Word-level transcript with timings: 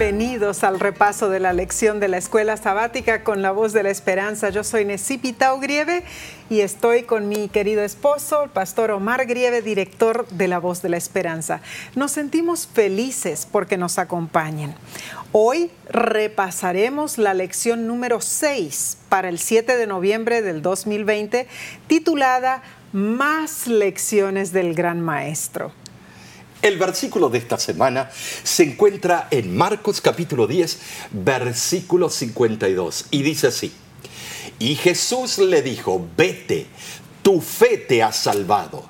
Bienvenidos 0.00 0.64
al 0.64 0.80
repaso 0.80 1.28
de 1.28 1.40
la 1.40 1.52
lección 1.52 2.00
de 2.00 2.08
la 2.08 2.16
escuela 2.16 2.56
sabática 2.56 3.22
con 3.22 3.42
la 3.42 3.50
voz 3.50 3.74
de 3.74 3.82
la 3.82 3.90
esperanza. 3.90 4.48
Yo 4.48 4.64
soy 4.64 4.86
Necipita 4.86 5.54
Grieve 5.60 6.04
y 6.48 6.60
estoy 6.60 7.02
con 7.02 7.28
mi 7.28 7.50
querido 7.50 7.82
esposo, 7.82 8.44
el 8.44 8.48
pastor 8.48 8.92
Omar 8.92 9.26
Grieve, 9.26 9.60
director 9.60 10.26
de 10.28 10.48
la 10.48 10.58
voz 10.58 10.80
de 10.80 10.88
la 10.88 10.96
esperanza. 10.96 11.60
Nos 11.96 12.12
sentimos 12.12 12.66
felices 12.66 13.46
porque 13.52 13.76
nos 13.76 13.98
acompañen. 13.98 14.74
Hoy 15.32 15.70
repasaremos 15.90 17.18
la 17.18 17.34
lección 17.34 17.86
número 17.86 18.22
6 18.22 18.96
para 19.10 19.28
el 19.28 19.38
7 19.38 19.76
de 19.76 19.86
noviembre 19.86 20.40
del 20.40 20.62
2020 20.62 21.46
titulada 21.88 22.62
Más 22.94 23.66
lecciones 23.66 24.52
del 24.52 24.72
gran 24.74 25.02
maestro. 25.02 25.72
El 26.62 26.76
versículo 26.76 27.30
de 27.30 27.38
esta 27.38 27.56
semana 27.56 28.10
se 28.12 28.64
encuentra 28.64 29.28
en 29.30 29.56
Marcos 29.56 30.02
capítulo 30.02 30.46
10, 30.46 30.78
versículo 31.10 32.10
52, 32.10 33.06
y 33.10 33.22
dice 33.22 33.46
así, 33.46 33.72
y 34.58 34.74
Jesús 34.74 35.38
le 35.38 35.62
dijo, 35.62 36.06
vete, 36.18 36.66
tu 37.22 37.40
fe 37.40 37.78
te 37.78 38.02
ha 38.02 38.12
salvado. 38.12 38.84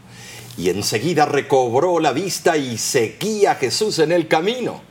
Y 0.56 0.68
enseguida 0.68 1.26
recobró 1.26 2.00
la 2.00 2.12
vista 2.12 2.56
y 2.56 2.76
seguía 2.76 3.52
a 3.52 3.54
Jesús 3.54 4.00
en 4.00 4.10
el 4.10 4.26
camino. 4.26 4.82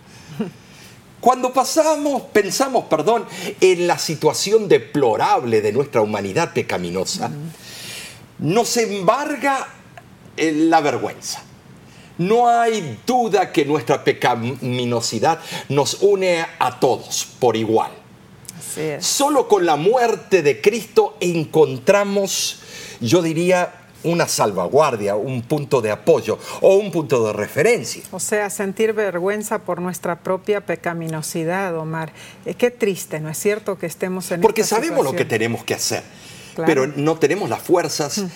Cuando 1.20 1.52
pasamos, 1.52 2.22
pensamos, 2.32 2.86
perdón, 2.86 3.26
en 3.60 3.88
la 3.88 4.00
situación 4.00 4.70
deplorable 4.70 5.62
de 5.62 5.74
nuestra 5.74 6.00
humanidad 6.00 6.54
pecaminosa, 6.54 7.30
nos 8.38 8.78
embarga 8.78 9.68
eh, 10.38 10.54
la 10.54 10.80
vergüenza 10.80 11.44
no 12.20 12.48
hay 12.48 13.00
duda 13.08 13.52
que 13.52 13.66
nuestra 13.66 14.04
pecaminosidad 14.04 15.40
nos 15.70 15.96
une 16.02 16.46
a 16.60 16.80
todos 16.80 17.28
por 17.40 17.56
igual. 17.56 17.92
Solo 19.00 19.48
con 19.48 19.66
la 19.66 19.76
muerte 19.76 20.42
de 20.44 20.62
Cristo 20.62 21.18
encontramos, 21.20 22.62
yo 23.02 23.22
diría, 23.22 23.74
una 24.04 24.28
salvaguardia, 24.28 25.16
un 25.16 25.42
punto 25.42 25.82
de 25.82 25.92
apoyo 25.92 26.40
o 26.62 26.76
un 26.76 26.92
punto 26.92 27.26
de 27.26 27.34
referencia. 27.34 28.04
O 28.12 28.20
sea, 28.20 28.50
sentir 28.50 28.94
vergüenza 28.94 29.60
por 29.60 29.82
nuestra 29.82 30.20
propia 30.20 30.62
pecaminosidad, 30.62 31.76
Omar. 31.78 32.14
Eh, 32.46 32.54
qué 32.54 32.72
triste, 32.72 33.20
¿no 33.20 33.30
es 33.30 33.38
cierto 33.38 33.78
que 33.78 33.88
estemos 33.88 34.32
en 34.32 34.42
Porque 34.42 34.64
sabemos 34.64 35.04
lo 35.04 35.14
que 35.14 35.26
tenemos 35.26 35.64
que 35.64 35.74
hacer 35.74 36.04
pero 36.56 36.88
no 36.88 37.18
tenemos 37.18 37.50
las 37.50 37.62
fuerzas 37.62 38.20
mm. 38.20 38.28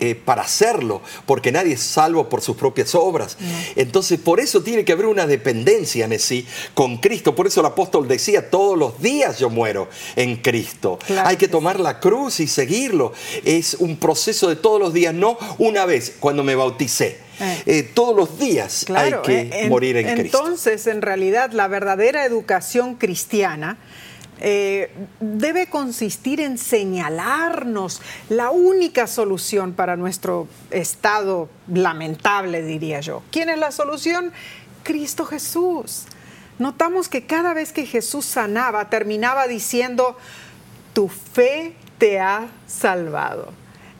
eh, 0.00 0.14
para 0.14 0.42
hacerlo, 0.42 1.02
porque 1.26 1.52
nadie 1.52 1.74
es 1.74 1.80
salvo 1.80 2.28
por 2.28 2.40
sus 2.40 2.56
propias 2.56 2.94
obras. 2.94 3.36
Entonces, 3.76 4.18
por 4.18 4.40
eso 4.40 4.62
tiene 4.62 4.84
que 4.84 4.92
haber 4.92 5.06
una 5.06 5.26
dependencia 5.26 6.04
en 6.04 6.18
sí 6.18 6.46
con 6.74 6.98
Cristo. 6.98 7.34
Por 7.34 7.46
eso 7.46 7.60
el 7.60 7.66
apóstol 7.66 8.08
decía, 8.08 8.50
todos 8.50 8.78
los 8.78 9.00
días 9.00 9.38
yo 9.38 9.50
muero 9.50 9.88
en 10.16 10.36
Cristo. 10.36 10.98
Hay 11.24 11.36
que 11.36 11.48
tomar 11.48 11.80
la 11.80 12.00
cruz 12.00 12.40
y 12.40 12.46
seguirlo. 12.46 13.12
Es 13.44 13.74
un 13.74 13.96
proceso 13.96 14.48
de 14.48 14.56
todos 14.56 14.80
los 14.80 14.92
días, 14.92 15.14
no 15.14 15.38
una 15.58 15.86
vez 15.86 16.14
cuando 16.20 16.42
me 16.44 16.54
bauticé. 16.54 17.18
Eh. 17.40 17.62
Eh, 17.64 17.82
todos 17.94 18.14
los 18.14 18.38
días 18.38 18.84
hay 18.94 19.14
que 19.24 19.66
morir 19.68 19.96
en 19.96 20.14
Cristo. 20.16 20.38
Entonces, 20.44 20.86
en 20.86 21.00
realidad, 21.00 21.52
la 21.52 21.68
verdadera 21.68 22.24
educación 22.24 22.96
cristiana 22.96 23.78
eh, 24.40 24.90
debe 25.20 25.68
consistir 25.68 26.40
en 26.40 26.56
señalarnos 26.56 28.00
la 28.30 28.50
única 28.50 29.06
solución 29.06 29.74
para 29.74 29.96
nuestro 29.96 30.48
estado 30.70 31.50
lamentable, 31.68 32.62
diría 32.62 33.00
yo. 33.00 33.22
¿Quién 33.30 33.50
es 33.50 33.58
la 33.58 33.70
solución? 33.70 34.32
Cristo 34.82 35.26
Jesús. 35.26 36.06
Notamos 36.58 37.08
que 37.08 37.26
cada 37.26 37.54
vez 37.54 37.72
que 37.72 37.84
Jesús 37.86 38.24
sanaba, 38.24 38.88
terminaba 38.88 39.46
diciendo, 39.46 40.16
tu 40.94 41.08
fe 41.08 41.74
te 41.98 42.18
ha 42.18 42.48
salvado. 42.66 43.52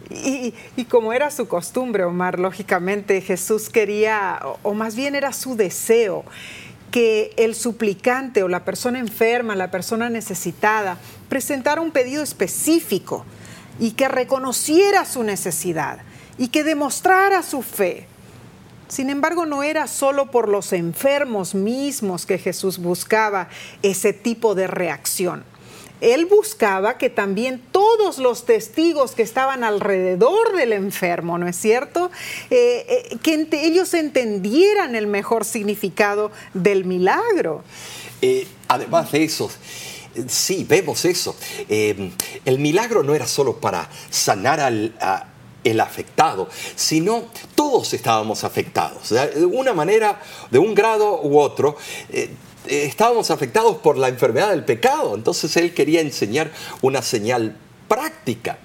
Y, 0.09 0.55
y, 0.75 0.87
como 0.87 1.13
era 1.13 1.31
su 1.31 1.47
costumbre, 1.47 2.03
Omar, 2.05 2.41
lógicamente 2.41 3.21
Jesús 3.21 3.69
quería, 3.71 4.41
o 4.63 4.75
más 4.75 4.97
bien 4.97 5.15
era 5.15 5.33
su 5.33 5.55
deseo, 5.55 6.25
que 6.91 7.33
el 7.37 7.55
suplicante 7.55 8.43
o 8.43 8.49
la 8.49 8.65
persona 8.65 8.99
enferma, 8.99 9.55
la 9.57 9.71
persona 9.71 10.11
necesitada, 10.11 10.99
presentara 11.29 11.81
un 11.81 11.91
pedido 11.91 12.23
específico 12.23 13.25
y 13.79 13.93
que 13.93 14.09
reconociera 14.09 15.05
su 15.05 15.23
necesidad 15.23 16.01
y 16.39 16.49
que 16.49 16.65
demostrara 16.65 17.43
su 17.43 17.63
fe. 17.63 18.07
Sin 18.89 19.09
embargo, 19.09 19.47
no 19.47 19.63
era 19.63 19.87
solo 19.87 20.31
por 20.31 20.49
los 20.49 20.73
enfermos 20.73 21.55
mismos 21.55 22.27
que 22.27 22.39
Jesús 22.39 22.79
buscaba 22.79 23.49
ese 23.83 24.13
tipo 24.13 24.55
de 24.55 24.67
reacción 24.67 25.45
él 26.01 26.27
buscaba 26.27 26.99
que 26.99 27.11
también 27.11 27.63
todos 27.73 28.19
los 28.19 28.45
testigos 28.45 29.13
que 29.13 29.23
estaban 29.23 29.65
alrededor 29.65 30.57
del 30.57 30.73
enfermo, 30.73 31.39
¿no 31.39 31.47
es 31.47 31.57
cierto? 31.57 32.11
Eh, 32.51 33.09
eh, 33.11 33.17
que 33.23 33.49
ellos 33.53 33.93
entendieran 33.95 34.95
el 34.95 35.07
mejor 35.07 35.45
significado 35.45 36.31
del 36.55 36.85
milagro. 36.85 37.63
Eh, 38.23 38.47
además 38.69 39.13
de 39.13 39.25
eso, 39.25 39.51
sí, 40.27 40.65
vemos 40.69 41.05
eso. 41.05 41.37
el 41.69 42.59
milagro 42.59 43.03
no 43.03 43.15
era 43.15 43.27
solo 43.27 43.59
para 43.59 43.89
sanar 44.11 44.61
al... 44.61 44.95
el 45.63 45.79
afectado, 45.81 46.49
sino 46.75 47.25
todos 47.55 47.93
estábamos 47.93 48.45
afectados, 48.45 49.11
de 49.11 49.45
una 49.45 49.75
manera, 49.75 50.19
de 50.51 50.59
un 50.59 50.75
grado 50.75 51.21
u 51.21 51.39
otro 51.39 51.77
estábamos 52.67 53.31
afectados 53.31 53.77
por 53.79 53.99
la 53.99 54.09
enfermedad 54.09 54.51
del 54.51 54.65
pecado. 54.65 55.15
Entonces 55.15 55.57
él 55.57 55.75
quería 55.75 56.01
enseñar 56.01 56.51
una 56.83 57.03
señal 57.03 57.57
práctica. 57.89 58.59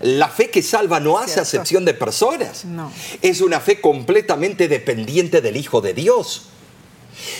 La 0.00 0.28
fe 0.28 0.50
que 0.50 0.62
salva 0.62 0.98
no 0.98 1.18
hace 1.18 1.38
acepción 1.38 1.84
de 1.84 1.94
personas. 1.94 2.64
Es 3.22 3.40
una 3.40 3.60
fe 3.60 3.80
completamente 3.80 4.66
dependiente 4.66 5.40
del 5.40 5.56
Hijo 5.56 5.80
de 5.80 5.94
Dios. 5.94 6.46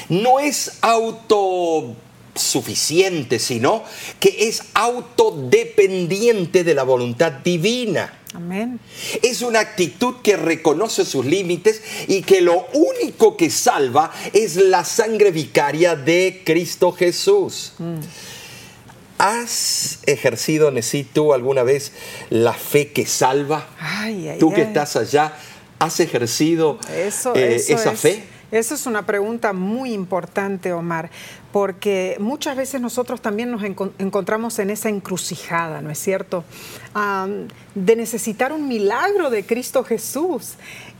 No 0.08 0.38
es 0.38 0.78
autosuficiente, 0.82 3.40
sino 3.40 3.82
que 4.20 4.48
es 4.48 4.62
autodependiente 4.74 6.62
de 6.62 6.74
la 6.74 6.84
voluntad 6.84 7.32
divina. 7.32 8.21
Amén. 8.34 8.80
Es 9.22 9.42
una 9.42 9.60
actitud 9.60 10.16
que 10.22 10.36
reconoce 10.36 11.04
sus 11.04 11.26
límites 11.26 11.82
y 12.08 12.22
que 12.22 12.40
lo 12.40 12.66
único 12.72 13.36
que 13.36 13.50
salva 13.50 14.10
es 14.32 14.56
la 14.56 14.84
sangre 14.84 15.30
vicaria 15.30 15.96
de 15.96 16.42
Cristo 16.44 16.92
Jesús. 16.92 17.74
Mm. 17.78 18.00
¿Has 19.18 20.00
ejercido, 20.06 20.70
Nesí, 20.70 21.04
tú 21.04 21.32
alguna 21.32 21.62
vez 21.62 21.92
la 22.30 22.54
fe 22.54 22.90
que 22.90 23.06
salva? 23.06 23.68
tú 24.40 24.52
que 24.52 24.62
estás 24.62 24.96
allá, 24.96 25.34
¿has 25.78 26.00
ejercido 26.00 26.78
eh, 26.90 27.62
esa 27.68 27.92
fe? 27.92 28.24
Esa 28.50 28.74
es 28.74 28.84
una 28.86 29.06
pregunta 29.06 29.52
muy 29.52 29.92
importante, 29.92 30.72
Omar, 30.72 31.10
porque 31.52 32.16
muchas 32.18 32.56
veces 32.56 32.80
nosotros 32.80 33.20
también 33.20 33.50
nos 33.50 33.62
encontramos 33.62 34.58
en 34.58 34.70
esa 34.70 34.88
encrucijada, 34.88 35.82
¿no 35.82 35.90
es 35.90 35.98
cierto? 35.98 36.44
de 37.74 37.96
necesitar 37.96 38.52
un 38.52 38.68
milagro 38.68 39.30
de 39.30 39.44
Cristo 39.46 39.84
Jesús 39.84 40.54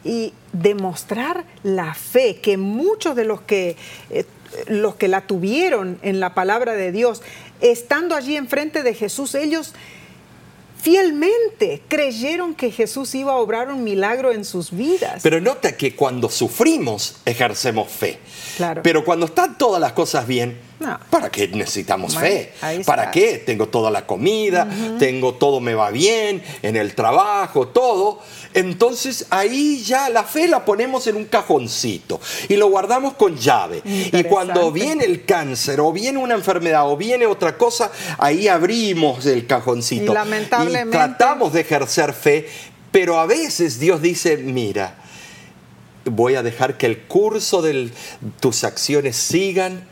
y 0.04 0.32
demostrar 0.52 1.44
la 1.62 1.94
fe 1.94 2.40
que 2.40 2.56
muchos 2.56 3.14
de 3.14 3.24
los 3.24 3.42
que, 3.42 3.76
eh, 4.10 4.24
los 4.68 4.94
que 4.96 5.08
la 5.08 5.22
tuvieron 5.22 5.98
en 6.02 6.20
la 6.20 6.34
palabra 6.34 6.72
de 6.72 6.92
Dios, 6.92 7.22
estando 7.60 8.14
allí 8.14 8.36
enfrente 8.36 8.82
de 8.82 8.94
Jesús, 8.94 9.34
ellos 9.34 9.74
fielmente 10.82 11.80
creyeron 11.86 12.54
que 12.54 12.72
Jesús 12.72 13.14
iba 13.14 13.32
a 13.32 13.36
obrar 13.36 13.70
un 13.70 13.84
milagro 13.84 14.32
en 14.32 14.44
sus 14.44 14.72
vidas. 14.72 15.20
Pero 15.22 15.40
nota 15.40 15.76
que 15.76 15.94
cuando 15.94 16.28
sufrimos 16.28 17.18
ejercemos 17.24 17.88
fe. 17.88 18.18
Claro. 18.56 18.82
Pero 18.82 19.04
cuando 19.04 19.26
están 19.26 19.56
todas 19.56 19.80
las 19.80 19.92
cosas 19.92 20.26
bien, 20.26 20.58
¿para 21.10 21.30
qué 21.30 21.48
necesitamos 21.48 22.16
fe? 22.16 22.52
¿Para 22.84 23.10
qué? 23.10 23.42
Tengo 23.44 23.68
toda 23.68 23.90
la 23.90 24.06
comida, 24.06 24.68
tengo 24.98 25.34
todo 25.34 25.60
me 25.60 25.74
va 25.74 25.90
bien, 25.90 26.42
en 26.62 26.76
el 26.76 26.94
trabajo, 26.94 27.68
todo. 27.68 28.20
Entonces 28.54 29.26
ahí 29.30 29.82
ya 29.82 30.08
la 30.08 30.24
fe 30.24 30.46
la 30.46 30.64
ponemos 30.64 31.06
en 31.06 31.16
un 31.16 31.24
cajoncito 31.24 32.20
y 32.48 32.56
lo 32.56 32.68
guardamos 32.68 33.14
con 33.14 33.36
llave. 33.36 33.82
Y 33.84 34.24
cuando 34.24 34.70
viene 34.70 35.04
el 35.04 35.24
cáncer 35.24 35.80
o 35.80 35.92
viene 35.92 36.18
una 36.18 36.34
enfermedad 36.34 36.90
o 36.90 36.96
viene 36.96 37.26
otra 37.26 37.56
cosa, 37.56 37.90
ahí 38.18 38.48
abrimos 38.48 39.24
el 39.26 39.46
cajoncito. 39.46 40.12
Y 40.12 40.14
lamentablemente. 40.14 40.96
tratamos 40.96 41.52
de 41.52 41.60
ejercer 41.60 42.12
fe, 42.12 42.48
pero 42.90 43.18
a 43.18 43.26
veces 43.26 43.78
Dios 43.78 44.02
dice, 44.02 44.36
mira, 44.36 44.96
voy 46.04 46.34
a 46.34 46.42
dejar 46.42 46.76
que 46.76 46.86
el 46.86 47.02
curso 47.02 47.62
de 47.62 47.90
tus 48.40 48.64
acciones 48.64 49.16
sigan 49.16 49.86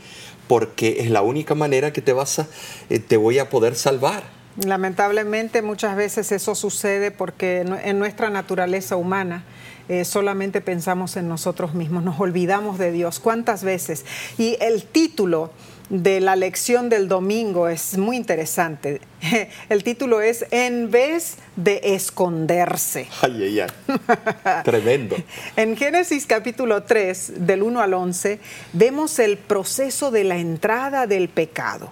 porque 0.50 0.97
es 0.99 1.11
la 1.11 1.23
única 1.23 1.55
manera 1.55 1.93
que 1.93 2.02
te 2.02 2.12
vas 2.12 2.41
a, 2.41 2.49
eh, 2.88 2.99
te 2.99 3.17
voy 3.17 3.38
a 3.38 3.49
poder 3.49 3.76
salvar. 3.76 4.25
Lamentablemente 4.56 5.62
muchas 5.62 5.94
veces 5.94 6.32
eso 6.32 6.56
sucede 6.56 7.12
porque 7.12 7.61
en 7.61 8.00
nuestra 8.00 8.31
naturaleza 8.31 8.97
humana 8.97 9.44
eh, 9.88 10.05
solamente 10.05 10.61
pensamos 10.61 11.17
en 11.17 11.29
nosotros 11.29 11.75
mismos, 11.75 12.02
nos 12.02 12.19
olvidamos 12.19 12.81
de 12.81 12.91
Dios. 12.91 13.20
¿Cuántas 13.20 13.62
veces? 13.62 14.05
Y 14.38 14.56
el 14.61 14.82
título 14.82 15.52
de 15.90 16.20
la 16.20 16.37
lección 16.37 16.88
del 16.88 17.08
domingo 17.08 17.69
es 17.69 17.98
muy 17.98 18.16
interesante. 18.16 19.00
El 19.69 19.82
título 19.82 20.22
es 20.22 20.46
En 20.52 20.90
vez 20.90 21.37
de 21.56 21.81
esconderse. 21.82 23.08
Ay, 23.20 23.42
ay, 23.42 23.60
ay. 23.60 24.62
Tremendo. 24.64 25.16
En 25.56 25.76
Génesis 25.76 26.26
capítulo 26.26 26.84
3, 26.84 27.46
del 27.46 27.62
1 27.62 27.81
al 27.81 27.92
11, 27.92 28.38
vemos 28.72 29.19
el 29.19 29.37
proceso 29.37 30.10
de 30.10 30.25
la 30.25 30.37
entrada 30.37 31.06
del 31.06 31.28
pecado. 31.28 31.90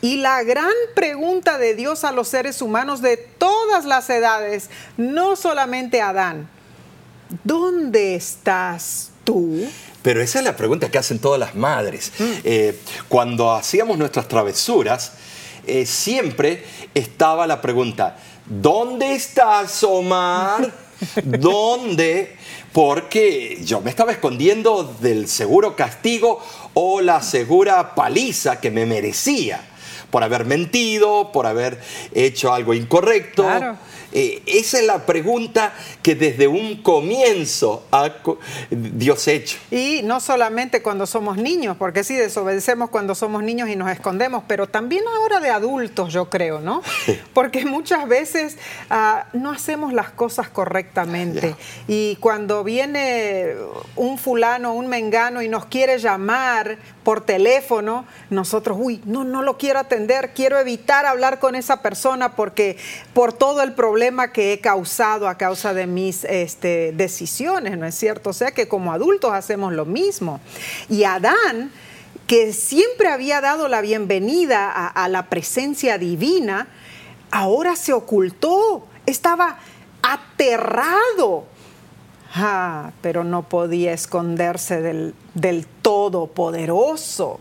Y 0.00 0.16
la 0.16 0.42
gran 0.44 0.72
pregunta 0.94 1.58
de 1.58 1.74
Dios 1.74 2.04
a 2.04 2.12
los 2.12 2.28
seres 2.28 2.62
humanos 2.62 3.02
de 3.02 3.16
todas 3.16 3.84
las 3.84 4.08
edades, 4.08 4.70
no 4.96 5.36
solamente 5.36 6.00
a 6.00 6.10
Adán, 6.10 6.48
¿dónde 7.44 8.14
estás 8.14 9.10
tú? 9.24 9.68
Pero 10.02 10.20
esa 10.20 10.40
es 10.40 10.44
la 10.44 10.56
pregunta 10.56 10.90
que 10.90 10.98
hacen 10.98 11.18
todas 11.18 11.38
las 11.38 11.54
madres. 11.54 12.12
Mm. 12.18 12.24
Eh, 12.44 12.78
cuando 13.08 13.52
hacíamos 13.52 13.98
nuestras 13.98 14.28
travesuras, 14.28 15.12
eh, 15.66 15.86
siempre 15.86 16.64
estaba 16.92 17.46
la 17.46 17.60
pregunta, 17.60 18.16
¿dónde 18.46 19.14
estás, 19.14 19.82
Omar? 19.84 20.72
¿Dónde? 21.24 22.36
Porque 22.72 23.60
yo 23.64 23.80
me 23.80 23.90
estaba 23.90 24.12
escondiendo 24.12 24.96
del 25.00 25.28
seguro 25.28 25.76
castigo 25.76 26.42
o 26.74 27.00
la 27.00 27.22
segura 27.22 27.94
paliza 27.94 28.60
que 28.60 28.70
me 28.70 28.86
merecía 28.86 29.60
por 30.10 30.22
haber 30.22 30.44
mentido, 30.44 31.32
por 31.32 31.46
haber 31.46 31.80
hecho 32.12 32.52
algo 32.52 32.74
incorrecto. 32.74 33.44
Claro. 33.44 33.76
Eh, 34.12 34.42
esa 34.46 34.78
es 34.78 34.86
la 34.86 35.06
pregunta 35.06 35.72
que 36.02 36.14
desde 36.14 36.46
un 36.46 36.82
comienzo 36.82 37.84
ha 37.90 38.10
Dios 38.70 39.26
hecho. 39.28 39.58
Y 39.70 40.00
no 40.04 40.20
solamente 40.20 40.82
cuando 40.82 41.06
somos 41.06 41.36
niños, 41.36 41.76
porque 41.78 42.04
sí 42.04 42.14
desobedecemos 42.14 42.90
cuando 42.90 43.14
somos 43.14 43.42
niños 43.42 43.68
y 43.68 43.76
nos 43.76 43.90
escondemos, 43.90 44.44
pero 44.46 44.66
también 44.68 45.04
ahora 45.16 45.40
de 45.40 45.50
adultos, 45.50 46.12
yo 46.12 46.28
creo, 46.28 46.60
¿no? 46.60 46.82
Porque 47.34 47.64
muchas 47.64 48.06
veces 48.08 48.58
ah, 48.90 49.26
no 49.32 49.50
hacemos 49.50 49.92
las 49.92 50.10
cosas 50.10 50.48
correctamente. 50.48 51.56
Y 51.88 52.16
cuando 52.16 52.64
viene 52.64 53.54
un 53.96 54.18
fulano, 54.18 54.74
un 54.74 54.88
mengano 54.88 55.42
y 55.42 55.48
nos 55.48 55.66
quiere 55.66 55.98
llamar 55.98 56.78
por 57.04 57.24
teléfono, 57.24 58.04
nosotros, 58.30 58.78
uy, 58.80 59.00
no, 59.04 59.24
no 59.24 59.42
lo 59.42 59.58
quiero 59.58 59.78
atender, 59.78 60.32
quiero 60.34 60.58
evitar 60.58 61.04
hablar 61.04 61.38
con 61.38 61.54
esa 61.54 61.82
persona 61.82 62.36
porque 62.36 62.76
por 63.12 63.32
todo 63.32 63.62
el 63.62 63.72
problema 63.72 64.32
que 64.32 64.52
he 64.52 64.60
causado 64.60 65.28
a 65.28 65.36
causa 65.36 65.74
de 65.74 65.86
mis 65.86 66.24
este, 66.24 66.92
decisiones, 66.92 67.76
¿no 67.76 67.86
es 67.86 67.94
cierto? 67.94 68.30
O 68.30 68.32
sea 68.32 68.52
que 68.52 68.68
como 68.68 68.92
adultos 68.92 69.32
hacemos 69.32 69.72
lo 69.72 69.84
mismo. 69.84 70.40
Y 70.88 71.04
Adán, 71.04 71.72
que 72.26 72.52
siempre 72.52 73.08
había 73.08 73.40
dado 73.40 73.68
la 73.68 73.80
bienvenida 73.80 74.70
a, 74.70 75.08
la 75.08 75.28
presencia 75.28 75.98
divina, 75.98 76.68
ahora 77.30 77.76
se 77.76 77.92
ocultó, 77.92 78.86
estaba 79.06 79.58
aterrado. 80.02 81.46
Ah, 82.34 82.92
pero 83.02 83.24
no 83.24 83.48
podía 83.48 83.92
esconderse 83.92 84.80
del, 84.80 85.14
del 85.34 85.66
Todopoderoso. 85.66 87.38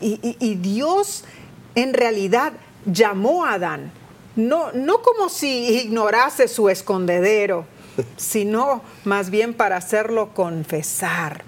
Y, 0.00 0.54
Dios 0.56 1.24
en 1.74 1.94
realidad 1.94 2.52
llamó 2.84 3.46
a 3.46 3.54
Adán, 3.54 3.90
no, 4.36 4.70
no 4.72 5.00
como 5.00 5.30
si 5.30 5.80
ignorase 5.80 6.46
su 6.48 6.68
escondedero, 6.68 7.64
sino 8.16 8.82
más 9.04 9.30
bien 9.30 9.54
para 9.54 9.76
hacerlo 9.76 10.34
confesar 10.34 11.44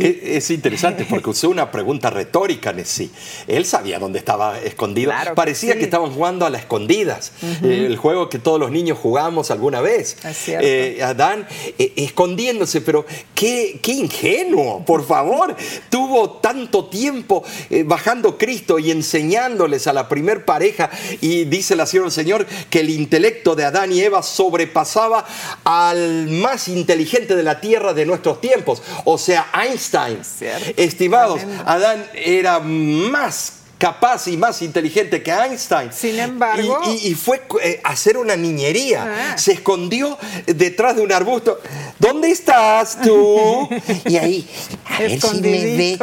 es, 0.00 0.50
interesante 0.50 1.06
porque 1.08 1.30
usó 1.30 1.48
una 1.48 1.70
pregunta 1.70 2.10
retórica 2.10 2.70
en 2.70 2.84
sí. 2.84 3.10
Él 3.46 3.64
sabía 3.64 3.98
dónde 3.98 4.18
estaba 4.18 4.58
escondido. 4.60 5.12
Parecía 5.34 5.74
que, 5.74 5.84
estaban 5.84 6.12
jugando 6.12 6.46
a 6.46 6.50
las 6.50 6.62
escondidas, 6.62 7.32
eh, 7.42 7.86
el 7.86 7.96
juego 7.96 8.28
que 8.28 8.38
todos 8.38 8.60
los 8.60 8.70
niños 8.70 8.98
jugamos 8.98 9.50
alguna 9.50 9.80
vez. 9.80 10.16
Eh, 10.46 11.00
Adán 11.02 11.46
eh, 11.78 11.92
escondiéndose, 11.96 12.80
pero 12.80 13.04
qué, 13.34 13.80
qué, 13.82 13.92
ingenuo, 13.92 14.84
por 14.84 15.06
favor. 15.06 15.56
Tuvo 15.90 16.30
tanto 16.30 16.86
tiempo 16.86 17.44
bajando 17.84 18.38
Cristo 18.38 18.78
y 18.78 18.90
enseñándoles 18.90 19.86
a 19.86 19.92
la 19.92 20.08
primer 20.08 20.44
pareja 20.44 20.90
y 21.20 21.44
dice 21.44 21.76
la 21.76 21.86
sierva 21.86 22.06
del 22.06 22.12
Señor 22.12 22.46
que 22.70 22.80
el 22.80 22.90
intelecto 22.90 23.54
de 23.54 23.64
Adán 23.64 23.92
y 23.92 24.00
Eva 24.00 24.22
sobrepasaba 24.22 25.24
al 25.64 26.28
más 26.28 26.68
inteligente 26.68 27.36
de 27.36 27.42
la 27.42 27.60
tierra 27.60 27.94
de 27.94 28.06
nuestros 28.06 28.40
tiempos. 28.40 28.82
O 29.04 29.18
sea, 29.18 29.48
Einstein 29.72 30.20
Estimados, 30.76 31.40
Adán 31.64 32.06
era 32.14 32.60
más 32.60 33.62
capaz 33.82 34.28
y 34.28 34.36
más 34.36 34.62
inteligente 34.62 35.24
que 35.24 35.32
Einstein. 35.32 35.92
Sin 35.92 36.16
embargo. 36.20 36.78
Y, 37.02 37.16
fue 37.16 37.42
eh, 37.60 37.80
a 37.82 37.88
hacer 37.88 38.16
una 38.16 38.36
niñería. 38.36 39.32
Ah. 39.32 39.36
Se 39.36 39.54
escondió 39.54 40.16
detrás 40.46 40.94
de 40.94 41.02
un 41.02 41.10
arbusto. 41.10 41.58
¿Dónde 41.98 42.30
estás 42.30 43.00
tú? 43.02 43.68
Y 44.08 44.16
ahí, 44.16 44.48
a 44.84 45.00
ver 45.00 45.20
si 45.20 45.40
me 45.40 45.76
ve. 45.76 45.98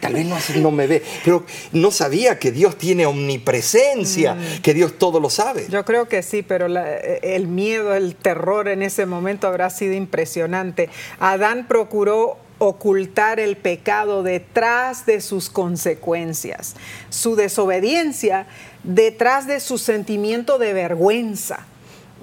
tal 0.00 0.12
vez 0.12 0.26
no, 0.56 0.70
me 0.70 0.86
ve. 0.86 1.02
Pero 1.24 1.46
no 1.72 1.90
sabía 1.90 2.38
que 2.38 2.52
Dios 2.52 2.76
tiene 2.76 3.06
omnipresencia, 3.06 4.34
mm. 4.34 4.60
que 4.62 4.74
Dios 4.74 4.98
todo 4.98 5.18
lo 5.18 5.30
sabe. 5.30 5.66
Yo 5.70 5.84
creo 5.84 6.08
que 6.08 6.22
sí, 6.22 6.42
pero 6.42 6.66
el 6.66 7.46
miedo, 7.46 7.94
el 7.94 8.16
terror 8.16 8.68
en 8.68 8.82
ese 8.82 9.06
momento 9.06 9.46
habrá 9.46 9.70
sido 9.70 9.94
impresionante. 9.94 10.90
Adán 11.20 11.66
procuró 11.68 12.43
ocultar 12.64 13.40
el 13.40 13.56
pecado 13.56 14.22
detrás 14.22 15.06
de 15.06 15.20
sus 15.20 15.50
consecuencias, 15.50 16.74
su 17.10 17.36
desobediencia 17.36 18.46
detrás 18.82 19.46
de 19.46 19.60
su 19.60 19.78
sentimiento 19.78 20.58
de 20.58 20.72
vergüenza. 20.72 21.66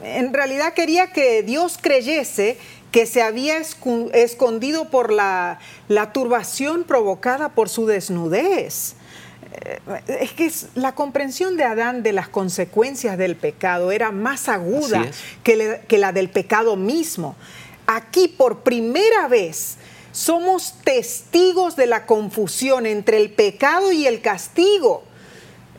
En 0.04 0.34
realidad 0.34 0.74
quería 0.74 1.12
que 1.12 1.44
Dios 1.44 1.78
creyese 1.80 2.58
que 2.92 3.06
se 3.06 3.22
había 3.22 3.58
escondido 3.60 4.90
por 4.90 5.12
la, 5.12 5.60
turbación 6.14 6.84
provocada 6.84 7.50
por 7.50 7.70
su 7.70 7.86
desnudez. 7.86 8.96
Eh, 9.54 9.80
es 10.08 10.32
que 10.34 10.52
la 10.76 10.94
comprensión 10.94 11.56
de 11.56 11.64
Adán 11.64 12.04
de 12.04 12.14
las 12.14 12.30
consecuencias 12.30 13.18
del 13.18 13.36
pecado 13.36 13.92
era 13.92 14.12
más 14.12 14.50
aguda 14.50 15.06
que 15.44 15.98
la 15.98 16.12
del 16.12 16.30
pecado 16.30 16.76
mismo. 16.76 17.36
Aquí 17.88 18.28
por 18.28 18.60
primera 18.60 19.28
vez 19.28 19.78
somos 20.12 20.76
testigos 20.84 21.76
de 21.76 21.88
la 21.88 22.06
confusión 22.06 22.86
entre 22.86 23.18
el 23.18 23.32
pecado 23.32 23.92
y 23.92 24.08
el 24.08 24.22
castigo 24.22 25.04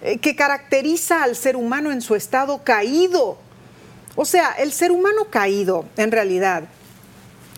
eh, 0.02 0.18
que 0.18 0.34
caracteriza 0.34 1.22
al 1.22 1.36
ser 1.36 1.56
humano 1.56 1.92
en 1.92 2.00
su 2.00 2.14
estado 2.14 2.64
caído. 2.64 3.38
O 4.16 4.24
sea, 4.24 4.52
el 4.52 4.72
ser 4.72 4.92
humano 4.92 5.26
caído, 5.30 5.84
en 5.96 6.12
realidad, 6.12 6.64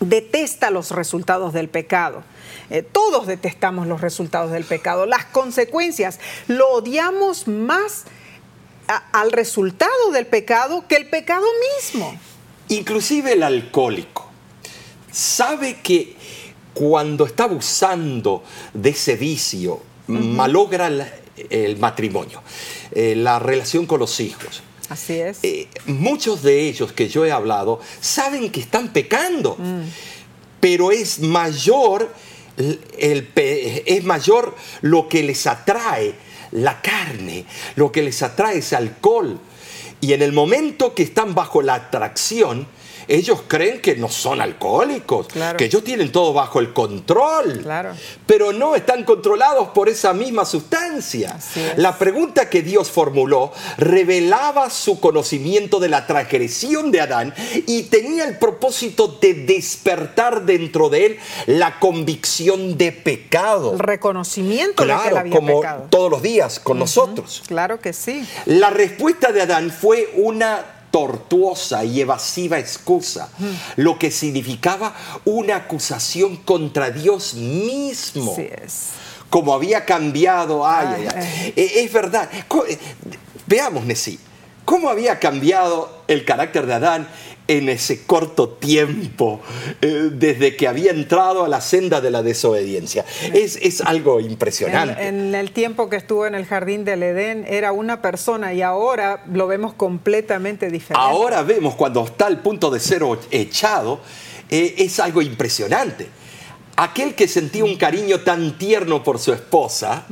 detesta 0.00 0.70
los 0.70 0.90
resultados 0.90 1.52
del 1.52 1.68
pecado. 1.68 2.22
Eh, 2.70 2.82
todos 2.82 3.26
detestamos 3.26 3.86
los 3.86 4.00
resultados 4.00 4.50
del 4.50 4.64
pecado, 4.64 5.06
las 5.06 5.24
consecuencias. 5.24 6.20
Lo 6.48 6.68
odiamos 6.70 7.48
más 7.48 8.04
al 9.12 9.32
resultado 9.32 10.10
del 10.12 10.26
pecado 10.26 10.86
que 10.86 10.96
el 10.96 11.08
pecado 11.08 11.46
mismo. 11.78 12.14
Inclusive 12.68 13.32
el 13.32 13.42
alcohólico 13.42 14.24
sabe 15.10 15.80
que 15.80 16.16
cuando 16.74 17.24
está 17.24 17.44
abusando 17.44 18.42
de 18.72 18.90
ese 18.90 19.16
vicio, 19.16 19.80
malogra 20.08 20.90
el, 21.48 21.76
matrimonio, 21.78 22.42
eh, 22.92 23.14
la 23.16 23.38
relación 23.38 23.86
con 23.86 24.00
los 24.00 24.20
hijos. 24.20 24.62
Así 24.88 25.14
es. 25.14 25.38
Eh, 25.42 25.68
muchos 25.86 26.42
de 26.42 26.68
ellos 26.68 26.92
que 26.92 27.08
yo 27.08 27.24
he 27.24 27.32
hablado 27.32 27.80
saben 28.00 28.50
que 28.50 28.60
están 28.60 28.92
pecando, 28.92 29.56
mm. 29.58 29.82
pero 30.60 30.90
es 30.92 31.20
mayor, 31.20 32.12
el, 32.98 33.30
es 33.36 34.04
mayor 34.04 34.54
lo 34.82 35.08
que 35.08 35.22
les 35.22 35.46
atrae, 35.46 36.14
la 36.52 36.82
carne, 36.82 37.46
lo 37.76 37.90
que 37.90 38.02
les 38.02 38.22
atrae 38.22 38.58
es 38.58 38.72
alcohol. 38.72 39.40
Y 40.00 40.12
en 40.12 40.20
el 40.20 40.32
momento 40.32 40.94
que 40.94 41.02
están 41.02 41.34
bajo 41.34 41.62
la 41.62 41.74
atracción, 41.74 42.66
ellos 43.08 43.42
creen 43.46 43.80
que 43.80 43.96
no 43.96 44.08
son 44.08 44.40
alcohólicos, 44.40 45.28
que 45.56 45.64
ellos 45.64 45.84
tienen 45.84 46.12
todo 46.12 46.32
bajo 46.32 46.60
el 46.60 46.72
control, 46.72 47.64
pero 48.26 48.52
no 48.52 48.74
están 48.74 49.04
controlados 49.04 49.68
por 49.68 49.88
esa 49.88 50.12
misma 50.12 50.44
sustancia. 50.44 51.38
La 51.76 51.98
pregunta 51.98 52.48
que 52.48 52.62
Dios 52.62 52.90
formuló 52.90 53.52
revelaba 53.78 54.70
su 54.70 55.00
conocimiento 55.00 55.80
de 55.80 55.88
la 55.88 56.06
transgresión 56.06 56.90
de 56.90 57.00
Adán 57.00 57.34
y 57.66 57.84
tenía 57.84 58.24
el 58.24 58.38
propósito 58.38 59.18
de 59.20 59.34
despertar 59.34 60.44
dentro 60.44 60.88
de 60.88 61.06
él 61.06 61.18
la 61.46 61.78
convicción 61.78 62.76
de 62.76 62.92
pecado. 62.92 63.72
El 63.72 63.78
reconocimiento 63.78 64.84
de 64.84 64.94
que 64.94 65.08
él 65.08 65.16
había 65.16 65.34
como 65.34 65.62
todos 65.90 66.10
los 66.10 66.22
días 66.22 66.60
con 66.60 66.78
nosotros. 66.78 67.42
Claro 67.46 67.80
que 67.80 67.92
sí. 67.92 68.26
La 68.46 68.70
respuesta 68.70 69.32
de 69.32 69.42
Adán 69.42 69.70
fue 69.70 70.12
una 70.16 70.73
tortuosa 70.94 71.84
y 71.84 72.00
evasiva 72.00 72.56
excusa, 72.60 73.28
lo 73.74 73.98
que 73.98 74.12
significaba 74.12 74.94
una 75.24 75.56
acusación 75.56 76.36
contra 76.36 76.92
Dios 76.92 77.34
mismo. 77.34 78.30
Así 78.32 78.48
es. 78.62 78.90
Como 79.28 79.52
había 79.54 79.84
cambiado, 79.86 80.64
ay, 80.64 80.86
ay, 80.96 81.08
Ay, 81.12 81.16
ay. 81.16 81.52
Eh, 81.56 81.84
Es 81.84 81.92
verdad. 81.92 82.30
Eh, 82.32 82.78
Veamos, 83.48 83.84
Nesí, 83.86 84.20
¿cómo 84.64 84.88
había 84.88 85.18
cambiado 85.18 86.04
el 86.06 86.24
carácter 86.24 86.64
de 86.64 86.74
Adán 86.74 87.08
en 87.46 87.68
ese 87.68 88.04
corto 88.04 88.48
tiempo 88.48 89.40
eh, 89.82 90.10
desde 90.12 90.56
que 90.56 90.66
había 90.66 90.90
entrado 90.90 91.44
a 91.44 91.48
la 91.48 91.60
senda 91.60 92.00
de 92.00 92.10
la 92.10 92.22
desobediencia? 92.22 93.04
Es, 93.32 93.56
es 93.60 93.80
algo 93.80 94.20
impresionante. 94.20 95.06
en 95.06 95.34
el 95.34 95.50
tiempo 95.52 95.88
que 95.90 95.96
estuvo 95.96 96.26
en 96.26 96.34
el 96.34 96.46
jardín 96.46 96.84
del 96.84 97.02
Edén 97.02 97.44
era 97.48 97.72
una 97.72 98.00
persona 98.02 98.54
y 98.54 98.62
ahora 98.62 99.24
lo 99.32 99.46
vemos 99.46 99.74
completamente 99.74 100.70
diferente. 100.70 101.06
Ahora 101.06 101.42
vemos 101.42 101.74
cuando 101.74 102.04
está 102.04 102.26
al 102.26 102.40
punto 102.40 102.70
de 102.70 102.80
ser 102.80 103.02
echado, 103.30 104.00
eh, 104.48 104.74
es 104.78 105.00
algo 105.00 105.22
impresionante. 105.22 106.08
Aquel 106.76 107.14
que 107.14 107.28
sentía 107.28 107.64
un 107.64 107.76
cariño 107.76 108.20
tan 108.20 108.58
tierno 108.58 109.02
por 109.02 109.18
su 109.18 109.32
esposa, 109.32 110.06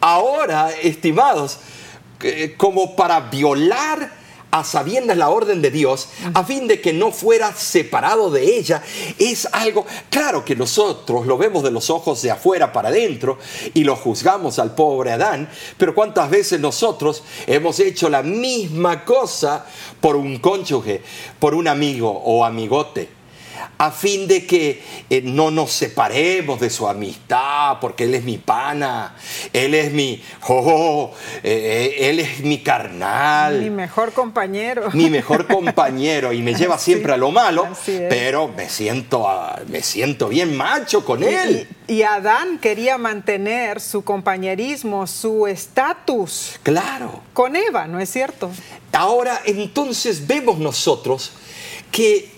ahora, 0.00 0.70
estimados, 0.82 1.58
eh, 2.22 2.54
como 2.56 2.96
para 2.96 3.20
violar 3.20 4.21
a 4.52 4.64
sabiendas 4.64 5.16
la 5.16 5.30
orden 5.30 5.62
de 5.62 5.70
Dios, 5.70 6.08
a 6.34 6.44
fin 6.44 6.68
de 6.68 6.80
que 6.80 6.92
no 6.92 7.10
fuera 7.10 7.54
separado 7.54 8.30
de 8.30 8.58
ella, 8.58 8.82
es 9.18 9.48
algo, 9.50 9.86
claro 10.10 10.44
que 10.44 10.54
nosotros 10.54 11.26
lo 11.26 11.38
vemos 11.38 11.62
de 11.62 11.70
los 11.70 11.88
ojos 11.88 12.20
de 12.20 12.30
afuera 12.30 12.70
para 12.70 12.90
adentro 12.90 13.38
y 13.72 13.82
lo 13.82 13.96
juzgamos 13.96 14.58
al 14.58 14.74
pobre 14.74 15.12
Adán, 15.12 15.48
pero 15.78 15.94
cuántas 15.94 16.28
veces 16.28 16.60
nosotros 16.60 17.22
hemos 17.46 17.80
hecho 17.80 18.10
la 18.10 18.22
misma 18.22 19.06
cosa 19.06 19.64
por 20.02 20.16
un 20.16 20.38
cónyuge, 20.38 21.02
por 21.38 21.54
un 21.54 21.66
amigo 21.66 22.10
o 22.10 22.44
amigote 22.44 23.21
a 23.78 23.90
fin 23.90 24.26
de 24.28 24.46
que 24.46 24.82
eh, 25.10 25.22
no 25.24 25.50
nos 25.50 25.72
separemos 25.72 26.60
de 26.60 26.70
su 26.70 26.88
amistad, 26.88 27.78
porque 27.80 28.04
Él 28.04 28.14
es 28.14 28.24
mi 28.24 28.38
pana, 28.38 29.14
Él 29.52 29.74
es 29.74 29.92
mi, 29.92 30.22
oh, 30.48 31.12
eh, 31.42 31.96
Él 32.00 32.20
es 32.20 32.40
mi 32.40 32.58
carnal, 32.62 33.60
Mi 33.60 33.70
mejor 33.70 34.12
compañero. 34.12 34.90
mi 34.92 35.10
mejor 35.10 35.46
compañero 35.46 36.32
y 36.32 36.42
me 36.42 36.54
lleva 36.54 36.78
Sí, 36.82 36.92
siempre 36.92 37.12
a 37.12 37.16
lo 37.16 37.30
malo, 37.30 37.68
pero 38.08 38.48
me 38.48 38.68
siento, 38.68 39.26
me 39.68 39.82
siento 39.82 40.28
bien 40.28 40.56
macho 40.56 41.04
con 41.04 41.22
Él. 41.22 41.68
Y, 41.86 41.94
y 41.94 42.02
Adán 42.02 42.58
quería 42.58 42.98
mantener 42.98 43.80
su 43.80 44.02
compañerismo, 44.02 45.06
su 45.06 45.46
estatus 45.46 46.58
Claro. 46.62 47.20
con 47.32 47.56
Eva, 47.56 47.86
¿no 47.86 48.00
es 48.00 48.10
cierto? 48.10 48.50
Ahora 48.92 49.40
entonces 49.44 50.26
vemos 50.26 50.58
nosotros 50.58 51.32
que 51.90 52.31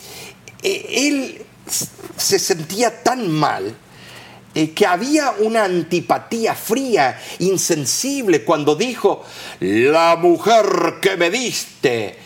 él 0.65 1.43
s- 1.67 1.87
se 2.17 2.39
sentía 2.39 3.03
tan 3.03 3.31
mal 3.31 3.75
eh, 4.57 4.71
que 4.71 4.87
había 4.87 5.33
una 5.41 5.65
antipatía 5.65 6.55
fría, 6.55 7.21
insensible, 7.41 8.45
cuando 8.45 8.77
dijo, 8.77 9.25
la 9.61 10.17
mujer 10.17 10.95
que 11.01 11.17
me 11.17 11.29
diste 11.31 12.17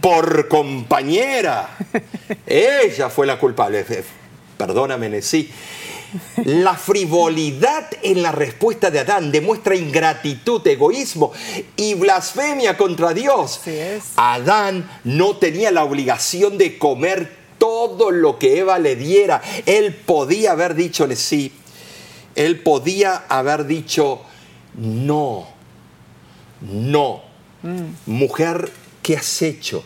por 0.00 0.48
compañera, 0.48 1.76
ella 2.46 3.08
fue 3.08 3.26
la 3.26 3.38
culpable. 3.38 3.84
Perdóname, 4.58 5.22
sí. 5.22 5.50
La 6.44 6.74
frivolidad 6.74 7.88
en 8.02 8.22
la 8.22 8.32
respuesta 8.32 8.90
de 8.90 9.00
Adán 9.00 9.30
demuestra 9.30 9.74
ingratitud, 9.76 10.66
egoísmo 10.66 11.32
y 11.76 11.94
blasfemia 11.94 12.76
contra 12.76 13.12
Dios. 13.12 13.60
Adán 14.16 14.88
no 15.04 15.36
tenía 15.36 15.70
la 15.70 15.84
obligación 15.84 16.58
de 16.58 16.78
comer 16.78 17.45
todo 17.66 18.12
lo 18.12 18.38
que 18.38 18.58
Eva 18.60 18.78
le 18.78 18.94
diera. 18.94 19.42
Él 19.66 19.92
podía 19.92 20.52
haber 20.52 20.76
dichole 20.76 21.16
sí. 21.16 21.50
Él 22.36 22.60
podía 22.60 23.24
haber 23.28 23.66
dicho 23.66 24.20
no. 24.76 25.48
No. 26.60 27.22
Mujer, 28.06 28.70
¿qué 29.02 29.16
has 29.16 29.42
hecho? 29.42 29.82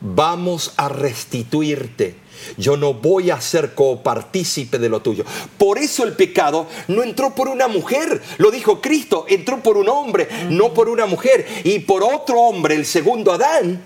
Vamos 0.00 0.72
a 0.78 0.88
restituirte. 0.88 2.14
Yo 2.56 2.78
no 2.78 2.94
voy 2.94 3.30
a 3.30 3.42
ser 3.42 3.74
copartícipe 3.74 4.78
de 4.78 4.88
lo 4.88 5.02
tuyo. 5.02 5.24
Por 5.58 5.76
eso 5.76 6.02
el 6.02 6.14
pecado 6.14 6.66
no 6.88 7.02
entró 7.02 7.34
por 7.34 7.48
una 7.48 7.68
mujer, 7.68 8.22
lo 8.38 8.50
dijo 8.50 8.80
Cristo, 8.80 9.26
entró 9.28 9.62
por 9.62 9.76
un 9.76 9.90
hombre, 9.90 10.28
no 10.48 10.72
por 10.72 10.88
una 10.88 11.04
mujer. 11.04 11.46
Y 11.64 11.80
por 11.80 12.02
otro 12.02 12.40
hombre, 12.40 12.74
el 12.74 12.86
segundo 12.86 13.32
Adán, 13.32 13.82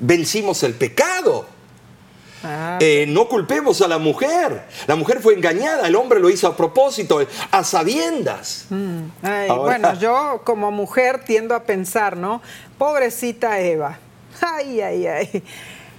vencimos 0.00 0.62
el 0.62 0.74
pecado. 0.74 1.46
Ah, 2.42 2.78
Eh, 2.80 3.04
no 3.06 3.28
culpemos 3.28 3.82
a 3.82 3.88
la 3.88 3.98
mujer. 3.98 4.62
La 4.86 4.96
mujer 4.96 5.20
fue 5.20 5.34
engañada, 5.34 5.86
el 5.86 5.94
hombre 5.94 6.18
lo 6.20 6.30
hizo 6.30 6.46
a 6.48 6.56
propósito, 6.56 7.20
a 7.50 7.64
sabiendas. 7.64 8.64
ay, 9.22 9.48
ahora- 9.50 9.62
Bueno, 9.78 9.94
yo 10.00 10.40
como 10.44 10.70
mujer 10.70 11.22
tiendo 11.24 11.54
a 11.54 11.64
pensar, 11.64 12.16
¿no? 12.16 12.40
Pobrecita 12.78 13.60
Eva. 13.60 13.98
Ay, 14.40 14.80
ay, 14.80 15.06
ay. 15.06 15.44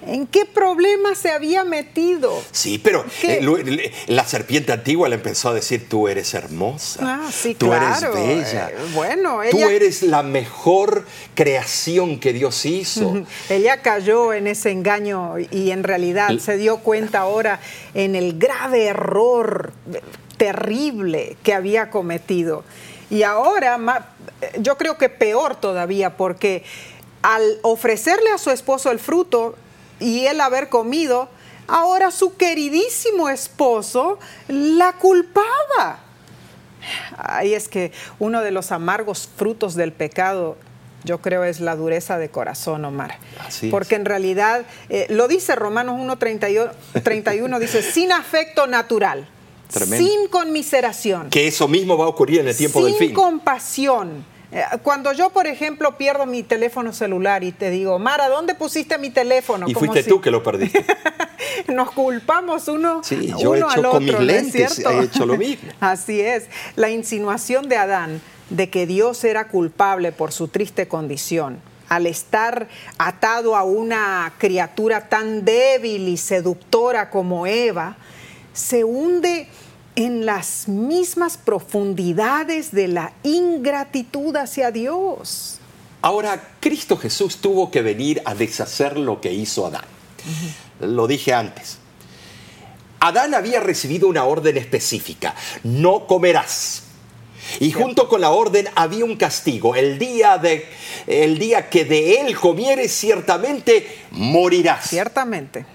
¿En 0.05 0.25
qué 0.27 0.45
problema 0.45 1.13
se 1.15 1.29
había 1.31 1.63
metido? 1.63 2.41
Sí, 2.51 2.79
pero 2.79 3.05
eh, 3.23 3.91
la 4.07 4.25
serpiente 4.25 4.71
antigua 4.71 5.07
le 5.09 5.15
empezó 5.15 5.49
a 5.49 5.53
decir, 5.53 5.87
tú 5.87 6.07
eres 6.07 6.33
hermosa, 6.33 6.99
Ah, 7.25 7.29
sí, 7.31 7.53
tú 7.53 7.67
claro. 7.67 7.85
eres 8.17 8.27
bella, 8.51 8.69
Eh, 8.69 8.75
bueno, 8.95 9.39
tú 9.51 9.57
ella- 9.57 9.71
eres 9.71 10.01
la 10.01 10.23
mejor 10.23 11.05
creación 11.35 12.19
que 12.19 12.33
Dios 12.33 12.65
hizo. 12.65 13.23
Ella 13.49 13.81
cayó 13.81 14.33
en 14.33 14.47
ese 14.47 14.71
engaño 14.71 15.35
y 15.39 15.71
en 15.71 15.83
realidad 15.83 16.29
se 16.39 16.57
dio 16.57 16.77
cuenta 16.77 17.19
ahora 17.19 17.59
en 17.93 18.15
el 18.15 18.39
grave 18.39 18.85
error 18.85 19.71
terrible 20.37 21.37
que 21.43 21.53
había 21.53 21.89
cometido. 21.89 22.63
Y 23.09 23.23
ahora, 23.23 23.77
ma- 23.77 24.07
yo 24.59 24.77
creo 24.77 24.97
que 24.97 25.09
peor 25.09 25.55
todavía, 25.55 26.17
porque 26.17 26.63
al 27.21 27.59
ofrecerle 27.61 28.31
a 28.31 28.37
su 28.39 28.49
esposo 28.49 28.89
el 28.89 28.97
fruto 28.99 29.55
y 30.01 30.25
él 30.25 30.41
haber 30.41 30.67
comido, 30.69 31.29
ahora 31.67 32.11
su 32.11 32.35
queridísimo 32.35 33.29
esposo 33.29 34.19
la 34.47 34.93
culpaba. 34.93 35.99
Ay, 37.17 37.53
es 37.53 37.67
que 37.67 37.91
uno 38.19 38.41
de 38.41 38.51
los 38.51 38.71
amargos 38.71 39.29
frutos 39.37 39.75
del 39.75 39.93
pecado, 39.93 40.57
yo 41.03 41.21
creo, 41.21 41.43
es 41.43 41.59
la 41.59 41.75
dureza 41.75 42.17
de 42.17 42.29
corazón, 42.29 42.83
Omar. 42.85 43.17
Así 43.45 43.67
es. 43.67 43.71
Porque 43.71 43.95
en 43.95 44.05
realidad, 44.05 44.65
eh, 44.89 45.05
lo 45.09 45.27
dice 45.27 45.55
Romanos 45.55 45.99
1.31, 45.99 46.71
31, 47.03 47.59
dice, 47.59 47.81
sin 47.83 48.11
afecto 48.11 48.65
natural, 48.67 49.27
Tremendo. 49.71 49.97
sin 50.09 50.27
conmiseración, 50.29 51.29
Que 51.29 51.47
eso 51.47 51.67
mismo 51.67 51.97
va 51.97 52.05
a 52.05 52.09
ocurrir 52.09 52.39
en 52.39 52.47
el 52.47 52.57
tiempo 52.57 52.79
sin 52.79 52.89
del 52.89 52.95
fin. 52.97 53.13
compasión. 53.13 54.25
Eh, 54.51 54.63
Cuando 54.83 55.13
yo, 55.13 55.29
por 55.29 55.47
ejemplo, 55.47 55.97
pierdo 55.97 56.25
mi 56.25 56.43
teléfono 56.43 56.91
celular 56.93 57.43
y 57.43 57.51
te 57.51 57.69
digo, 57.69 57.97
Mara, 57.99 58.27
¿dónde 58.29 58.53
pusiste 58.55 58.97
mi 58.97 59.09
teléfono? 59.09 59.67
Y 59.67 59.73
Como 59.73 59.85
fuiste 59.87 60.03
si- 60.03 60.09
tú 60.09 60.19
que 60.21 60.31
lo 60.31 60.43
perdiste. 60.43 60.85
nos 61.67 61.91
culpamos 61.91 62.67
uno, 62.67 63.01
Sí, 63.03 63.27
yo 63.39 63.55
he 63.55 63.59
uno 63.59 63.67
hecho 63.71 63.85
al 63.85 63.89
con 63.91 64.03
mis 64.03 64.13
otro, 64.13 64.25
¿no 64.25 64.31
es 64.31 64.43
lentes, 64.43 64.73
cierto? 64.73 64.91
he 64.91 65.03
hecho 65.05 65.25
lo 65.25 65.37
mismo. 65.37 65.71
Así 65.79 66.19
es. 66.21 66.45
La 66.75 66.89
insinuación 66.89 67.69
de 67.69 67.77
Adán 67.77 68.21
de 68.49 68.69
que 68.69 68.85
Dios 68.85 69.23
era 69.23 69.47
culpable 69.47 70.11
por 70.11 70.31
su 70.33 70.49
triste 70.49 70.87
condición, 70.87 71.59
al 71.87 72.05
estar 72.05 72.67
atado 72.97 73.55
a 73.55 73.63
una 73.63 74.33
criatura 74.37 75.07
tan 75.09 75.45
débil 75.45 76.07
y 76.09 76.17
seductora 76.17 77.09
como 77.09 77.47
Eva, 77.47 77.95
se 78.53 78.83
hunde 78.83 79.47
en 79.95 80.25
las 80.25 80.67
mismas 80.67 81.37
profundidades 81.37 82.71
de 82.71 82.87
la 82.87 83.13
ingratitud 83.23 84.35
hacia 84.35 84.71
Dios. 84.71 85.59
Ahora, 86.01 86.55
Cristo 86.59 86.97
Jesús 86.97 87.37
tuvo 87.37 87.69
que 87.69 87.81
venir 87.81 88.21
a 88.25 88.33
deshacer 88.33 88.97
lo 88.97 89.21
que 89.21 89.31
hizo 89.31 89.67
Adán. 89.67 89.85
Lo 90.79 91.07
dije 91.07 91.33
antes. 91.33 91.77
Adán 92.99 93.33
había 93.33 93.59
recibido 93.59 94.07
una 94.07 94.25
orden 94.25 94.57
específica, 94.57 95.35
no 95.63 96.05
comerás. 96.05 96.83
Y 97.59 97.71
junto 97.71 98.07
con 98.07 98.21
la 98.21 98.29
orden 98.29 98.67
había 98.75 99.03
un 99.03 99.15
castigo, 99.15 99.75
el 99.75 99.97
día, 99.97 100.37
de, 100.37 100.67
el 101.07 101.39
día 101.39 101.69
que 101.69 101.85
de 101.85 102.21
él 102.21 102.35
comieres 102.35 102.91
ciertamente 102.95 104.05
morirás. 104.11 104.87
Ciertamente. 104.87 105.65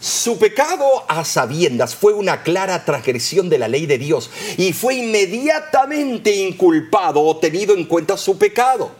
Su 0.00 0.38
pecado 0.38 1.04
a 1.08 1.24
sabiendas 1.24 1.94
fue 1.94 2.12
una 2.12 2.42
clara 2.42 2.84
transgresión 2.84 3.48
de 3.48 3.58
la 3.58 3.68
ley 3.68 3.86
de 3.86 3.98
Dios 3.98 4.30
y 4.58 4.72
fue 4.72 4.96
inmediatamente 4.96 6.34
inculpado 6.34 7.22
o 7.22 7.38
tenido 7.38 7.74
en 7.74 7.84
cuenta 7.84 8.16
su 8.16 8.36
pecado. 8.36 8.90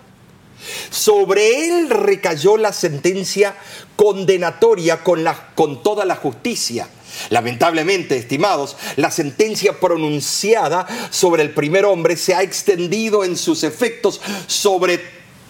Sobre 0.91 1.69
él 1.69 1.91
recayó 1.91 2.57
la 2.57 2.73
sentencia 2.73 3.55
condenatoria 3.95 5.05
con, 5.05 5.23
la, 5.23 5.53
con 5.55 5.83
toda 5.83 6.05
la 6.05 6.17
justicia. 6.17 6.89
Lamentablemente, 7.31 8.17
estimados, 8.17 8.77
la 8.97 9.11
sentencia 9.11 9.79
pronunciada 9.79 10.87
sobre 11.11 11.43
el 11.43 11.51
primer 11.51 11.85
hombre 11.85 12.17
se 12.17 12.35
ha 12.35 12.43
extendido 12.43 13.25
en 13.25 13.37
sus 13.37 13.65
efectos 13.65 14.21
sobre 14.47 15.01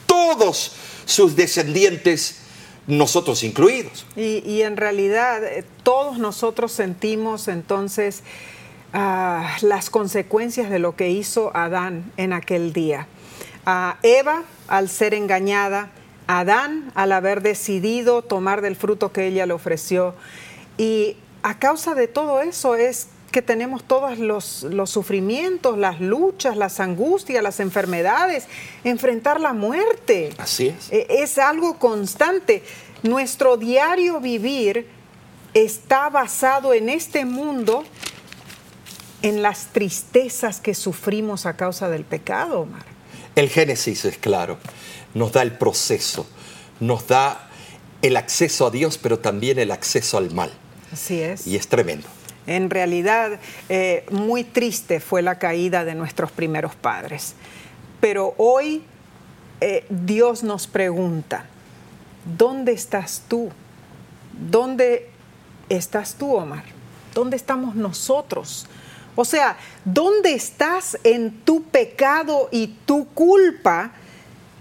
todos 0.07 0.73
sus 1.05 1.37
descendientes, 1.37 2.37
nosotros 2.87 3.43
incluidos. 3.43 4.07
Y, 4.17 4.63
en 4.63 4.77
realidad 4.77 5.45
eh, 5.45 5.65
todos 5.83 6.19
nosotros 6.19 6.73
sentimos 6.73 7.49
entonces 7.49 8.23
ah, 8.93 9.57
las 9.63 9.91
consecuencias 9.91 10.71
de 10.71 10.79
lo 10.79 10.97
que 10.97 11.11
hizo 11.11 11.51
Adán 11.57 12.11
en 12.17 12.33
aquel 12.33 12.73
día. 12.73 13.07
A 13.65 13.99
Eva 14.03 14.45
al 14.69 14.89
ser 14.89 15.15
engañada, 15.15 15.91
Adán 16.27 16.93
al 16.95 17.13
haber 17.13 17.43
decidido 17.43 18.23
tomar 18.23 18.61
del 18.61 18.77
fruto 18.77 19.13
que 19.13 19.27
ella 19.27 19.47
le 19.47 19.53
ofreció. 19.53 20.15
Y 20.79 21.17
a 21.43 21.59
causa 21.59 21.95
de 21.95 22.09
todo 22.09 22.41
eso 22.41 22.75
es 22.75 23.09
que 23.31 23.43
tenemos 23.43 23.85
todos 23.85 24.19
los, 24.19 24.63
los, 24.63 24.91
sufrimientos, 24.91 25.79
las 25.79 26.01
luchas, 26.01 26.57
las 26.57 26.81
angustias, 26.81 27.43
las 27.43 27.61
enfermedades, 27.61 28.47
enfrentar 28.85 29.41
la 29.41 29.53
muerte. 29.53 30.31
Así 30.39 30.69
es. 30.69 30.91
E, 30.91 31.07
Es 31.09 31.39
algo 31.39 31.79
constante. 31.79 32.63
Nuestro 33.03 33.57
diario 33.57 34.21
vivir 34.21 34.89
está 35.55 36.11
basado 36.11 36.75
en 36.75 36.89
este 36.89 37.25
mundo, 37.25 37.85
en 39.23 39.43
las 39.43 39.73
tristezas 39.73 40.61
que 40.61 40.75
sufrimos 40.75 41.47
a 41.47 41.57
causa 41.57 41.89
del 41.89 42.05
pecado, 42.05 42.61
Omar. 42.61 42.85
El 43.35 43.49
Génesis 43.51 44.05
es 44.05 44.19
claro, 44.19 44.59
nos 45.15 45.33
da 45.33 45.43
el 45.43 45.53
proceso, 45.53 46.27
nos 46.81 47.07
da 47.07 47.51
el 48.03 48.17
acceso 48.17 48.67
a 48.67 48.71
Dios, 48.71 48.99
pero 48.99 49.19
también 49.19 49.59
el 49.59 49.71
acceso 49.71 50.17
al 50.17 50.33
mal. 50.33 50.53
Así 50.93 51.21
es. 51.21 51.47
Y 51.47 51.57
es 51.57 51.69
tremendo. 51.69 52.07
En 52.47 52.71
realidad, 52.71 53.41
eh, 53.69 54.07
muy 54.11 54.45
triste 54.45 55.01
fue 55.01 55.23
la 55.23 55.39
caída 55.39 55.85
de 55.85 55.95
nuestros 55.95 56.31
primeros 56.31 56.75
padres. 56.75 57.35
Pero 58.01 58.35
hoy 58.37 58.85
eh, 59.61 59.85
Dios 59.89 60.43
nos 60.43 60.67
pregunta, 60.67 61.47
¿dónde 62.37 62.73
estás 62.73 63.23
tú? 63.29 63.51
¿Dónde 64.33 65.11
estás 65.69 66.15
tú, 66.15 66.35
Omar? 66.35 66.65
¿Dónde 67.15 67.37
estamos 67.37 67.75
nosotros? 67.75 68.67
O 69.17 69.25
sea, 69.25 69.57
¿dónde 69.85 70.35
estás 70.35 70.99
en 71.03 71.41
tu 71.41 71.63
pecado 71.65 72.49
y 72.53 72.69
tu 72.85 73.07
culpa 73.09 73.93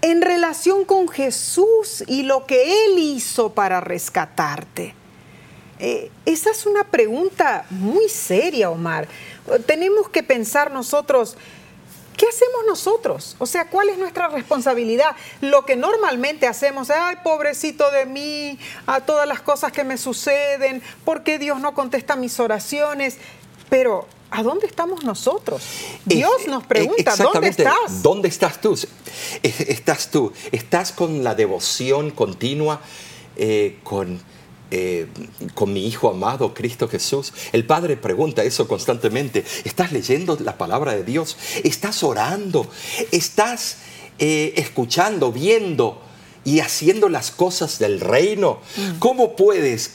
en 0.00 0.22
relación 0.22 0.86
con 0.86 1.08
Jesús 1.08 2.02
y 2.06 2.22
lo 2.22 2.46
que 2.46 2.86
Él 2.86 2.98
hizo 2.98 3.52
para 3.52 3.80
rescatarte? 3.80 4.94
Eh, 5.78 6.10
esa 6.24 6.50
es 6.50 6.66
una 6.66 6.84
pregunta 6.84 7.66
muy 7.70 8.08
seria, 8.08 8.70
Omar. 8.70 9.08
Tenemos 9.66 10.08
que 10.08 10.22
pensar 10.22 10.70
nosotros, 10.72 11.36
¿qué 12.16 12.26
hacemos 12.26 12.62
nosotros? 12.66 13.36
O 13.38 13.46
sea, 13.46 13.68
¿cuál 13.68 13.90
es 13.90 13.98
nuestra 13.98 14.28
responsabilidad? 14.28 15.14
Lo 15.40 15.64
que 15.66 15.76
normalmente 15.76 16.46
hacemos 16.46 16.88
es, 16.90 16.96
ay, 16.98 17.16
pobrecito 17.22 17.90
de 17.90 18.06
mí, 18.06 18.58
a 18.86 19.00
todas 19.00 19.28
las 19.28 19.40
cosas 19.40 19.70
que 19.72 19.84
me 19.84 19.98
suceden, 19.98 20.82
¿por 21.04 21.22
qué 21.22 21.38
Dios 21.38 21.60
no 21.60 21.74
contesta 21.74 22.16
mis 22.16 22.40
oraciones? 22.40 23.18
Pero, 23.68 24.06
¿a 24.30 24.42
dónde 24.42 24.66
estamos 24.66 25.04
nosotros? 25.04 25.62
Dios 26.04 26.46
nos 26.48 26.64
pregunta, 26.64 27.14
¿dónde 27.34 27.48
estás? 27.74 28.02
¿Dónde 28.02 28.28
estás 28.28 28.60
tú? 28.60 28.72
Es- 29.42 29.60
Estás 29.60 30.10
tú. 30.10 30.32
Estás 30.52 30.90
con 30.92 31.22
la 31.22 31.34
devoción 31.34 32.10
continua, 32.10 32.80
eh, 33.36 33.78
con, 33.84 34.20
eh, 34.70 35.06
con 35.54 35.72
mi 35.72 35.86
Hijo 35.86 36.10
amado, 36.10 36.54
Cristo 36.54 36.88
Jesús. 36.88 37.32
El 37.52 37.64
Padre 37.64 37.96
pregunta 37.96 38.42
eso 38.42 38.66
constantemente. 38.66 39.44
¿Estás 39.64 39.92
leyendo 39.92 40.36
la 40.40 40.58
palabra 40.58 40.92
de 40.92 41.04
Dios? 41.04 41.36
¿Estás 41.64 42.02
orando? 42.02 42.68
¿Estás 43.12 43.78
eh, 44.18 44.54
escuchando, 44.56 45.32
viendo 45.32 46.02
y 46.44 46.60
haciendo 46.60 47.08
las 47.08 47.30
cosas 47.30 47.78
del 47.78 48.00
reino? 48.00 48.60
Mm. 48.76 48.98
¿Cómo 48.98 49.36
puedes 49.36 49.92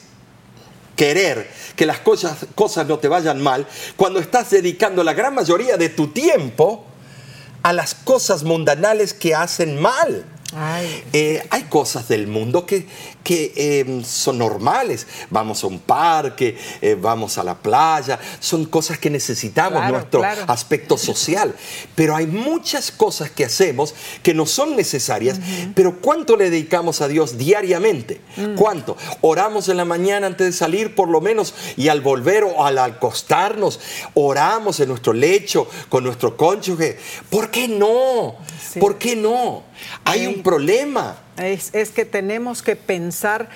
querer 0.96 1.50
que 1.76 1.86
las 1.86 2.00
cosas, 2.00 2.46
cosas 2.54 2.88
no 2.88 3.00
te 3.00 3.08
vayan 3.08 3.42
mal 3.42 3.66
cuando 3.96 4.20
estás 4.20 4.52
dedicando 4.52 5.04
la 5.04 5.14
gran 5.14 5.34
mayoría 5.34 5.76
de 5.78 5.90
tu 5.90 6.10
tiempo 6.10 6.86
a 7.64 7.74
las 7.74 7.94
cosas 7.96 8.44
mundanales 8.44 9.14
que 9.14 9.36
hacen 9.36 9.80
mal. 9.80 10.26
Eh, 11.14 11.44
hay 11.50 11.64
cosas 11.64 12.08
del 12.08 12.28
mundo 12.28 12.66
que, 12.66 12.86
que, 13.24 13.54
eh, 13.56 14.02
son 14.06 14.38
normales. 14.38 15.08
Vamos 15.30 15.64
a 15.64 15.68
un 15.68 15.80
parque, 15.80 16.58
eh, 16.82 16.98
vamos 17.00 17.38
a 17.38 17.44
la 17.44 17.56
playa, 17.56 18.20
son 18.40 18.66
cosas 18.66 18.98
que 18.98 19.10
necesitamos, 19.10 19.80
Claro, 19.80 19.94
nuestro 19.94 20.20
claro. 20.20 20.44
aspecto 20.48 20.98
social. 20.98 21.56
Pero 21.96 22.16
hay 22.16 22.28
muchas 22.28 22.92
cosas 22.92 23.30
que 23.32 23.46
hacemos 23.46 23.96
que 24.24 24.34
no 24.34 24.46
son 24.46 24.76
necesarias, 24.76 25.40
pero 25.76 26.00
¿cuánto 26.02 26.36
le 26.36 26.50
dedicamos 26.50 27.02
a 27.02 27.08
Dios 27.08 27.38
diariamente? 27.38 28.22
Mm. 28.36 28.56
¿Cuánto? 28.56 28.98
Oramos 29.22 29.70
en 29.70 29.78
la 29.78 29.86
mañana 29.86 30.28
antes 30.28 30.48
de 30.48 30.54
salir 30.54 30.96
por 30.96 31.08
lo 31.10 31.22
menos 31.22 31.54
y 31.78 31.88
al 31.88 32.02
volver 32.02 32.44
o 32.44 32.66
al 32.66 32.78
acostarnos, 32.78 33.80
oramos 34.14 34.80
en 34.80 34.90
nuestro 34.90 35.14
lecho 35.14 35.68
con 35.90 36.04
nuestro 36.04 36.36
cónyuge. 36.36 37.00
¿Por 37.30 37.52
qué 37.52 37.68
no? 37.68 38.36
Sí. 38.72 38.80
¿Por 38.80 38.98
qué 38.98 39.16
no? 39.16 39.71
Hay 40.06 40.28
un 40.28 40.44
problema. 40.44 41.18
es, 41.38 41.74
es 41.74 41.92
que 41.92 42.06
tenemos 42.06 42.62
que 42.62 42.76
pensar 42.76 43.50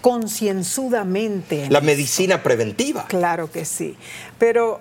concienzudamente. 0.00 1.64
en 1.64 1.72
La 1.72 1.78
eso. 1.78 1.86
medicina 1.86 2.42
preventiva. 2.42 3.06
Claro 3.08 3.50
que 3.50 3.64
sí. 3.64 3.96
Pero 4.38 4.80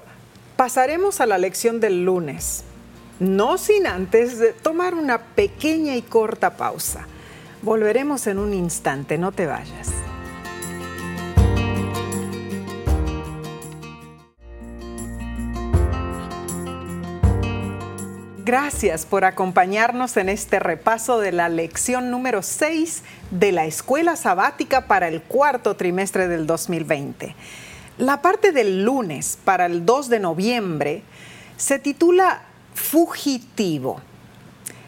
pasaremos 0.55 1.21
a 1.21 1.25
la 1.25 1.37
lección 1.37 1.79
del 1.79 2.05
lunes, 2.05 2.63
no 3.19 3.57
sin 3.57 3.87
antes 3.87 4.37
de 4.39 4.53
tomar 4.53 4.93
una 4.93 5.19
pequeña 5.19 5.95
y 5.95 6.01
corta 6.01 6.55
pausa. 6.57 7.07
Volveremos 7.61 8.27
en 8.27 8.37
un 8.39 8.53
instante, 8.53 9.17
no 9.17 9.31
te 9.31 9.47
vayas. 9.47 9.89
Gracias 18.47 19.05
por 19.05 19.25
acompañarnos 19.25 20.15
en 20.15 20.29
este 20.29 20.59
repaso 20.59 21.19
de 21.19 21.33
la 21.33 21.49
lección 21.49 22.09
número 22.09 22.41
6 22.41 23.03
de 23.29 23.51
la 23.51 23.65
Escuela 23.65 24.15
Sabática 24.15 24.87
para 24.87 25.09
el 25.09 25.21
cuarto 25.21 25.75
trimestre 25.75 26.29
del 26.29 26.47
2020. 26.47 27.35
La 27.97 28.21
parte 28.21 28.53
del 28.53 28.85
lunes 28.85 29.37
para 29.43 29.65
el 29.65 29.85
2 29.85 30.07
de 30.07 30.19
noviembre 30.21 31.03
se 31.57 31.77
titula 31.77 32.43
Fugitivo. 32.73 33.99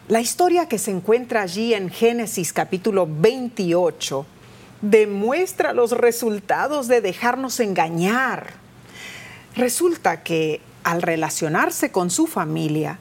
La 0.08 0.22
historia 0.22 0.66
que 0.66 0.78
se 0.78 0.92
encuentra 0.92 1.42
allí 1.42 1.74
en 1.74 1.90
Génesis 1.90 2.54
capítulo 2.54 3.06
28 3.06 4.24
demuestra 4.80 5.74
los 5.74 5.92
resultados 5.92 6.88
de 6.88 7.02
dejarnos 7.02 7.60
engañar. 7.60 8.54
Resulta 9.54 10.22
que 10.22 10.62
al 10.82 11.02
relacionarse 11.02 11.92
con 11.92 12.08
su 12.08 12.26
familia, 12.26 12.98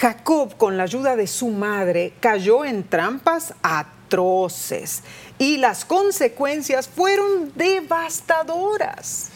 Jacob, 0.00 0.56
con 0.56 0.76
la 0.76 0.84
ayuda 0.84 1.16
de 1.16 1.26
su 1.26 1.48
madre, 1.48 2.14
cayó 2.18 2.64
en 2.64 2.88
trampas 2.88 3.52
atroces 3.62 5.02
y 5.38 5.58
las 5.58 5.84
consecuencias 5.84 6.88
fueron 6.88 7.52
devastadoras. 7.54 9.28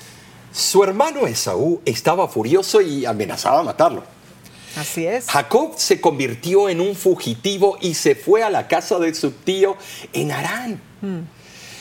Su 0.52 0.82
hermano 0.82 1.26
Esaú 1.26 1.82
estaba 1.84 2.26
furioso 2.28 2.80
y 2.80 3.04
amenazaba 3.04 3.62
matarlo. 3.62 4.02
Así 4.76 5.06
es. 5.06 5.26
Jacob 5.28 5.74
se 5.76 6.00
convirtió 6.00 6.68
en 6.68 6.80
un 6.80 6.96
fugitivo 6.96 7.76
y 7.80 7.94
se 7.94 8.14
fue 8.14 8.42
a 8.42 8.50
la 8.50 8.66
casa 8.66 8.98
de 8.98 9.14
su 9.14 9.32
tío 9.32 9.76
en 10.14 10.32
Harán. 10.32 10.80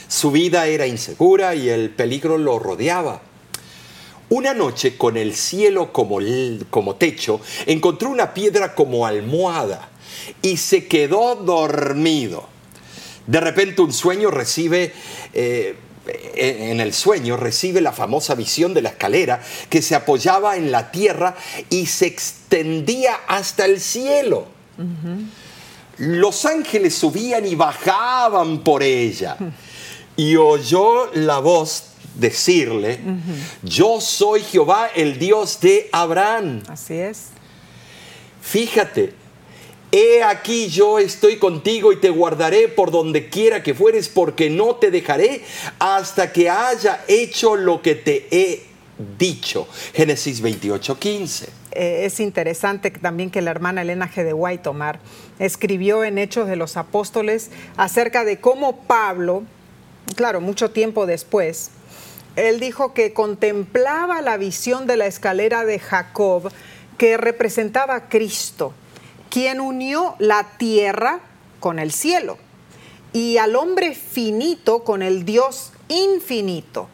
Su 0.08 0.32
vida 0.32 0.68
era 0.68 0.86
insegura 0.86 1.56
y 1.56 1.70
el 1.70 1.90
peligro 1.90 2.38
lo 2.38 2.60
rodeaba. 2.60 3.22
Una 4.30 4.54
noche, 4.54 4.98
con 4.98 5.18
el 5.18 5.36
cielo 5.36 5.94
como, 5.94 6.20
como 6.70 6.96
techo, 6.96 7.42
encontró 7.66 8.10
una 8.10 8.34
piedra 8.34 8.74
como 8.74 9.06
almohada 9.06 9.90
y 10.42 10.58
se 10.58 10.88
quedó 10.88 11.36
dormido. 11.36 12.48
De 13.28 13.40
repente 13.40 13.82
un 13.82 13.94
sueño 13.94 14.32
recibe, 14.32 14.94
eh, 15.34 15.76
en 16.36 16.80
el 16.80 16.94
sueño 16.94 17.38
recibe 17.38 17.82
la 17.82 17.92
famosa 17.92 18.36
visión 18.36 18.74
de 18.74 18.82
la 18.82 18.90
escalera 18.90 19.42
que 19.70 19.82
se 19.82 19.96
apoyaba 19.96 20.58
en 20.58 20.72
la 20.72 20.92
tierra 20.92 21.36
y 21.70 21.86
se 21.86 22.08
extendía 22.08 23.22
hasta 23.28 23.66
el 23.66 23.80
cielo. 23.80 24.48
Los 25.98 26.46
ángeles 26.46 26.96
subían 26.96 27.46
y 27.46 27.56
bajaban 27.56 28.60
por 28.60 28.84
ella. 28.84 29.38
Y 30.18 30.36
oyó 30.36 31.12
la 31.14 31.40
voz 31.40 31.95
decirle, 32.16 33.00
yo 33.64 34.02
soy 34.02 34.42
Jehová, 34.42 34.90
el 34.96 35.20
Dios 35.20 35.60
de 35.60 35.90
Abraham. 35.92 36.64
Así 36.68 36.96
es. 36.96 37.28
Fíjate, 38.42 39.14
he 39.92 40.24
aquí 40.24 40.68
yo 40.68 41.00
estoy 41.00 41.38
contigo 41.38 41.92
y 41.92 41.98
te 41.98 42.10
guardaré 42.10 42.68
por 42.68 42.92
donde 42.92 43.30
quiera 43.30 43.64
que 43.64 43.74
fueres, 43.74 44.10
porque 44.10 44.50
no 44.50 44.76
te 44.76 44.92
dejaré 44.92 45.42
hasta 45.80 46.32
que 46.32 46.50
haya 46.50 47.04
hecho 47.08 47.56
lo 47.56 47.82
que 47.82 47.96
te 47.96 48.28
he 48.32 48.64
dicho. 49.18 49.68
Génesis 49.94 50.42
28, 50.42 51.00
15. 51.00 51.50
Eh, 51.72 52.06
es 52.06 52.20
interesante 52.20 52.92
también 52.92 53.30
que 53.30 53.42
la 53.42 53.52
hermana 53.52 53.82
Elena 53.82 54.10
G. 54.10 54.24
de 54.24 54.34
White 54.34 54.70
Omar 54.70 55.00
escribió 55.40 56.04
en 56.04 56.18
Hechos 56.18 56.48
de 56.48 56.56
los 56.56 56.78
Apóstoles 56.78 57.52
acerca 57.76 58.24
de 58.24 58.40
cómo 58.40 58.84
Pablo, 58.84 59.44
claro, 60.16 60.40
mucho 60.40 60.72
tiempo 60.72 61.06
después, 61.06 61.72
él 62.36 62.60
dijo 62.60 62.94
que 62.94 63.14
contemplaba 63.14 64.22
la 64.22 64.38
visión 64.38 64.88
de 64.88 64.98
la 64.98 65.06
escalera 65.06 65.66
de 65.66 65.80
Jacob 65.80 66.52
que 66.98 67.18
representaba 67.18 67.96
a 67.96 68.10
Cristo, 68.10 68.74
quien 69.30 69.60
unió 69.60 70.16
la 70.20 70.58
tierra 70.58 71.20
con 71.60 71.80
el 71.80 71.92
cielo 71.92 72.38
y 73.14 73.38
al 73.38 73.56
hombre 73.56 73.96
finito 73.96 74.84
con 74.84 75.02
el 75.02 75.24
Dios 75.24 75.72
infinito. 75.88 76.90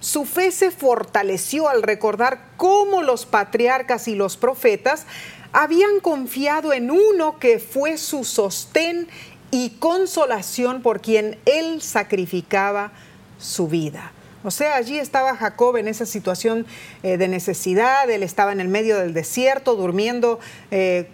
Su 0.00 0.24
fe 0.24 0.50
se 0.50 0.70
fortaleció 0.70 1.68
al 1.68 1.82
recordar 1.82 2.48
cómo 2.56 3.02
los 3.02 3.24
patriarcas 3.24 4.08
y 4.08 4.14
los 4.14 4.36
profetas 4.36 5.06
habían 5.52 6.00
confiado 6.00 6.72
en 6.72 6.90
uno 6.90 7.38
que 7.38 7.58
fue 7.58 7.98
su 7.98 8.24
sostén 8.24 9.08
y 9.50 9.70
consolación 9.78 10.82
por 10.82 11.00
quien 11.00 11.38
él 11.46 11.80
sacrificaba 11.82 12.92
su 13.38 13.68
vida. 13.68 14.12
O 14.44 14.50
sea, 14.50 14.76
allí 14.76 14.98
estaba 14.98 15.36
Jacob 15.36 15.76
en 15.76 15.88
esa 15.88 16.06
situación 16.06 16.66
eh, 17.02 17.16
de 17.16 17.28
necesidad, 17.28 18.10
él 18.10 18.22
estaba 18.22 18.52
en 18.52 18.60
el 18.60 18.68
medio 18.68 18.98
del 18.98 19.14
desierto, 19.14 19.76
durmiendo, 19.76 20.40
eh, 20.70 21.08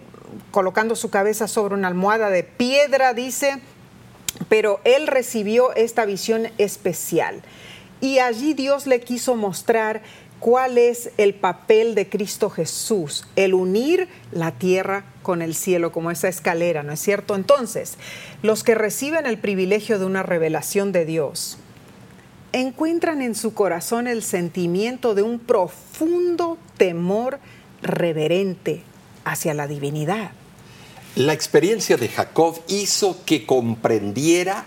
colocando 0.51 0.95
su 0.95 1.09
cabeza 1.09 1.47
sobre 1.47 1.75
una 1.75 1.87
almohada 1.87 2.29
de 2.29 2.43
piedra, 2.43 3.13
dice, 3.13 3.59
pero 4.47 4.79
él 4.83 5.07
recibió 5.07 5.73
esta 5.75 6.05
visión 6.05 6.47
especial. 6.57 7.41
Y 8.01 8.19
allí 8.19 8.53
Dios 8.53 8.87
le 8.87 9.01
quiso 9.01 9.35
mostrar 9.35 10.01
cuál 10.39 10.77
es 10.77 11.11
el 11.17 11.33
papel 11.33 11.95
de 11.95 12.07
Cristo 12.07 12.49
Jesús, 12.49 13.27
el 13.35 13.53
unir 13.53 14.07
la 14.31 14.51
tierra 14.51 15.03
con 15.21 15.41
el 15.41 15.53
cielo 15.53 15.91
como 15.91 16.11
esa 16.11 16.29
escalera, 16.29 16.81
¿no 16.81 16.93
es 16.93 16.99
cierto? 17.01 17.35
Entonces, 17.35 17.97
los 18.41 18.63
que 18.63 18.75
reciben 18.75 19.25
el 19.25 19.37
privilegio 19.37 19.99
de 19.99 20.05
una 20.05 20.23
revelación 20.23 20.91
de 20.91 21.05
Dios, 21.05 21.57
encuentran 22.51 23.21
en 23.21 23.35
su 23.35 23.53
corazón 23.53 24.07
el 24.07 24.23
sentimiento 24.23 25.15
de 25.15 25.21
un 25.21 25.39
profundo 25.39 26.57
temor 26.77 27.39
reverente 27.81 28.81
hacia 29.23 29.53
la 29.53 29.67
divinidad. 29.67 30.31
La 31.15 31.33
experiencia 31.33 31.97
de 31.97 32.07
Jacob 32.07 32.59
hizo 32.67 33.23
que 33.25 33.45
comprendiera 33.45 34.65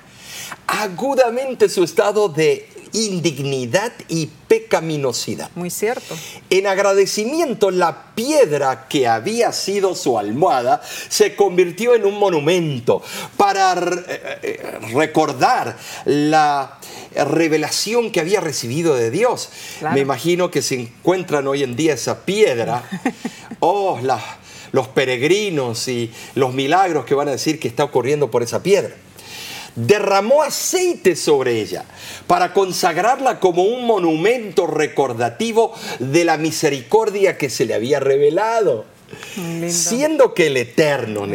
agudamente 0.66 1.68
su 1.68 1.85
estado 1.85 2.29
de 2.29 2.68
indignidad 2.92 3.92
y 4.09 4.28
pecaminosidad. 4.48 5.50
Muy 5.55 5.70
cierto. 5.70 6.16
En 6.50 6.66
agradecimiento, 6.66 7.70
la 7.70 8.14
piedra 8.14 8.87
que 8.88 9.07
había 9.07 9.52
sido 9.52 9.94
su 9.94 10.18
almohada 10.18 10.83
se 11.09 11.35
convirtió 11.35 11.94
en 11.94 12.05
un 12.05 12.18
monumento 12.18 13.02
para 13.37 13.72
eh, 13.72 14.38
eh, 14.42 14.78
recordar 14.92 15.76
la 16.05 16.78
revelación 17.14 18.11
que 18.11 18.20
había 18.20 18.40
recibido 18.40 18.94
de 18.94 19.11
Dios. 19.11 19.50
Me 19.92 20.00
imagino 20.00 20.50
que 20.50 20.62
se 20.62 20.81
encuentran 20.81 21.46
hoy 21.46 21.62
en 21.62 21.76
día 21.76 21.94
esa 21.94 22.24
piedra, 22.24 22.88
oh, 23.61 23.98
los 24.72 24.88
peregrinos 24.88 25.88
y 25.88 26.11
los 26.35 26.55
milagros 26.55 27.05
que 27.05 27.14
van 27.14 27.28
a 27.28 27.33
decir 27.33 27.61
que 27.61 27.68
está 27.68 27.85
ocurriendo 27.85 28.31
por 28.31 28.42
esa 28.42 28.62
piedra 28.62 28.94
derramó 29.74 30.42
aceite 30.42 31.16
sobre 31.16 31.61
ella 31.61 31.85
para 32.26 32.52
consagrarla 32.52 33.40
como 33.40 33.64
un 33.64 33.87
monumento 33.87 34.66
recordativo 34.66 35.74
de 35.98 36.24
la 36.24 36.37
misericordia 36.37 37.38
que 37.38 37.50
se 37.50 37.64
le 37.64 37.74
había 37.74 38.00
revelado. 38.00 38.85
Siendo 39.68 40.32
que 40.32 40.46
el 40.46 40.56
Eterno, 40.56 41.26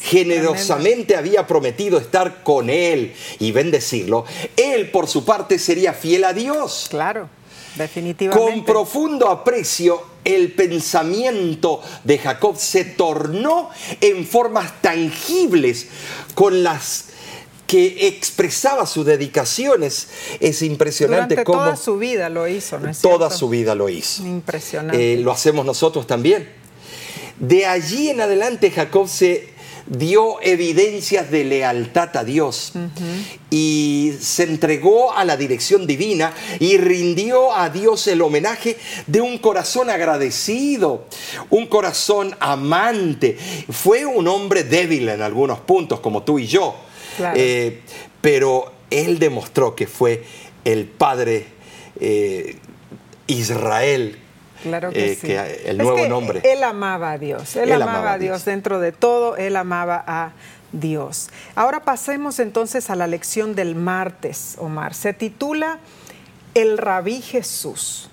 generosamente 0.00 1.16
había 1.16 1.46
prometido 1.46 1.98
estar 1.98 2.42
con 2.42 2.70
él 2.70 3.12
y 3.38 3.52
bendecirlo, 3.52 4.24
él 4.56 4.90
por 4.90 5.06
su 5.06 5.22
parte 5.22 5.58
sería 5.58 5.92
fiel 5.92 6.24
a 6.24 6.32
Dios. 6.32 6.86
Claro, 6.88 7.28
definitivamente. 7.76 8.52
Con 8.52 8.64
profundo 8.64 9.28
aprecio, 9.28 10.02
el 10.24 10.52
pensamiento 10.52 11.82
de 12.04 12.18
Jacob 12.18 12.56
se 12.56 12.86
tornó 12.86 13.68
en 14.00 14.26
formas 14.26 14.80
tangibles 14.80 15.88
con 16.34 16.62
las 16.62 17.13
que 17.66 18.08
expresaba 18.08 18.86
sus 18.86 19.06
dedicaciones. 19.06 20.08
Es 20.40 20.62
impresionante 20.62 21.34
Durante 21.34 21.44
cómo... 21.44 21.58
Toda 21.64 21.76
su 21.76 21.98
vida 21.98 22.28
lo 22.28 22.48
hizo, 22.48 22.78
¿no 22.78 22.88
es 22.88 23.00
Toda 23.00 23.30
su 23.30 23.48
vida 23.48 23.74
lo 23.74 23.88
hizo. 23.88 24.24
Impresionante. 24.24 25.14
Eh, 25.14 25.16
lo 25.18 25.32
hacemos 25.32 25.64
nosotros 25.64 26.06
también. 26.06 26.48
De 27.38 27.66
allí 27.66 28.10
en 28.10 28.20
adelante 28.20 28.70
Jacob 28.70 29.08
se 29.08 29.54
dio 29.86 30.40
evidencias 30.40 31.30
de 31.30 31.44
lealtad 31.44 32.16
a 32.16 32.24
Dios 32.24 32.72
y 33.50 34.12
se 34.20 34.44
entregó 34.44 35.12
a 35.12 35.24
la 35.24 35.36
dirección 35.36 35.86
divina 35.86 36.32
y 36.58 36.78
rindió 36.78 37.54
a 37.54 37.68
Dios 37.70 38.06
el 38.06 38.22
homenaje 38.22 38.78
de 39.06 39.20
un 39.20 39.38
corazón 39.38 39.90
agradecido, 39.90 41.06
un 41.50 41.66
corazón 41.66 42.34
amante. 42.40 43.36
Fue 43.70 44.06
un 44.06 44.26
hombre 44.28 44.64
débil 44.64 45.08
en 45.08 45.22
algunos 45.22 45.60
puntos, 45.60 46.00
como 46.00 46.22
tú 46.22 46.38
y 46.38 46.46
yo, 46.46 46.74
eh, 47.34 47.80
pero 48.20 48.72
él 48.90 49.18
demostró 49.18 49.74
que 49.74 49.86
fue 49.86 50.24
el 50.64 50.86
padre 50.86 51.46
eh, 52.00 52.56
Israel. 53.26 54.18
Claro 54.62 54.90
que 54.90 55.12
eh, 55.12 55.18
sí. 55.20 55.32
el 55.68 55.78
nuevo 55.78 56.06
nombre. 56.06 56.40
Él 56.44 56.62
amaba 56.62 57.12
a 57.12 57.18
Dios. 57.18 57.54
Él, 57.56 57.70
amaba, 57.72 58.14
a 58.14 58.18
Dios. 58.18 58.44
Dentro 58.44 58.80
de 58.80 58.92
todo, 58.92 59.36
él 59.36 59.56
amaba 59.56 60.02
a 60.06 60.32
Dios. 60.72 61.28
Ahora 61.54 61.84
pasemos 61.84 62.38
entonces 62.38 62.88
a 62.88 62.96
la 62.96 63.06
lección 63.06 63.54
del 63.54 63.74
martes, 63.74 64.56
Omar. 64.58 64.94
Se 64.94 65.12
titula 65.12 65.80
El 66.54 66.78
Rabí 66.78 67.20
Jesús. 67.20 68.08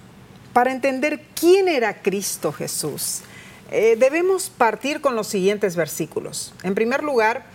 Para 0.51 0.73
entender 0.73 1.21
quién 1.39 1.69
era 1.69 2.01
Cristo 2.01 2.51
Jesús, 2.51 3.21
debemos 3.69 4.49
partir 4.49 4.99
con 4.99 5.15
los 5.15 5.27
siguientes 5.27 5.77
versículos. 5.77 6.53
En 6.63 6.75
primer 6.75 7.05
lugar, 7.05 7.45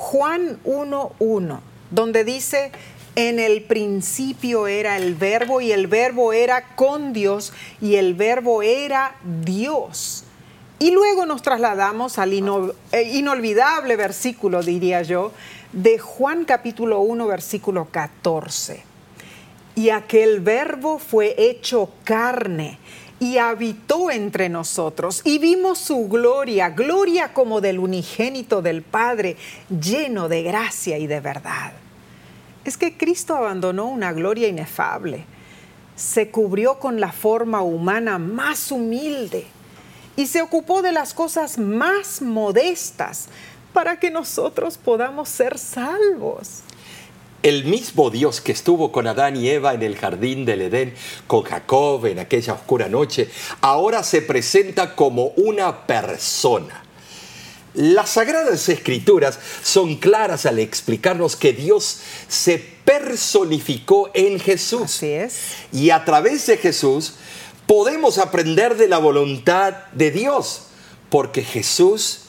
Juan 0.00 0.58
1.1, 0.64 1.60
donde 1.90 2.24
dice, 2.24 2.72
en 3.16 3.38
el 3.38 3.62
principio 3.62 4.66
era 4.66 4.96
el 4.96 5.14
verbo 5.14 5.60
y 5.60 5.72
el 5.72 5.88
verbo 5.88 6.32
era 6.32 6.74
con 6.74 7.12
Dios 7.12 7.52
y 7.82 7.96
el 7.96 8.14
verbo 8.14 8.62
era 8.62 9.14
Dios. 9.44 10.24
Y 10.78 10.92
luego 10.92 11.26
nos 11.26 11.42
trasladamos 11.42 12.18
al 12.18 12.32
eh, 12.32 13.02
inolvidable 13.12 13.96
versículo, 13.96 14.62
diría 14.62 15.02
yo, 15.02 15.32
de 15.74 15.98
Juan 15.98 16.46
capítulo 16.46 17.00
1, 17.00 17.26
versículo 17.26 17.88
14. 17.90 18.82
Y 19.74 19.90
aquel 19.90 20.40
verbo 20.40 20.98
fue 20.98 21.34
hecho 21.36 21.90
carne 22.04 22.78
y 23.20 23.36
habitó 23.36 24.10
entre 24.10 24.48
nosotros 24.48 25.20
y 25.24 25.38
vimos 25.38 25.78
su 25.78 26.08
gloria, 26.08 26.70
gloria 26.70 27.34
como 27.34 27.60
del 27.60 27.78
unigénito 27.78 28.62
del 28.62 28.82
Padre, 28.82 29.36
lleno 29.68 30.28
de 30.28 30.42
gracia 30.42 30.98
y 30.98 31.06
de 31.06 31.20
verdad. 31.20 31.72
Es 32.64 32.78
que 32.78 32.96
Cristo 32.96 33.36
abandonó 33.36 33.86
una 33.86 34.12
gloria 34.12 34.48
inefable, 34.48 35.24
se 35.94 36.30
cubrió 36.30 36.78
con 36.78 36.98
la 36.98 37.12
forma 37.12 37.60
humana 37.60 38.18
más 38.18 38.72
humilde 38.72 39.46
y 40.16 40.26
se 40.26 40.40
ocupó 40.40 40.80
de 40.80 40.92
las 40.92 41.12
cosas 41.12 41.58
más 41.58 42.22
modestas 42.22 43.28
para 43.74 44.00
que 44.00 44.10
nosotros 44.10 44.78
podamos 44.78 45.28
ser 45.28 45.58
salvos 45.58 46.62
el 47.42 47.64
mismo 47.64 48.10
Dios 48.10 48.40
que 48.40 48.52
estuvo 48.52 48.92
con 48.92 49.06
Adán 49.06 49.36
y 49.36 49.48
Eva 49.48 49.74
en 49.74 49.82
el 49.82 49.96
jardín 49.96 50.44
del 50.44 50.62
Edén, 50.62 50.94
con 51.26 51.42
Jacob 51.42 52.06
en 52.06 52.18
aquella 52.18 52.54
oscura 52.54 52.88
noche, 52.88 53.28
ahora 53.60 54.02
se 54.02 54.22
presenta 54.22 54.94
como 54.94 55.28
una 55.36 55.86
persona. 55.86 56.84
Las 57.74 58.10
sagradas 58.10 58.68
escrituras 58.68 59.38
son 59.62 59.96
claras 59.96 60.44
al 60.44 60.58
explicarnos 60.58 61.36
que 61.36 61.52
Dios 61.52 62.00
se 62.28 62.58
personificó 62.58 64.10
en 64.12 64.40
Jesús. 64.40 64.82
Así 64.82 65.12
es. 65.12 65.34
Y 65.72 65.90
a 65.90 66.04
través 66.04 66.46
de 66.46 66.56
Jesús 66.56 67.14
podemos 67.66 68.18
aprender 68.18 68.76
de 68.76 68.88
la 68.88 68.98
voluntad 68.98 69.74
de 69.92 70.10
Dios, 70.10 70.62
porque 71.10 71.44
Jesús 71.44 72.22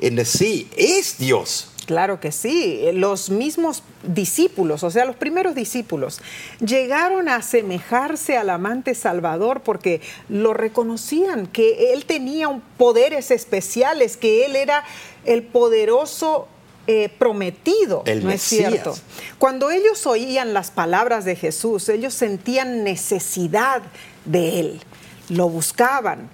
en 0.00 0.24
sí 0.24 0.68
es 0.76 1.18
Dios. 1.18 1.68
Claro 1.86 2.18
que 2.18 2.32
sí. 2.32 2.80
Los 2.92 3.30
mismos 3.30 3.82
discípulos, 4.02 4.82
o 4.82 4.90
sea, 4.90 5.04
los 5.04 5.16
primeros 5.16 5.54
discípulos, 5.54 6.20
llegaron 6.58 7.28
a 7.28 7.36
asemejarse 7.36 8.36
al 8.36 8.50
amante 8.50 8.94
Salvador 8.94 9.62
porque 9.62 10.00
lo 10.28 10.52
reconocían, 10.52 11.46
que 11.46 11.92
él 11.92 12.04
tenía 12.04 12.48
poderes 12.76 13.30
especiales, 13.30 14.16
que 14.16 14.44
él 14.44 14.56
era 14.56 14.82
el 15.24 15.44
poderoso 15.44 16.48
eh, 16.88 17.08
prometido, 17.08 18.02
El 18.06 18.22
¿no 18.22 18.30
Mesías. 18.30 18.72
es 18.72 18.80
cierto? 18.82 18.96
Cuando 19.38 19.70
ellos 19.70 20.06
oían 20.06 20.54
las 20.54 20.70
palabras 20.70 21.24
de 21.24 21.36
Jesús, 21.36 21.88
ellos 21.88 22.14
sentían 22.14 22.84
necesidad 22.84 23.82
de 24.24 24.60
Él, 24.60 24.80
lo 25.28 25.48
buscaban 25.48 26.30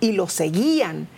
y 0.00 0.12
lo 0.12 0.28
seguían. 0.28 1.08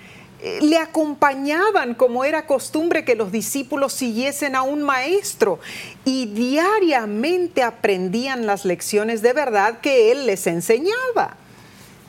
Le 0.61 0.79
acompañaban 0.79 1.95
como 1.95 2.25
era 2.25 2.47
costumbre 2.47 3.05
que 3.05 3.15
los 3.17 3.33
discípulos 3.33 3.93
siguiesen 3.93 4.55
a 4.55 4.63
un 4.63 4.83
maestro 4.83 5.59
y 6.05 6.27
diariamente 6.27 7.63
aprendían 7.63 8.47
las 8.47 8.65
lecciones 8.65 9.23
de 9.23 9.33
verdad 9.33 9.81
que 9.81 10.13
Él 10.13 10.27
les 10.27 10.47
enseñaba. 10.47 11.37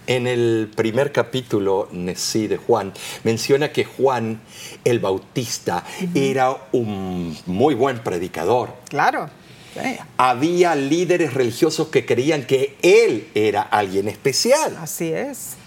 En 0.08 0.26
el 0.26 0.72
primer 0.74 1.12
capítulo, 1.12 1.90
sí, 2.16 2.48
de 2.48 2.56
Juan, 2.56 2.94
menciona 3.26 3.74
que 3.74 3.84
Juan 3.84 4.40
el 4.86 5.00
Bautista 5.00 5.84
era 6.16 6.56
un 6.72 7.38
muy 7.46 7.76
buen 7.76 8.00
predicador. 8.00 8.74
Claro. 8.88 9.30
sí, 9.74 9.98
Había 10.16 10.76
líderes 10.76 11.34
religiosos 11.34 11.90
que 11.90 12.06
creían 12.06 12.46
que 12.46 12.78
él 12.82 13.28
era 13.36 13.64
alguien 13.64 14.08
especial. 14.08 14.78
así 14.80 15.12
es. 15.12 15.58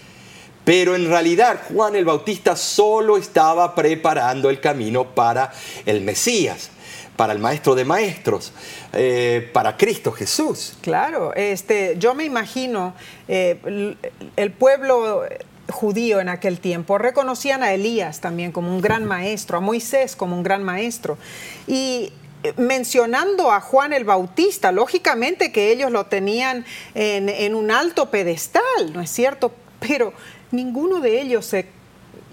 Pero 0.63 0.95
en 0.95 1.07
realidad 1.07 1.59
Juan 1.73 1.95
el 1.95 2.05
Bautista 2.05 2.55
solo 2.55 3.17
estaba 3.17 3.73
preparando 3.73 4.49
el 4.49 4.59
camino 4.59 5.05
para 5.05 5.51
el 5.85 6.01
Mesías, 6.01 6.69
para 7.15 7.33
el 7.33 7.39
Maestro 7.39 7.73
de 7.75 7.83
Maestros, 7.83 8.53
eh, 8.93 9.49
para 9.53 9.75
Cristo 9.75 10.11
Jesús. 10.11 10.73
Claro, 10.81 11.33
este, 11.35 11.95
yo 11.97 12.13
me 12.13 12.25
imagino 12.25 12.93
eh, 13.27 13.95
el- 14.35 14.51
pueblo 14.51 15.23
judío 15.69 16.19
en 16.19 16.29
aquel 16.29 16.59
tiempo 16.59 16.97
reconocían 16.97 17.63
a 17.63 17.73
Elías 17.73 18.19
también 18.19 18.51
como 18.51 18.75
un 18.75 18.81
gran 18.81 19.05
maestro, 19.05 19.57
a 19.57 19.61
Moisés 19.61 20.15
como 20.15 20.35
un 20.35 20.43
gran 20.43 20.63
maestro. 20.63 21.17
Y 21.65 22.11
eh, 22.43 22.53
mencionando 22.57 23.51
a 23.51 23.61
Juan 23.61 23.93
el 23.93 24.03
Bautista, 24.03 24.71
lógicamente 24.71 25.51
que 25.51 25.71
ellos 25.71 25.89
lo 25.91 26.05
tenían 26.05 26.65
en, 26.93 27.29
en 27.29 27.55
un 27.55 27.71
alto 27.71 28.11
pedestal, 28.11 28.93
¿no 28.93 29.01
es 29.01 29.09
cierto? 29.09 29.53
Pero 29.79 30.13
ninguno 30.51 30.99
de 30.99 31.21
ellos 31.21 31.45
se, 31.45 31.67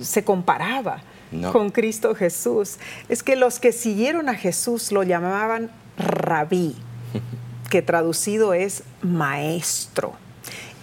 se 0.01 0.25
comparaba 0.25 1.03
No. 1.31 1.53
con 1.53 1.71
Cristo 1.71 2.15
Jesús. 2.15 2.79
Es 3.09 3.23
que 3.23 3.37
los 3.37 3.59
que 3.61 3.73
siguieron 3.73 4.29
a 4.29 4.35
Jesús 4.35 4.93
lo 4.93 5.03
llamaban 5.03 5.71
rabí 5.97 6.75
que 7.71 7.83
traducido 7.83 8.55
es 8.55 8.83
maestro. 9.03 10.15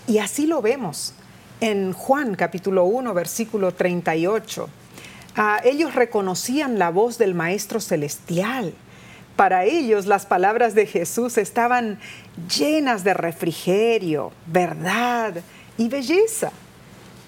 Y 0.07 0.19
así 0.19 0.45
lo 0.45 0.61
vemos 0.61 1.13
en 1.61 1.93
Juan 1.93 2.35
capítulo 2.35 2.85
1, 2.85 3.13
versículo 3.13 3.73
38. 3.73 4.69
Ah, 5.35 5.59
ellos 5.63 5.95
reconocían 5.95 6.77
la 6.79 6.89
voz 6.91 7.17
del 7.17 7.33
Maestro 7.33 7.79
Celestial. 7.81 8.73
Para 9.35 9.65
ellos 9.65 10.05
las 10.05 10.25
palabras 10.25 10.75
de 10.75 10.85
Jesús 10.85 11.37
estaban 11.37 11.99
llenas 12.57 13.03
de 13.03 13.13
refrigerio, 13.13 14.31
verdad 14.45 15.33
y 15.77 15.89
belleza. 15.89 16.51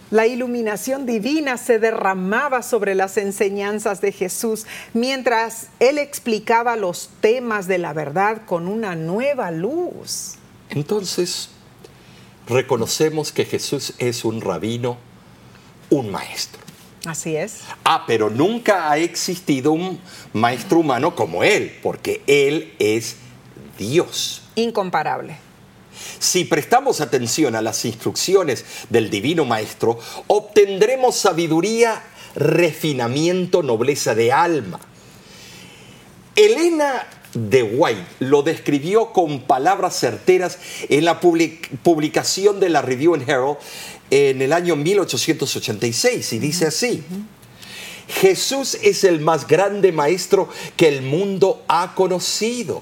La 0.09 0.25
iluminación 0.25 1.05
divina 1.05 1.57
se 1.57 1.79
derramaba 1.79 2.61
sobre 2.63 2.95
las 2.95 3.17
enseñanzas 3.17 3.99
de 3.99 4.13
Jesús 4.13 4.65
mientras 4.93 5.67
Él 5.79 5.97
explicaba 5.97 6.77
los 6.77 7.09
temas 7.19 7.67
de 7.67 7.77
la 7.77 7.91
verdad 7.91 8.43
con 8.45 8.67
una 8.67 8.95
nueva 8.95 9.51
luz. 9.51 10.35
Entonces, 10.69 11.49
reconocemos 12.47 13.33
que 13.33 13.43
Jesús 13.43 13.93
es 13.97 14.23
un 14.23 14.39
rabino, 14.39 14.97
un 15.89 16.09
maestro. 16.09 16.61
Así 17.05 17.35
es. 17.35 17.59
Ah, 17.83 18.05
pero 18.07 18.29
nunca 18.29 18.89
ha 18.89 18.97
existido 18.97 19.73
un 19.73 19.99
maestro 20.31 20.79
humano 20.79 21.15
como 21.15 21.43
él, 21.43 21.77
porque 21.83 22.21
él 22.27 22.73
es 22.79 23.17
Dios. 23.77 24.41
Incomparable. 24.55 25.46
Si 26.19 26.43
prestamos 26.45 27.01
atención 27.01 27.55
a 27.55 27.61
las 27.61 27.83
instrucciones 27.85 28.65
del 28.89 29.09
Divino 29.09 29.45
Maestro, 29.45 29.99
obtendremos 30.27 31.15
sabiduría, 31.15 32.03
refinamiento, 32.35 33.63
nobleza 33.63 34.15
de 34.15 34.31
alma. 34.31 34.79
Elena 36.35 37.07
de 37.33 37.63
White 37.63 38.05
lo 38.19 38.41
describió 38.43 39.11
con 39.11 39.41
palabras 39.41 39.95
certeras 39.99 40.57
en 40.89 41.05
la 41.05 41.19
public- 41.19 41.69
publicación 41.83 42.59
de 42.59 42.69
la 42.69 42.81
Review 42.81 43.15
and 43.15 43.27
Herald 43.27 43.57
en 44.09 44.41
el 44.41 44.53
año 44.53 44.75
1886 44.75 46.33
y 46.33 46.39
dice 46.39 46.67
así. 46.67 47.03
Jesús 48.21 48.77
es 48.83 49.03
el 49.03 49.19
más 49.19 49.47
grande 49.47 49.91
maestro 49.91 50.47
que 50.77 50.87
el 50.87 51.01
mundo 51.01 51.63
ha 51.67 51.93
conocido. 51.93 52.81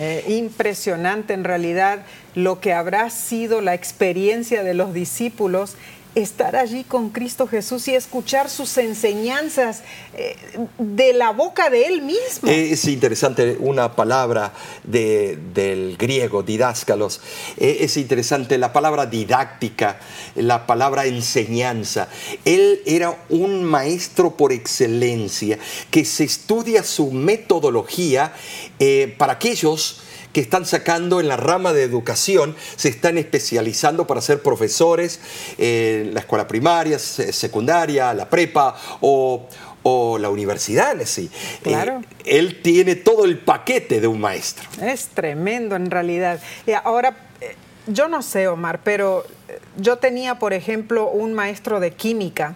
Eh, 0.00 0.24
impresionante 0.28 1.34
en 1.34 1.42
realidad 1.42 2.04
lo 2.36 2.60
que 2.60 2.72
habrá 2.72 3.10
sido 3.10 3.60
la 3.60 3.74
experiencia 3.74 4.62
de 4.62 4.72
los 4.72 4.94
discípulos 4.94 5.74
estar 6.20 6.56
allí 6.56 6.84
con 6.84 7.10
Cristo 7.10 7.46
Jesús 7.46 7.88
y 7.88 7.94
escuchar 7.94 8.48
sus 8.50 8.76
enseñanzas 8.78 9.82
eh, 10.14 10.36
de 10.78 11.12
la 11.12 11.30
boca 11.30 11.70
de 11.70 11.86
Él 11.86 12.02
mismo. 12.02 12.48
Es 12.50 12.84
interesante 12.86 13.56
una 13.60 13.94
palabra 13.94 14.52
de- 14.84 15.38
del 15.54 15.96
griego, 15.96 16.42
didáscalos. 16.42 17.20
Eh, 17.56 17.78
Es 17.80 17.96
interesante 17.96 18.58
la 18.58 18.72
palabra 18.72 19.06
didáctica, 19.06 19.98
la 20.34 20.66
palabra 20.66 21.06
enseñanza. 21.06 22.08
Él 22.44 22.80
era 22.86 23.16
un 23.28 23.64
maestro 23.64 24.36
por 24.36 24.52
excelencia, 24.52 25.58
que 25.90 26.04
se 26.04 26.24
estudia 26.24 26.82
su 26.82 27.10
metodología 27.12 28.32
eh, 28.78 29.14
para 29.18 29.34
aquellos 29.34 30.00
que 30.32 30.40
están 30.40 30.66
sacando 30.66 31.20
en 31.20 31.28
la 31.28 31.36
rama 31.36 31.72
de 31.72 31.82
educación, 31.82 32.54
se 32.76 32.88
están 32.88 33.18
especializando 33.18 34.06
para 34.06 34.20
ser 34.20 34.42
profesores 34.42 35.20
en 35.56 36.14
la 36.14 36.20
escuela 36.20 36.46
primaria, 36.46 36.98
se- 36.98 37.32
secundaria, 37.32 38.12
la 38.14 38.28
prepa 38.28 38.76
o, 39.00 39.46
o 39.82 40.18
la 40.18 40.28
universidad 40.28 41.00
en 41.00 41.06
sí. 41.06 41.30
Claro. 41.62 42.02
Eh, 42.24 42.38
él 42.38 42.60
tiene 42.62 42.94
todo 42.94 43.24
el 43.24 43.38
paquete 43.38 44.00
de 44.00 44.06
un 44.06 44.20
maestro. 44.20 44.68
Es 44.82 45.08
tremendo 45.08 45.76
en 45.76 45.90
realidad. 45.90 46.40
Y 46.66 46.72
ahora, 46.72 47.16
eh, 47.40 47.56
yo 47.86 48.08
no 48.08 48.20
sé, 48.22 48.48
Omar, 48.48 48.80
pero 48.84 49.24
eh, 49.48 49.58
yo 49.76 49.96
tenía, 49.96 50.38
por 50.38 50.52
ejemplo, 50.52 51.08
un 51.08 51.32
maestro 51.32 51.80
de 51.80 51.92
química 51.92 52.54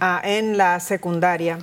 ah, 0.00 0.20
en 0.24 0.56
la 0.56 0.80
secundaria 0.80 1.58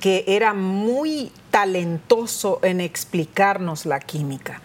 que 0.00 0.24
era 0.26 0.54
muy 0.54 1.32
talentoso 1.50 2.60
en 2.62 2.80
explicarnos 2.80 3.86
la 3.86 4.00
química. 4.00 4.60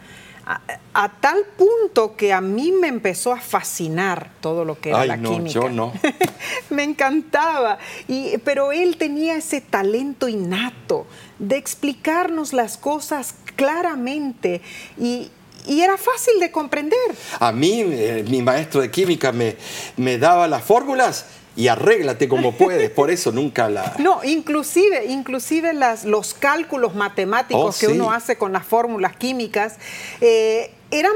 A, 0.45 0.59
a 0.93 1.09
tal 1.21 1.45
punto 1.57 2.17
que 2.17 2.33
a 2.33 2.41
mí 2.41 2.73
me 2.73 2.89
empezó 2.89 3.31
a 3.31 3.39
fascinar 3.39 4.29
todo 4.41 4.65
lo 4.65 4.77
que 4.77 4.89
era 4.89 4.99
Ay, 4.99 5.07
la 5.07 5.15
no, 5.17 5.31
química. 5.31 5.53
yo 5.53 5.69
no. 5.69 5.93
me 6.69 6.83
encantaba. 6.83 7.77
Y, 8.09 8.37
pero 8.39 8.73
él 8.73 8.97
tenía 8.97 9.37
ese 9.37 9.61
talento 9.61 10.27
innato 10.27 11.07
de 11.39 11.55
explicarnos 11.55 12.51
las 12.51 12.77
cosas 12.77 13.35
claramente 13.55 14.61
y, 14.99 15.31
y 15.65 15.81
era 15.81 15.97
fácil 15.97 16.39
de 16.41 16.51
comprender. 16.51 16.99
A 17.39 17.53
mí, 17.53 17.79
eh, 17.81 18.25
mi 18.27 18.41
maestro 18.41 18.81
de 18.81 18.91
química 18.91 19.31
me, 19.31 19.55
me 19.95 20.17
daba 20.17 20.49
las 20.49 20.63
fórmulas 20.63 21.25
y 21.55 21.67
arréglate 21.67 22.27
como 22.27 22.53
puedes. 22.53 22.89
Por 22.89 23.11
eso 23.11 23.31
nunca 23.31 23.69
la... 23.69 23.95
No, 23.99 24.23
inclusive, 24.23 25.05
inclusive 25.05 25.73
las, 25.73 26.05
los 26.05 26.33
cálculos 26.33 26.95
matemáticos 26.95 27.75
Oh, 27.75 27.79
que 27.79 27.87
uno 27.87 28.11
hace 28.11 28.37
con 28.37 28.53
las 28.53 28.65
fórmulas 28.65 29.15
químicas 29.15 29.75
eh, 30.21 30.71
eran 30.91 31.13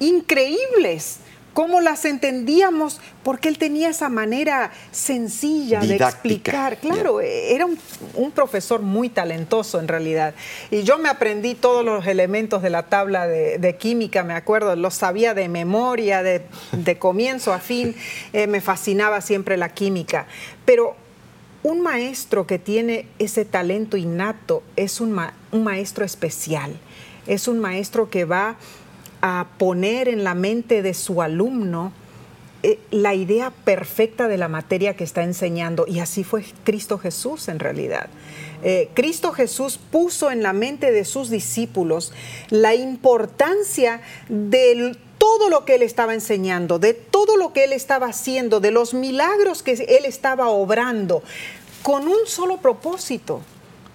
increíbles. 0.00 1.18
Cómo 1.52 1.80
las 1.82 2.04
entendíamos, 2.06 3.00
porque 3.22 3.48
él 3.48 3.58
tenía 3.58 3.90
esa 3.90 4.08
manera 4.08 4.72
sencilla 4.90 5.80
de 5.80 5.96
explicar. 5.96 6.78
Claro, 6.78 7.20
eh, 7.20 7.54
era 7.54 7.66
un, 7.66 7.78
un 8.14 8.30
profesor 8.30 8.80
muy 8.80 9.10
talentoso 9.10 9.78
en 9.78 9.86
realidad. 9.88 10.34
Y 10.70 10.82
yo 10.82 10.96
me 10.98 11.08
aprendí 11.10 11.54
todos 11.54 11.84
los 11.84 12.06
elementos 12.06 12.62
de 12.62 12.70
la 12.70 12.84
tabla 12.84 13.26
de, 13.26 13.58
de 13.58 13.76
química, 13.76 14.22
me 14.24 14.32
acuerdo, 14.34 14.74
los 14.76 14.94
sabía 14.94 15.34
de 15.34 15.48
memoria, 15.48 16.22
de, 16.22 16.42
de 16.72 16.98
comienzo 16.98 17.52
a 17.52 17.58
fin. 17.58 17.94
Eh, 18.32 18.46
me 18.46 18.60
fascinaba 18.62 19.20
siempre 19.20 19.56
la 19.58 19.68
química. 19.68 20.26
Pero 20.64 20.96
un 21.62 21.80
maestro 21.82 22.46
que 22.46 22.58
tiene 22.58 23.06
ese 23.18 23.44
talento 23.44 23.96
innato 23.96 24.62
es 24.76 25.00
un, 25.00 25.12
ma- 25.12 25.34
un 25.52 25.64
maestro 25.64 26.04
especial, 26.04 26.72
es 27.26 27.46
un 27.46 27.60
maestro 27.60 28.10
que 28.10 28.24
va 28.24 28.56
a 29.22 29.46
poner 29.56 30.08
en 30.08 30.24
la 30.24 30.34
mente 30.34 30.82
de 30.82 30.94
su 30.94 31.22
alumno 31.22 31.92
eh, 32.64 32.78
la 32.90 33.14
idea 33.14 33.50
perfecta 33.50 34.28
de 34.28 34.36
la 34.36 34.48
materia 34.48 34.94
que 34.94 35.04
está 35.04 35.22
enseñando. 35.22 35.84
Y 35.88 36.00
así 36.00 36.22
fue 36.22 36.44
Cristo 36.64 36.98
Jesús 36.98 37.48
en 37.48 37.58
realidad. 37.58 38.08
Eh, 38.62 38.90
Cristo 38.94 39.32
Jesús 39.32 39.78
puso 39.78 40.30
en 40.30 40.42
la 40.42 40.52
mente 40.52 40.92
de 40.92 41.04
sus 41.04 41.30
discípulos 41.30 42.12
la 42.50 42.74
importancia 42.74 44.00
de 44.28 44.96
todo 45.18 45.48
lo 45.48 45.64
que 45.64 45.76
él 45.76 45.82
estaba 45.82 46.14
enseñando, 46.14 46.78
de 46.78 46.94
todo 46.94 47.36
lo 47.36 47.52
que 47.52 47.64
él 47.64 47.72
estaba 47.72 48.06
haciendo, 48.06 48.60
de 48.60 48.70
los 48.70 48.94
milagros 48.94 49.62
que 49.62 49.72
él 49.72 50.04
estaba 50.04 50.48
obrando, 50.48 51.22
con 51.82 52.06
un 52.06 52.26
solo 52.26 52.58
propósito, 52.58 53.40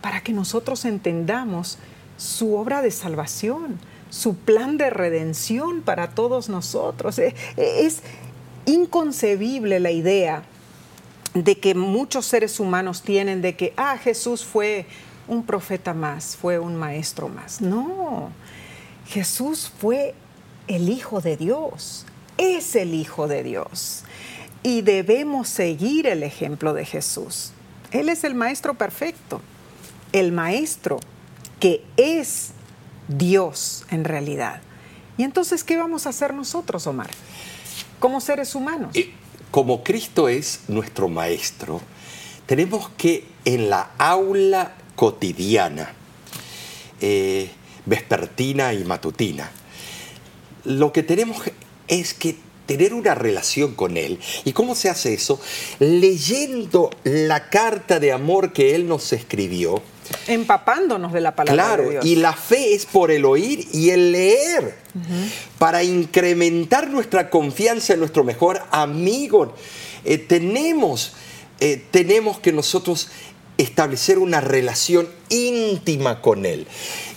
para 0.01 0.21
que 0.21 0.33
nosotros 0.33 0.85
entendamos 0.85 1.77
su 2.17 2.55
obra 2.55 2.81
de 2.81 2.91
salvación, 2.91 3.79
su 4.09 4.35
plan 4.35 4.77
de 4.77 4.89
redención 4.89 5.81
para 5.81 6.09
todos 6.09 6.49
nosotros. 6.49 7.19
Eh, 7.19 7.35
eh, 7.57 7.79
es 7.81 8.01
inconcebible 8.65 9.79
la 9.79 9.91
idea 9.91 10.43
de 11.33 11.59
que 11.59 11.75
muchos 11.75 12.25
seres 12.25 12.59
humanos 12.59 13.01
tienen 13.01 13.41
de 13.41 13.55
que, 13.55 13.73
ah, 13.77 13.97
Jesús 13.97 14.43
fue 14.43 14.85
un 15.27 15.43
profeta 15.43 15.93
más, 15.93 16.35
fue 16.35 16.59
un 16.59 16.75
maestro 16.75 17.29
más. 17.29 17.61
No, 17.61 18.31
Jesús 19.07 19.71
fue 19.79 20.15
el 20.67 20.89
Hijo 20.89 21.21
de 21.21 21.37
Dios, 21.37 22.05
es 22.37 22.75
el 22.75 22.93
Hijo 22.93 23.27
de 23.27 23.43
Dios. 23.43 24.03
Y 24.63 24.81
debemos 24.81 25.47
seguir 25.47 26.07
el 26.07 26.23
ejemplo 26.23 26.73
de 26.73 26.85
Jesús. 26.85 27.51
Él 27.91 28.09
es 28.09 28.23
el 28.23 28.35
Maestro 28.35 28.73
perfecto, 28.73 29.41
el 30.11 30.31
Maestro 30.31 30.99
que 31.59 31.83
es 31.95 32.51
Dios 33.07 33.85
en 33.89 34.03
realidad. 34.03 34.61
Y 35.17 35.23
entonces, 35.23 35.63
¿qué 35.63 35.77
vamos 35.77 36.05
a 36.05 36.09
hacer 36.09 36.33
nosotros, 36.33 36.85
Omar? 36.87 37.09
Como 37.99 38.21
seres 38.21 38.53
humanos. 38.55 38.95
como 39.51 39.83
Cristo 39.83 40.29
es 40.29 40.61
nuestro 40.67 41.07
Maestro, 41.07 41.81
tenemos 42.45 42.89
que 42.97 43.25
en 43.45 43.69
la 43.69 43.91
aula 43.97 44.73
cotidiana, 44.95 45.93
eh, 47.01 47.49
vespertina 47.85 48.73
y 48.73 48.83
matutina, 48.83 49.49
lo 50.65 50.91
que 50.91 51.01
tenemos 51.01 51.37
es 51.87 52.13
que 52.13 52.35
tener 52.67 52.93
una 52.93 53.15
relación 53.15 53.73
con 53.73 53.97
Él. 53.97 54.19
¿Y 54.45 54.51
cómo 54.51 54.75
se 54.75 54.89
hace 54.89 55.13
eso? 55.13 55.39
Leyendo 55.79 56.91
la 57.03 57.49
carta 57.49 57.99
de 57.99 58.11
amor 58.11 58.53
que 58.53 58.75
Él 58.75 58.87
nos 58.87 59.13
escribió. 59.13 59.81
Empapándonos 60.27 61.13
de 61.13 61.21
la 61.21 61.35
palabra 61.35 61.77
de 61.77 61.89
Dios. 61.89 62.05
y 62.05 62.15
la 62.15 62.33
fe 62.33 62.73
es 62.73 62.85
por 62.85 63.11
el 63.11 63.25
oír 63.25 63.67
y 63.73 63.89
el 63.89 64.11
leer, 64.11 64.75
para 65.57 65.83
incrementar 65.83 66.89
nuestra 66.89 67.29
confianza 67.29 67.93
en 67.93 67.99
nuestro 67.99 68.23
mejor 68.23 68.61
amigo. 68.71 69.53
Eh, 70.05 70.17
tenemos, 70.17 71.13
eh, 71.59 71.83
tenemos 71.91 72.39
que 72.39 72.51
nosotros 72.51 73.09
establecer 73.57 74.19
una 74.19 74.41
relación 74.41 75.07
íntima 75.29 76.21
con 76.21 76.45
Él. 76.45 76.67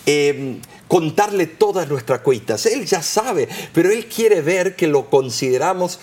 Eh, 0.06 0.58
contarle 0.88 1.46
todas 1.46 1.88
nuestras 1.88 2.20
cuitas. 2.20 2.66
Él 2.66 2.84
ya 2.84 3.02
sabe, 3.02 3.48
pero 3.72 3.90
Él 3.90 4.06
quiere 4.06 4.40
ver 4.42 4.74
que 4.74 4.88
lo 4.88 5.08
consideramos 5.08 6.00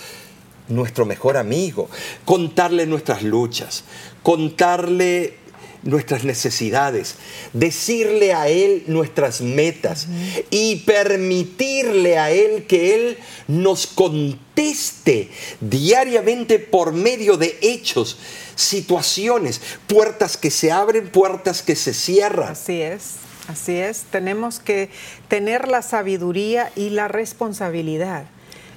nuestro 0.69 1.05
mejor 1.05 1.37
amigo. 1.37 1.89
Contarle 2.25 2.85
nuestras 2.85 3.23
luchas, 3.23 3.83
contarle 4.23 5.35
nuestras 5.87 6.25
necesidades, 6.25 7.15
decirle 7.53 8.33
a 8.33 8.49
Él 8.49 8.83
nuestras 8.87 9.41
metas 9.41 10.07
y 10.49 10.77
permitirle 10.77 12.19
a 12.19 12.29
Él 12.29 12.65
que 12.67 12.93
Él 12.93 13.17
nos 13.47 13.87
conteste 13.87 15.29
diariamente 15.61 16.59
por 16.59 16.91
medio 16.91 17.37
de 17.37 17.57
hechos, 17.61 18.19
situaciones, 18.55 19.61
puertas 19.87 20.35
que 20.35 20.51
se 20.51 20.71
abren, 20.71 21.09
puertas 21.09 21.63
que 21.63 21.75
se 21.75 21.93
cierran. 21.93 22.51
Así 22.51 22.81
es. 22.81 23.15
Así 23.47 23.77
es, 23.77 24.03
tenemos 24.11 24.59
que 24.59 24.89
tener 25.29 25.69
la 25.69 25.81
sabiduría 25.81 26.69
y 26.75 26.89
la 26.89 27.07
responsabilidad. 27.07 28.25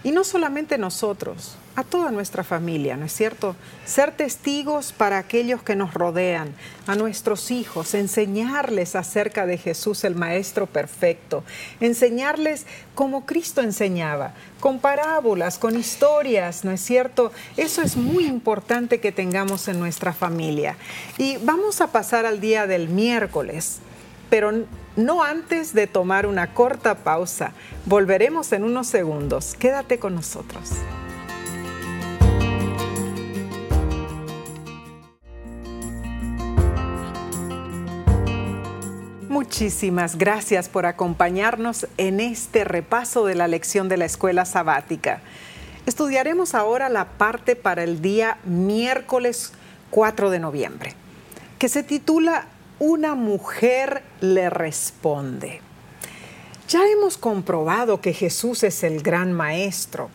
Y 0.05 0.12
no 0.12 0.23
solamente 0.23 0.79
nosotros, 0.79 1.57
a 1.80 1.84
toda 1.84 2.10
nuestra 2.10 2.44
familia, 2.44 2.96
¿no 2.96 3.06
es 3.06 3.12
cierto? 3.12 3.56
Ser 3.84 4.12
testigos 4.12 4.92
para 4.92 5.18
aquellos 5.18 5.62
que 5.62 5.76
nos 5.76 5.94
rodean, 5.94 6.54
a 6.86 6.94
nuestros 6.94 7.50
hijos, 7.50 7.94
enseñarles 7.94 8.96
acerca 8.96 9.46
de 9.46 9.58
Jesús 9.58 10.04
el 10.04 10.14
Maestro 10.14 10.66
Perfecto, 10.66 11.42
enseñarles 11.80 12.66
como 12.94 13.26
Cristo 13.26 13.62
enseñaba, 13.62 14.34
con 14.60 14.78
parábolas, 14.78 15.58
con 15.58 15.78
historias, 15.78 16.64
¿no 16.64 16.70
es 16.70 16.80
cierto? 16.80 17.32
Eso 17.56 17.82
es 17.82 17.96
muy 17.96 18.26
importante 18.26 19.00
que 19.00 19.12
tengamos 19.12 19.68
en 19.68 19.78
nuestra 19.78 20.12
familia. 20.12 20.76
Y 21.18 21.38
vamos 21.38 21.80
a 21.80 21.88
pasar 21.88 22.26
al 22.26 22.40
día 22.40 22.66
del 22.66 22.88
miércoles, 22.88 23.78
pero 24.28 24.52
no 24.96 25.22
antes 25.22 25.72
de 25.72 25.86
tomar 25.86 26.26
una 26.26 26.52
corta 26.54 26.96
pausa. 26.96 27.52
Volveremos 27.86 28.52
en 28.52 28.64
unos 28.64 28.86
segundos. 28.86 29.54
Quédate 29.58 29.98
con 29.98 30.14
nosotros. 30.14 30.70
Muchísimas 39.30 40.18
gracias 40.18 40.68
por 40.68 40.86
acompañarnos 40.86 41.86
en 41.98 42.18
este 42.18 42.64
repaso 42.64 43.24
de 43.24 43.36
la 43.36 43.46
lección 43.46 43.88
de 43.88 43.96
la 43.96 44.04
escuela 44.04 44.44
sabática. 44.44 45.20
Estudiaremos 45.86 46.56
ahora 46.56 46.88
la 46.88 47.10
parte 47.10 47.54
para 47.54 47.84
el 47.84 48.02
día 48.02 48.38
miércoles 48.42 49.52
4 49.90 50.30
de 50.30 50.40
noviembre, 50.40 50.94
que 51.60 51.68
se 51.68 51.84
titula 51.84 52.46
Una 52.80 53.14
mujer 53.14 54.02
le 54.20 54.50
responde. 54.50 55.60
Ya 56.68 56.80
hemos 56.88 57.16
comprobado 57.16 58.00
que 58.00 58.12
Jesús 58.12 58.64
es 58.64 58.82
el 58.82 59.00
gran 59.00 59.32
maestro 59.32 60.10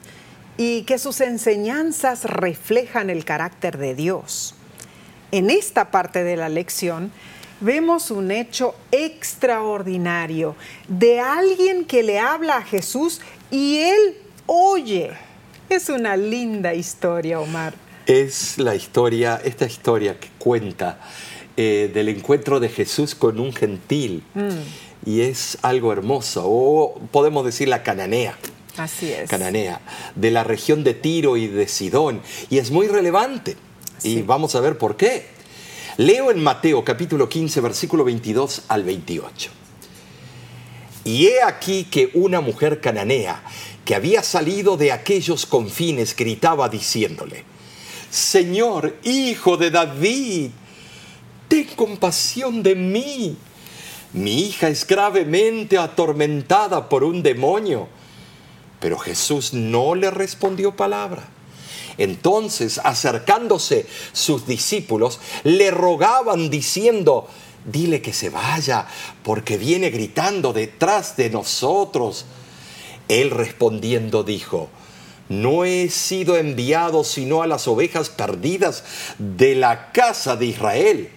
y 0.58 0.82
que 0.82 0.98
sus 0.98 1.22
enseñanzas 1.22 2.26
reflejan 2.26 3.10
el 3.10 3.24
carácter 3.24 3.78
de 3.78 3.96
Dios. 3.96 4.56
En 5.32 5.50
esta 5.50 5.90
parte 5.90 6.26
de 6.26 6.36
la 6.36 6.50
lección, 6.50 7.14
vemos 7.60 8.12
un 8.12 8.32
hecho 8.32 8.76
extraordinario 8.92 10.56
de 10.88 11.20
alguien 11.20 11.86
que 11.86 12.04
le 12.04 12.20
habla 12.20 12.58
a 12.58 12.62
Jesús 12.64 13.22
y 13.52 13.78
él 13.78 14.18
oye. 14.46 15.12
Es 15.70 15.90
una 15.90 16.16
linda 16.16 16.74
historia, 16.74 17.40
Omar. 17.40 17.74
Es 18.06 18.60
la 18.60 18.76
historia, 18.76 19.42
esta 19.44 19.66
historia 19.66 20.20
que 20.20 20.30
cuenta 20.38 21.00
eh, 21.58 21.90
del 21.92 22.10
encuentro 22.10 22.60
de 22.60 22.70
Jesús 22.70 23.16
con 23.16 23.40
un 23.40 23.52
gentil. 23.52 24.24
Mm. 24.36 25.10
Y 25.10 25.22
es 25.22 25.58
algo 25.62 25.92
hermoso, 25.92 26.44
o 26.46 27.00
podemos 27.12 27.46
decir 27.46 27.68
la 27.68 27.84
cananea. 27.84 28.38
Así 28.78 29.12
es. 29.12 29.30
Cananea, 29.30 29.82
de 30.16 30.32
la 30.32 30.44
región 30.44 30.84
de 30.84 30.94
Tiro 30.94 31.38
y 31.38 31.48
de 31.48 31.68
Sidón. 31.68 32.22
Y 32.50 32.58
es 32.58 32.72
muy 32.72 32.88
relevante. 32.88 33.56
Y 34.04 34.22
vamos 34.22 34.56
a 34.56 34.60
ver 34.60 34.78
por 34.78 34.98
qué. 34.98 35.35
Leo 35.98 36.30
en 36.30 36.44
Mateo 36.44 36.84
capítulo 36.84 37.30
15, 37.30 37.62
versículo 37.62 38.04
22 38.04 38.64
al 38.68 38.84
28. 38.84 39.50
Y 41.06 41.28
he 41.28 41.42
aquí 41.42 41.86
que 41.86 42.12
una 42.16 42.42
mujer 42.42 42.82
cananea 42.82 43.42
que 43.86 43.96
había 43.96 44.22
salido 44.22 44.76
de 44.76 44.92
aquellos 44.92 45.46
confines 45.46 46.14
gritaba 46.14 46.68
diciéndole, 46.68 47.46
Señor, 48.10 48.98
hijo 49.04 49.56
de 49.56 49.72
David, 49.72 50.50
ten 51.48 51.68
compasión 51.78 52.62
de 52.62 52.76
mí. 52.76 53.38
Mi 54.12 54.48
hija 54.48 54.68
es 54.68 54.86
gravemente 54.86 55.78
atormentada 55.78 56.90
por 56.90 57.06
un 57.06 57.24
demonio. 57.24 57.88
Pero 58.82 58.98
Jesús 58.98 59.54
no 59.54 59.96
le 59.96 60.12
respondió 60.12 60.76
palabra. 60.76 61.30
Entonces, 61.98 62.80
acercándose 62.84 63.86
sus 64.12 64.46
discípulos, 64.48 65.20
le 65.44 65.72
rogaban 65.72 66.50
diciendo, 66.50 67.28
dile 67.66 68.02
que 68.02 68.14
se 68.14 68.30
vaya, 68.30 68.88
porque 69.24 69.58
viene 69.58 69.90
gritando 69.90 70.54
detrás 70.54 71.18
de 71.18 71.30
nosotros. 71.30 72.26
Él 73.08 73.32
respondiendo 73.32 74.24
dijo, 74.24 74.70
no 75.30 75.66
he 75.66 75.90
sido 75.90 76.38
enviado 76.38 77.04
sino 77.04 77.42
a 77.42 77.48
las 77.48 77.68
ovejas 77.68 78.10
perdidas 78.10 78.84
de 79.18 79.56
la 79.56 79.92
casa 79.92 80.36
de 80.36 80.46
Israel. 80.48 81.10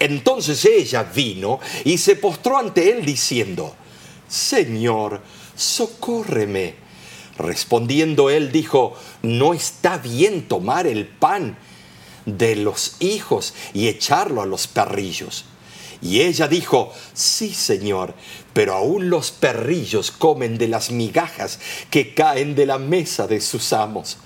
Entonces 0.00 0.64
ella 0.64 1.02
vino 1.02 1.60
y 1.84 1.98
se 1.98 2.16
postró 2.16 2.58
ante 2.58 2.90
él 2.90 3.04
diciendo, 3.04 3.74
Señor, 4.28 5.20
socórreme. 5.56 6.87
Respondiendo 7.38 8.30
él 8.30 8.50
dijo, 8.50 8.96
no 9.22 9.54
está 9.54 9.98
bien 9.98 10.48
tomar 10.48 10.86
el 10.88 11.06
pan 11.06 11.56
de 12.26 12.56
los 12.56 12.96
hijos 12.98 13.54
y 13.72 13.86
echarlo 13.86 14.42
a 14.42 14.46
los 14.46 14.66
perrillos. 14.66 15.44
Y 16.00 16.20
ella 16.22 16.48
dijo, 16.48 16.92
sí, 17.12 17.54
Señor, 17.54 18.14
pero 18.52 18.74
aún 18.74 19.08
los 19.08 19.30
perrillos 19.30 20.10
comen 20.10 20.58
de 20.58 20.68
las 20.68 20.90
migajas 20.90 21.60
que 21.90 22.14
caen 22.14 22.54
de 22.54 22.66
la 22.66 22.78
mesa 22.78 23.26
de 23.26 23.40
sus 23.40 23.72
amos. 23.72 24.18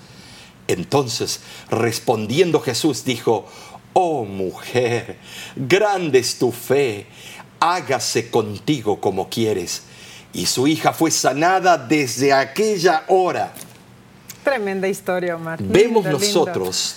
Entonces, 0.67 1.41
respondiendo 1.69 2.59
Jesús, 2.61 3.05
dijo, 3.05 3.45
oh 3.93 4.25
mujer, 4.25 5.17
grande 5.55 6.19
es 6.19 6.39
tu 6.39 6.51
fe, 6.51 7.07
hágase 7.59 8.29
contigo 8.29 8.99
como 8.99 9.29
quieres 9.29 9.83
y 10.33 10.47
su 10.47 10.67
hija 10.67 10.93
fue 10.93 11.11
sanada 11.11 11.77
desde 11.77 12.33
aquella 12.33 13.03
hora. 13.07 13.53
Tremenda 14.43 14.87
historia, 14.87 15.35
Omar. 15.35 15.61
Vemos 15.61 16.05
nosotros 16.05 16.95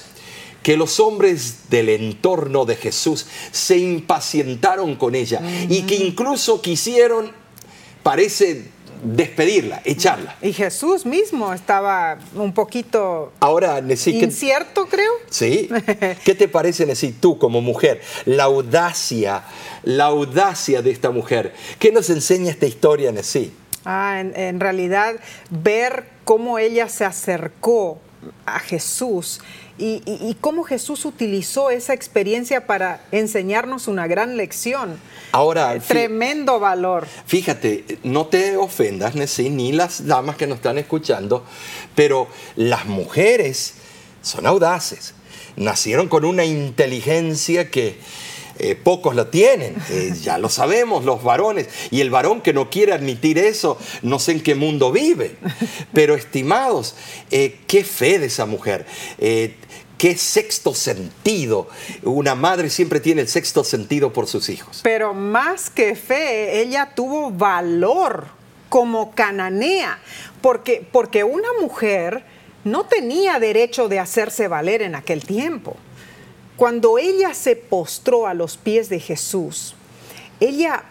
que 0.63 0.77
los 0.77 0.99
hombres 0.99 1.71
del 1.71 1.91
entorno 1.91 2.65
de 2.65 2.75
Jesús 2.75 3.27
se 3.53 3.79
impacientaron 3.79 4.97
con 4.97 5.15
ella 5.15 5.41
y 5.69 5.83
que 5.83 5.95
incluso 5.95 6.61
quisieron, 6.61 7.31
parece, 8.03 8.73
despedirla, 9.15 9.81
echarla. 9.85 10.37
Y 10.43 10.53
Jesús 10.53 11.07
mismo 11.07 11.53
estaba 11.53 12.19
un 12.35 12.53
poquito 12.53 13.33
Ahora, 13.41 13.81
Nesí, 13.81 14.19
¿qué- 14.19 14.25
incierto, 14.27 14.87
creo. 14.87 15.11
Sí. 15.31 15.69
¿Qué 16.25 16.35
te 16.35 16.49
parece, 16.49 16.87
Nesí, 16.87 17.13
tú 17.13 17.39
como 17.39 17.61
mujer? 17.61 18.01
La 18.25 18.45
audacia, 18.45 19.45
la 19.85 20.07
audacia 20.07 20.83
de 20.83 20.91
esta 20.91 21.11
mujer. 21.11 21.55
¿Qué 21.79 21.93
nos 21.93 22.11
enseña 22.11 22.51
esta 22.51 22.67
historia, 22.67 23.13
Nesí? 23.13 23.53
Ah, 23.85 24.19
en, 24.21 24.37
en 24.37 24.59
realidad, 24.61 25.15
ver 25.51 26.07
cómo 26.25 26.59
ella 26.59 26.89
se 26.89 27.05
acercó 27.05 27.99
a 28.45 28.59
Jesús 28.59 29.41
y, 29.79 30.03
y- 30.07 30.29
y 30.31 30.35
cómo 30.41 30.65
Jesús 30.65 31.05
utilizó 31.05 31.71
esa 31.71 31.93
experiencia 31.95 32.67
para 32.67 33.05
enseñarnos 33.13 33.89
una 33.89 34.07
gran 34.07 34.37
lección. 34.37 34.99
Ahora, 35.33 35.75
fí- 35.77 35.87
Tremendo 35.89 36.59
valor. 36.61 37.07
Fíjate, 37.27 37.99
no 38.03 38.27
te 38.27 38.57
ofendas, 38.57 39.15
Nesí, 39.15 39.51
ni 39.51 39.73
las 39.73 40.07
damas 40.07 40.37
que 40.37 40.47
nos 40.47 40.57
están 40.57 40.79
escuchando, 40.79 41.45
pero 41.95 42.27
las 42.57 42.87
mujeres 42.87 43.75
son 44.23 44.47
audaces. 44.47 45.15
Nacieron 45.57 46.09
con 46.09 46.25
una 46.25 46.45
inteligencia 46.45 47.71
que 47.71 47.99
eh, 48.59 48.75
pocos 48.75 49.15
la 49.15 49.31
tienen. 49.31 49.75
Eh, 49.91 50.13
ya 50.21 50.39
lo 50.39 50.49
sabemos, 50.49 51.05
los 51.05 51.23
varones. 51.23 51.69
Y 51.91 52.01
el 52.01 52.11
varón 52.11 52.41
que 52.41 52.53
no 52.53 52.71
quiere 52.71 52.93
admitir 52.93 53.39
eso, 53.39 53.79
no 54.03 54.19
sé 54.19 54.33
en 54.33 54.43
qué 54.43 54.55
mundo 54.55 54.93
vive. 54.93 55.37
Pero 55.93 56.15
estimados, 56.15 56.95
eh, 57.31 57.61
qué 57.67 57.85
fe 57.85 58.19
de 58.19 58.27
esa 58.27 58.47
mujer. 58.47 58.87
Qué 59.19 60.17
sexto 60.17 60.75
sentido. 60.75 61.69
Una 62.03 62.35
madre 62.35 62.69
siempre 62.69 63.01
tiene 63.01 63.23
el 63.23 63.29
sexto 63.29 63.65
sentido 63.65 64.13
por 64.13 64.27
sus 64.27 64.49
hijos. 64.51 64.81
Pero 64.83 65.15
más 65.15 65.71
que 65.71 65.95
fe, 65.97 66.61
ella 66.61 66.93
tuvo 66.95 67.31
valor 67.31 68.27
como 68.69 69.13
cananea, 69.13 69.99
porque, 70.43 70.87
porque 70.93 71.25
una 71.25 71.49
mujer 71.61 72.25
no 72.65 72.85
tenía 72.85 73.39
derecho 73.39 73.89
de 73.89 74.01
hacerse 74.01 74.49
valer 74.49 74.83
en 74.83 74.97
aquel 74.97 75.25
tiempo. 75.25 75.77
Cuando 76.57 76.99
ella 76.99 77.35
se 77.35 77.55
postró 77.55 78.27
a 78.27 78.35
los 78.35 78.57
pies 78.57 78.89
de 78.89 78.99
Jesús, 78.99 79.75
ella 80.41 80.85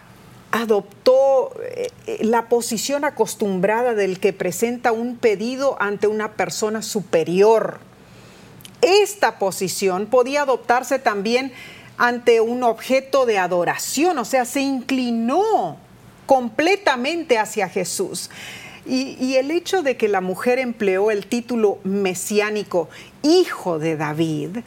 adoptó 0.51 1.51
eh, 1.61 1.89
eh, 2.05 2.19
la 2.21 2.47
posición 2.49 3.03
acostumbrada 3.03 3.95
del 3.95 4.19
que 4.19 4.31
presenta 4.31 4.91
un 4.91 5.17
pedido 5.17 5.75
ante 5.81 6.07
una 6.07 6.33
persona 6.33 6.83
superior. 6.83 7.79
Esta 8.81 9.39
posición 9.39 10.05
podía 10.05 10.43
adoptarse 10.43 10.99
también 10.99 11.51
ante 11.97 12.41
un 12.41 12.61
objeto 12.63 13.25
de 13.25 13.39
adoración, 13.39 14.17
o 14.19 14.25
sea, 14.25 14.45
se 14.45 14.61
inclinó 14.61 15.77
completamente 16.27 17.39
hacia 17.39 17.69
Jesús. 17.69 18.29
Y, 18.85 19.17
y 19.19 19.37
el 19.37 19.49
hecho 19.49 19.81
de 19.81 19.97
que 19.97 20.07
la 20.07 20.21
mujer 20.21 20.59
empleó 20.59 21.09
el 21.09 21.25
título 21.25 21.79
mesiánico 21.83 22.87
hijo 23.23 23.79
de 23.79 23.97
David 23.97 24.57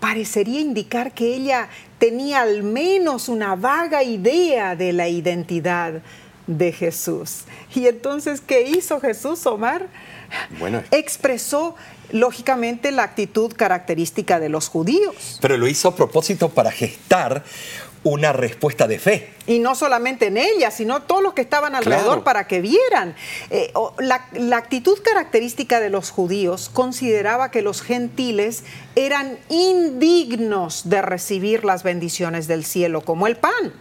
parecería 0.00 0.60
indicar 0.60 1.12
que 1.12 1.34
ella 1.34 1.68
tenía 1.98 2.42
al 2.42 2.62
menos 2.62 3.28
una 3.28 3.56
vaga 3.56 4.02
idea 4.02 4.76
de 4.76 4.92
la 4.92 5.08
identidad 5.08 6.02
de 6.46 6.72
Jesús. 6.72 7.42
Y 7.74 7.86
entonces, 7.86 8.40
¿qué 8.40 8.62
hizo 8.62 9.00
Jesús, 9.00 9.46
Omar? 9.46 9.88
Bueno. 10.58 10.82
Expresó 10.90 11.76
lógicamente 12.10 12.90
la 12.90 13.02
actitud 13.02 13.52
característica 13.52 14.40
de 14.40 14.48
los 14.48 14.68
judíos. 14.68 15.38
Pero 15.40 15.56
lo 15.56 15.68
hizo 15.68 15.88
a 15.88 15.94
propósito 15.94 16.48
para 16.48 16.70
gestar 16.70 17.44
una 18.08 18.32
respuesta 18.32 18.86
de 18.86 18.98
fe. 18.98 19.30
Y 19.46 19.58
no 19.60 19.74
solamente 19.74 20.26
en 20.26 20.36
ella, 20.36 20.70
sino 20.70 21.02
todos 21.02 21.22
los 21.22 21.34
que 21.34 21.42
estaban 21.42 21.74
alrededor 21.74 22.04
Claro. 22.06 22.24
para 22.24 22.46
que 22.46 22.60
vieran. 22.60 23.14
Eh, 23.50 23.72
la, 23.98 24.26
la 24.32 24.56
actitud 24.56 24.98
característica 25.02 25.80
de 25.80 25.90
los 25.90 26.10
judíos 26.10 26.70
consideraba 26.72 27.50
que 27.50 27.62
los 27.62 27.82
gentiles 27.82 28.64
eran 28.96 29.38
indignos 29.48 30.88
de 30.88 31.02
recibir 31.02 31.64
las 31.64 31.82
bendiciones 31.82 32.46
del 32.48 32.64
cielo, 32.64 33.00
como 33.02 33.26
el 33.26 33.36
pan. 33.36 33.72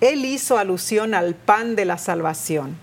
Él 0.00 0.24
hizo 0.24 0.58
alusión 0.58 1.14
al 1.14 1.34
pan 1.34 1.76
de 1.76 1.84
la 1.84 1.98
salvación, 1.98 2.76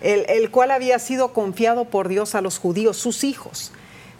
el, 0.00 0.24
el 0.28 0.50
cual 0.50 0.70
había 0.70 0.98
sido 0.98 1.32
confiado 1.32 1.86
por 1.86 2.08
Dios 2.08 2.34
a 2.34 2.40
los 2.40 2.58
judíos, 2.58 2.96
sus 2.96 3.24
hijos, 3.24 3.72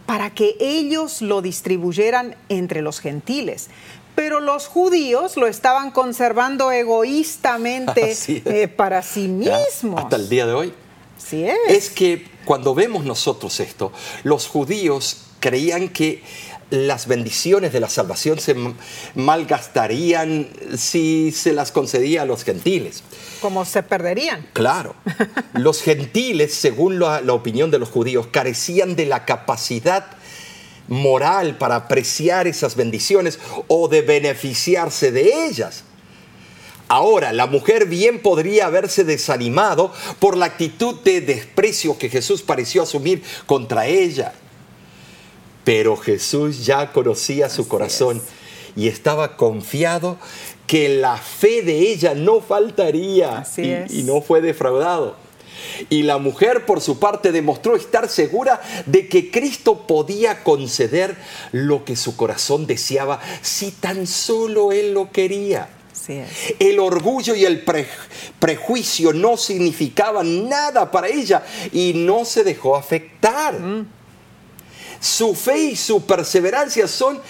para 0.07 0.31
que 0.31 0.57
ellos 0.59 1.23
lo 1.23 1.43
distribuyeran 1.43 2.35
entre 2.49 2.83
los 2.83 2.99
gentiles. 3.01 3.69
Pero 4.15 4.41
los 4.41 4.67
judíos 4.67 5.37
lo 5.37 5.47
estaban 5.47 5.91
conservando 5.91 6.71
egoístamente 6.71 8.17
eh, 8.29 8.69
para 8.69 9.03
sí 9.03 9.31
¿ya? 9.41 9.59
mismos. 9.59 10.03
Hasta 10.03 10.17
el 10.17 10.29
día 10.29 10.47
de 10.47 10.53
hoy. 10.53 10.75
Así 11.17 11.45
es. 11.45 11.57
Es 11.69 11.91
que 11.91 12.27
cuando 12.45 12.75
vemos 12.75 13.05
nosotros 13.05 13.61
esto, 13.61 13.93
los 14.25 14.49
judíos 14.49 15.19
creían 15.41 15.89
que 15.89 16.23
las 16.71 17.07
bendiciones 17.07 17.73
de 17.73 17.81
la 17.81 17.89
salvación 17.91 18.41
se 18.41 18.57
malgastarían 19.15 20.49
si 20.77 21.31
se 21.31 21.53
las 21.53 21.71
concedía 21.71 22.23
a 22.23 22.25
los 22.25 22.45
gentiles. 22.45 23.03
Como 23.43 23.67
se 23.67 23.83
perderían. 23.83 24.47
Claro, 24.55 24.95
los 25.53 25.83
gentiles, 25.83 26.55
según 26.55 26.99
la, 26.99 27.21
la 27.21 27.35
opinión 27.35 27.71
de 27.71 27.79
los 27.79 27.91
judíos, 27.91 28.29
carecían 28.29 28.97
de 28.97 29.05
la 29.05 29.27
capacidad 29.27 30.07
moral 30.93 31.57
para 31.57 31.76
apreciar 31.76 32.47
esas 32.47 32.76
bendiciones 32.76 33.38
o 33.66 33.88
de 33.88 34.03
beneficiarse 34.03 35.11
de 35.11 35.47
ellas. 35.47 35.84
Ahora, 36.88 37.32
la 37.32 37.47
mujer 37.47 37.86
bien 37.86 38.20
podría 38.20 38.66
haberse 38.66 39.03
desanimado 39.03 39.90
por 40.18 40.36
la 40.36 40.45
actitud 40.47 41.01
de 41.01 41.22
desprecio 41.22 41.97
que 41.97 42.11
Jesús 42.11 42.43
pareció 42.43 42.82
asumir 42.82 43.22
contra 43.47 43.86
ella. 43.86 44.34
Pero 45.64 45.97
Jesús 45.97 46.66
ya 46.66 46.93
conocía 46.93 47.49
su 47.49 47.62
Así 47.62 47.70
corazón 47.70 48.22
y 48.76 48.88
estaba 48.88 49.38
confiado 49.38 50.18
que 50.66 50.90
la 50.90 51.16
fe 51.16 51.62
de 51.62 51.78
ella 51.93 52.14
no 52.14 52.43
faltaría 52.43 53.38
Así 53.38 53.62
y, 53.62 53.70
es. 53.70 53.95
y 53.95 54.03
no 54.03 54.20
fue 54.20 54.43
defraudado. 54.43 55.16
Y 55.91 56.03
la 56.03 56.19
mujer, 56.19 56.67
por 56.67 56.81
su 56.81 56.99
parte, 56.99 57.33
demostró 57.33 57.77
estar 57.77 58.09
segura 58.09 58.61
de 58.87 59.09
que 59.09 59.31
Cristo 59.31 59.87
podía 59.87 60.43
conceder 60.43 61.17
lo 61.53 61.85
que 61.85 61.97
su 61.97 62.17
corazón 62.17 62.67
deseaba 62.67 63.21
si 63.43 63.71
tan 63.71 64.07
solo 64.07 64.73
Él 64.73 64.95
lo 64.95 65.11
quería. 65.11 65.69
El 66.59 66.81
orgullo 66.81 67.35
y 67.35 67.45
el 67.45 67.61
pre- 67.61 67.87
prejuicio 68.41 69.13
no 69.13 69.37
significaban 69.37 70.49
nada 70.49 70.91
para 70.91 71.07
ella 71.07 71.45
y 71.73 71.93
no 71.95 72.25
se 72.25 72.43
dejó 72.43 72.75
afectar. 72.75 73.57
Su 74.99 75.35
fe 75.35 75.59
y 75.59 75.77
su 75.77 76.05
perseverancia 76.05 76.89
son, 76.89 77.21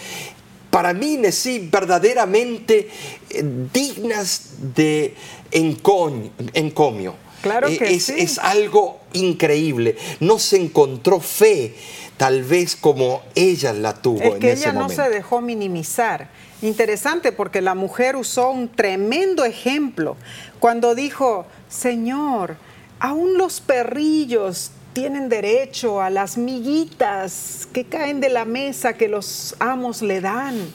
para 0.70 0.94
mí, 0.94 1.18
sí, 1.32 1.68
verdaderamente 1.70 2.88
eh, 3.30 3.44
dignas 3.72 4.52
de 4.74 5.14
encomio. 5.50 7.14
Claro 7.42 7.68
Eh, 7.68 7.76
que 7.76 7.94
es, 7.94 8.04
sí. 8.04 8.14
es 8.16 8.38
algo 8.38 9.00
increíble. 9.12 9.96
No 10.20 10.38
se 10.38 10.56
encontró 10.56 11.20
fe, 11.20 11.74
tal 12.16 12.42
vez 12.44 12.76
como 12.76 13.22
ella 13.34 13.72
la 13.72 13.94
tuvo 13.94 14.22
Es 14.22 14.34
en 14.34 14.38
que 14.38 14.52
ese 14.52 14.68
ella 14.70 14.72
no 14.72 14.88
se 14.88 15.08
dejó 15.10 15.40
minimizar. 15.40 16.30
Interesante 16.62 17.32
porque 17.32 17.60
la 17.60 17.74
mujer 17.74 18.14
usó 18.16 18.50
un 18.50 18.68
tremendo 18.68 19.44
ejemplo 19.44 20.16
cuando 20.60 20.94
dijo, 20.94 21.44
Señor, 21.68 22.56
aún 23.00 23.36
los 23.36 23.60
perrillos 23.60 24.70
tienen 24.92 25.28
derecho 25.28 26.00
a 26.00 26.10
las 26.10 26.36
miguitas 26.36 27.66
que 27.72 27.84
caen 27.84 28.20
de 28.20 28.28
la 28.28 28.44
mesa 28.44 28.92
que 28.92 29.08
los 29.08 29.56
amos 29.58 30.02
le 30.02 30.20
dan. 30.20 30.72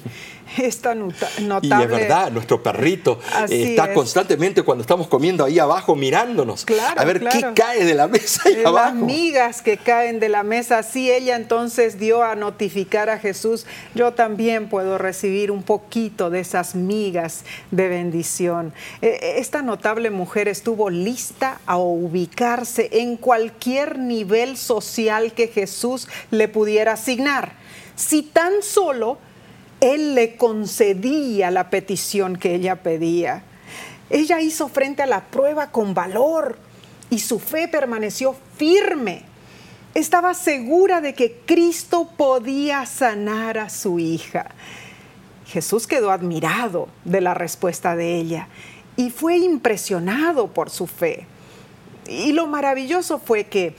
Es 0.57 0.79
tan 0.79 0.99
nota- 0.99 1.29
Y 1.37 1.43
notable. 1.43 1.83
es 1.85 1.89
verdad, 1.91 2.31
nuestro 2.31 2.63
perrito 2.63 3.19
Así 3.33 3.53
eh, 3.55 3.69
está 3.71 3.85
es. 3.89 3.93
constantemente 3.93 4.63
cuando 4.63 4.81
estamos 4.81 5.07
comiendo 5.07 5.43
ahí 5.43 5.59
abajo 5.59 5.95
mirándonos. 5.95 6.65
Claro, 6.65 6.99
a 6.99 7.03
ver 7.05 7.19
claro. 7.19 7.53
qué 7.53 7.61
cae 7.61 7.83
de 7.85 7.93
la 7.93 8.07
mesa 8.07 8.41
ahí 8.45 8.53
Eh, 8.55 8.63
abajo. 8.65 8.85
Las 8.85 8.95
migas 8.95 9.61
que 9.61 9.77
caen 9.77 10.19
de 10.19 10.29
la 10.29 10.43
mesa, 10.43 10.79
así 10.79 11.11
ella 11.11 11.35
entonces 11.35 11.99
dio 11.99 12.23
a 12.23 12.35
notificar 12.35 13.09
a 13.09 13.19
Jesús, 13.19 13.65
yo 13.93 14.13
también 14.13 14.69
puedo 14.69 14.97
recibir 14.97 15.51
un 15.51 15.63
poquito 15.63 16.29
de 16.29 16.39
esas 16.39 16.75
migas 16.75 17.43
de 17.71 17.87
bendición. 17.87 18.73
Eh, 19.01 19.35
Esta 19.37 19.61
notable 19.61 20.09
mujer 20.09 20.47
estuvo 20.47 20.89
lista 20.89 21.59
a 21.65 21.77
ubicarse 21.77 22.89
en 22.93 23.17
cualquier 23.17 23.99
nivel 23.99 24.57
social 24.57 25.33
que 25.33 25.47
Jesús 25.47 26.07
le 26.31 26.47
pudiera 26.47 26.93
asignar, 26.93 27.53
si 27.95 28.21
tan 28.23 28.53
solo 28.61 29.17
él 29.79 30.15
le 30.15 30.35
concedía 30.35 31.51
la 31.51 31.69
petición 31.69 32.37
que 32.37 32.55
ella 32.55 32.77
pedía. 32.77 33.43
Ella 34.09 34.41
hizo 34.41 34.69
frente 34.69 35.03
a 35.03 35.07
la 35.07 35.25
prueba 35.25 35.71
con 35.71 35.93
valor 35.93 36.57
y 37.09 37.19
su 37.19 37.39
fe 37.39 37.67
permaneció 37.67 38.35
firme. 38.57 39.23
estaba 39.93 40.35
segura 40.35 41.01
de 41.01 41.15
que 41.15 41.41
Cristo 41.45 42.09
podía 42.17 42.85
sanar 42.85 43.57
a 43.57 43.69
su 43.69 43.97
hija. 43.97 44.51
Jesús 45.47 45.87
quedó 45.87 46.11
admirado 46.11 46.87
de 47.03 47.21
la 47.21 47.33
respuesta 47.33 47.95
de 47.95 48.15
ella 48.15 48.47
y 48.95 49.09
fue 49.09 49.37
impresionado 49.37 50.47
por 50.47 50.69
su 50.69 50.85
fe. 50.85 51.25
Y 52.07 52.33
lo 52.33 52.47
maravilloso 52.47 53.17
fue 53.19 53.45
que, 53.45 53.75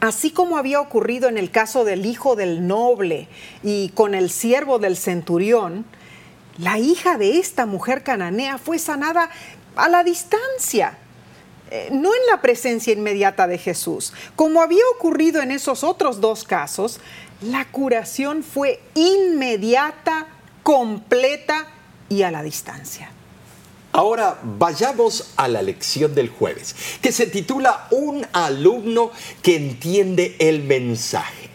así 0.00 0.30
como 0.30 0.58
había 0.58 0.80
ocurrido 0.80 1.28
en 1.28 1.38
el 1.38 1.50
caso 1.50 1.84
del 1.84 2.06
hijo 2.06 2.36
del 2.36 2.66
noble 2.66 3.28
y 3.62 3.90
con 3.90 4.14
el 4.14 4.30
siervo 4.30 4.78
del 4.78 4.96
centurión, 4.96 5.84
la 6.58 6.78
hija 6.78 7.18
de 7.18 7.38
esta 7.38 7.66
mujer 7.66 8.02
cananea 8.02 8.58
fue 8.58 8.78
sanada 8.78 9.30
a 9.76 9.88
la 9.88 10.02
distancia 10.04 10.98
eh, 11.70 11.90
no 11.92 12.14
en 12.14 12.20
la 12.30 12.40
presencia 12.40 12.92
inmediata 12.94 13.46
de 13.46 13.58
Jesús. 13.58 14.14
Como 14.36 14.62
había 14.62 14.82
ocurrido 14.96 15.42
en 15.42 15.50
esos 15.50 15.84
otros 15.84 16.20
dos 16.20 16.44
casos, 16.44 16.98
la 17.42 17.66
curación 17.66 18.42
fue 18.42 18.80
inmediata, 18.94 20.28
completa 20.62 21.66
y 22.08 22.22
a 22.22 22.30
la 22.30 22.42
distancia. 22.42 23.10
Ahora 23.98 24.38
vayamos 24.44 25.30
a 25.34 25.48
la 25.48 25.60
lección 25.60 26.14
del 26.14 26.28
jueves, 26.28 26.76
que 27.02 27.10
se 27.10 27.26
titula 27.26 27.88
Un 27.90 28.24
alumno 28.32 29.10
que 29.42 29.56
entiende 29.56 30.36
el 30.38 30.62
mensaje. 30.62 31.50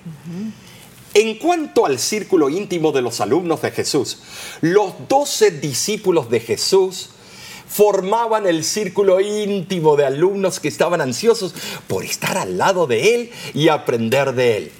En 1.14 1.38
cuanto 1.38 1.86
al 1.86 2.00
círculo 2.00 2.50
íntimo 2.50 2.92
de 2.92 3.02
los 3.02 3.22
alumnos 3.22 3.62
de 3.62 3.72
Jesús, 3.72 4.18
los 4.60 4.92
doce 5.08 5.52
discípulos 5.52 6.30
de 6.30 6.42
Jesús 6.42 7.12
formaban 7.70 8.46
el 8.46 8.66
círculo 8.66 9.22
íntimo 9.22 9.96
de 9.96 10.04
alumnos 10.06 10.60
que 10.60 10.68
estaban 10.68 11.00
ansiosos 11.00 11.56
por 11.88 12.04
estar 12.04 12.38
al 12.38 12.58
lado 12.58 12.88
de 12.88 13.16
él 13.16 13.32
y 13.54 13.70
aprender 13.70 14.34
de 14.34 14.58
él. 14.58 14.72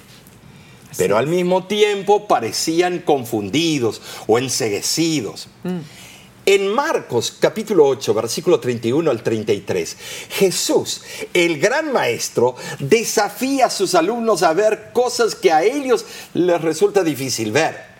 Pero 0.98 1.16
al 1.16 1.28
mismo 1.28 1.64
tiempo 1.64 2.28
parecían 2.28 2.98
confundidos 2.98 4.02
o 4.26 4.38
enseguecidos. 4.38 5.48
Mm. 5.62 6.03
En 6.46 6.68
Marcos 6.68 7.34
capítulo 7.40 7.86
8, 7.86 8.12
versículo 8.12 8.60
31 8.60 9.10
al 9.10 9.22
33, 9.22 9.96
Jesús, 10.28 11.00
el 11.32 11.58
gran 11.58 11.90
maestro, 11.90 12.54
desafía 12.80 13.66
a 13.66 13.70
sus 13.70 13.94
alumnos 13.94 14.42
a 14.42 14.52
ver 14.52 14.90
cosas 14.92 15.34
que 15.34 15.52
a 15.52 15.62
ellos 15.62 16.04
les 16.34 16.60
resulta 16.60 17.02
difícil 17.02 17.50
ver. 17.50 17.94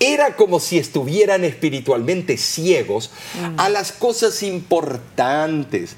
Era 0.00 0.36
como 0.36 0.58
si 0.58 0.78
estuvieran 0.78 1.44
espiritualmente 1.44 2.38
ciegos 2.38 3.10
a 3.58 3.68
las 3.68 3.92
cosas 3.92 4.42
importantes. 4.42 5.96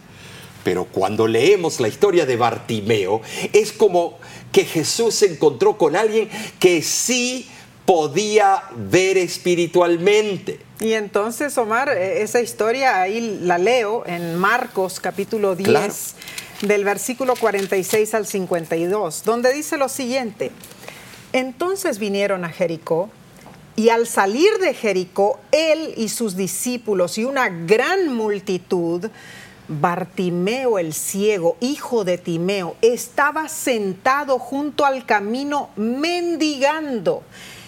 Pero 0.64 0.86
cuando 0.86 1.28
leemos 1.28 1.78
la 1.78 1.86
historia 1.86 2.26
de 2.26 2.36
Bartimeo, 2.36 3.22
es 3.52 3.72
como 3.72 4.18
que 4.50 4.64
Jesús 4.64 5.14
se 5.14 5.26
encontró 5.26 5.78
con 5.78 5.94
alguien 5.94 6.28
que 6.58 6.82
sí 6.82 7.48
podía 7.86 8.64
ver 8.74 9.16
espiritualmente. 9.16 10.60
Y 10.80 10.92
entonces, 10.92 11.56
Omar, 11.56 11.88
e, 11.88 12.22
esa 12.22 12.40
historia 12.40 13.00
ahí 13.00 13.38
la 13.42 13.58
leo 13.58 14.04
en 14.06 14.36
Marcos 14.36 15.00
capítulo 15.00 15.54
10, 15.54 16.14
del 16.62 16.84
versículo 16.84 17.34
46 17.36 18.14
al 18.14 18.26
52, 18.26 19.22
donde 19.24 19.52
dice 19.52 19.76
lo 19.76 19.88
siguiente, 19.88 20.50
entonces 21.32 21.98
vinieron 21.98 22.44
a 22.44 22.48
Jericó 22.48 23.08
y 23.76 23.90
al 23.90 24.06
salir 24.06 24.58
de 24.58 24.74
Jericó, 24.74 25.38
él 25.52 25.94
y 25.96 26.08
sus 26.08 26.34
discípulos 26.34 27.18
y 27.18 27.24
una 27.24 27.48
gran 27.48 28.12
multitud, 28.12 29.04
Bartimeo 29.68 30.78
el 30.78 30.94
ciego, 30.94 31.56
hijo 31.60 32.04
de 32.04 32.18
Timeo, 32.18 32.76
estaba 32.80 33.48
sentado 33.48 34.38
junto 34.38 34.86
al 34.86 35.04
camino 35.04 35.70
mendigando 35.76 37.22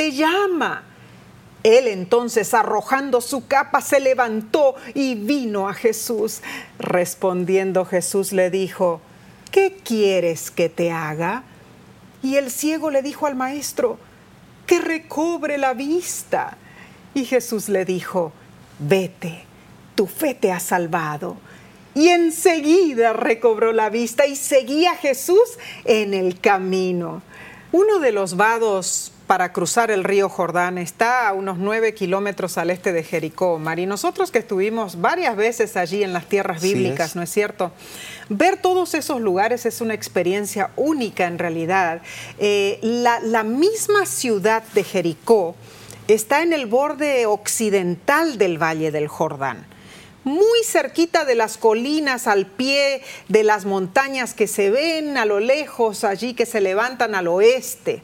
te 0.00 0.12
llama. 0.12 0.82
Él 1.62 1.86
entonces, 1.86 2.54
arrojando 2.54 3.20
su 3.20 3.46
capa, 3.46 3.82
se 3.82 4.00
levantó 4.00 4.76
y 4.94 5.14
vino 5.14 5.68
a 5.68 5.74
Jesús. 5.74 6.40
Respondiendo 6.78 7.84
Jesús 7.84 8.32
le 8.32 8.48
dijo, 8.48 9.02
¿qué 9.50 9.76
quieres 9.84 10.50
que 10.50 10.70
te 10.70 10.90
haga? 10.90 11.42
Y 12.22 12.36
el 12.36 12.50
ciego 12.50 12.88
le 12.88 13.02
dijo 13.02 13.26
al 13.26 13.36
maestro, 13.36 13.98
que 14.66 14.78
recobre 14.78 15.58
la 15.58 15.74
vista. 15.74 16.56
Y 17.12 17.26
Jesús 17.26 17.68
le 17.68 17.84
dijo, 17.84 18.32
vete, 18.78 19.44
tu 19.96 20.06
fe 20.06 20.32
te 20.32 20.50
ha 20.50 20.60
salvado. 20.60 21.36
Y 21.94 22.08
enseguida 22.08 23.12
recobró 23.12 23.74
la 23.74 23.90
vista 23.90 24.24
y 24.24 24.34
seguía 24.34 24.92
a 24.92 24.96
Jesús 24.96 25.58
en 25.84 26.14
el 26.14 26.40
camino. 26.40 27.20
Uno 27.70 27.98
de 27.98 28.12
los 28.12 28.38
vados 28.38 29.12
para 29.30 29.52
cruzar 29.52 29.92
el 29.92 30.02
río 30.02 30.28
Jordán 30.28 30.76
está 30.76 31.28
a 31.28 31.34
unos 31.34 31.56
nueve 31.56 31.94
kilómetros 31.94 32.58
al 32.58 32.68
este 32.68 32.92
de 32.92 33.04
Jericó, 33.04 33.60
Mar. 33.60 33.78
Y 33.78 33.86
nosotros 33.86 34.32
que 34.32 34.40
estuvimos 34.40 35.00
varias 35.00 35.36
veces 35.36 35.76
allí 35.76 36.02
en 36.02 36.12
las 36.12 36.28
tierras 36.28 36.60
bíblicas, 36.60 37.14
¿no 37.14 37.22
es 37.22 37.30
cierto? 37.30 37.70
Ver 38.28 38.56
todos 38.60 38.92
esos 38.94 39.20
lugares 39.20 39.66
es 39.66 39.80
una 39.80 39.94
experiencia 39.94 40.72
única 40.74 41.28
en 41.28 41.38
realidad. 41.38 42.02
Eh, 42.40 42.80
la, 42.82 43.20
la 43.20 43.44
misma 43.44 44.04
ciudad 44.04 44.64
de 44.74 44.82
Jericó 44.82 45.54
está 46.08 46.42
en 46.42 46.52
el 46.52 46.66
borde 46.66 47.26
occidental 47.26 48.36
del 48.36 48.60
Valle 48.60 48.90
del 48.90 49.06
Jordán 49.06 49.64
muy 50.22 50.64
cerquita 50.64 51.24
de 51.24 51.34
las 51.34 51.56
colinas, 51.56 52.26
al 52.26 52.46
pie 52.46 53.02
de 53.28 53.42
las 53.42 53.64
montañas 53.64 54.34
que 54.34 54.46
se 54.46 54.70
ven 54.70 55.16
a 55.16 55.24
lo 55.24 55.40
lejos, 55.40 56.04
allí 56.04 56.34
que 56.34 56.46
se 56.46 56.60
levantan 56.60 57.14
al 57.14 57.26
oeste. 57.26 58.02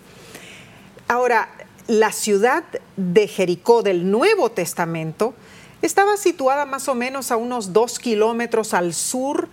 Ahora, 1.09 1.48
la 1.86 2.11
ciudad 2.11 2.64
de 2.96 3.28
Jericó 3.28 3.82
del 3.82 4.11
Nuevo 4.11 4.50
Testamento 4.50 5.34
estaba 5.82 6.16
situada 6.16 6.64
más 6.64 6.88
o 6.88 6.94
menos 6.94 7.30
a 7.30 7.36
unos 7.36 7.72
dos 7.72 7.98
kilómetros 7.98 8.74
al 8.74 8.92
sur 8.92 9.48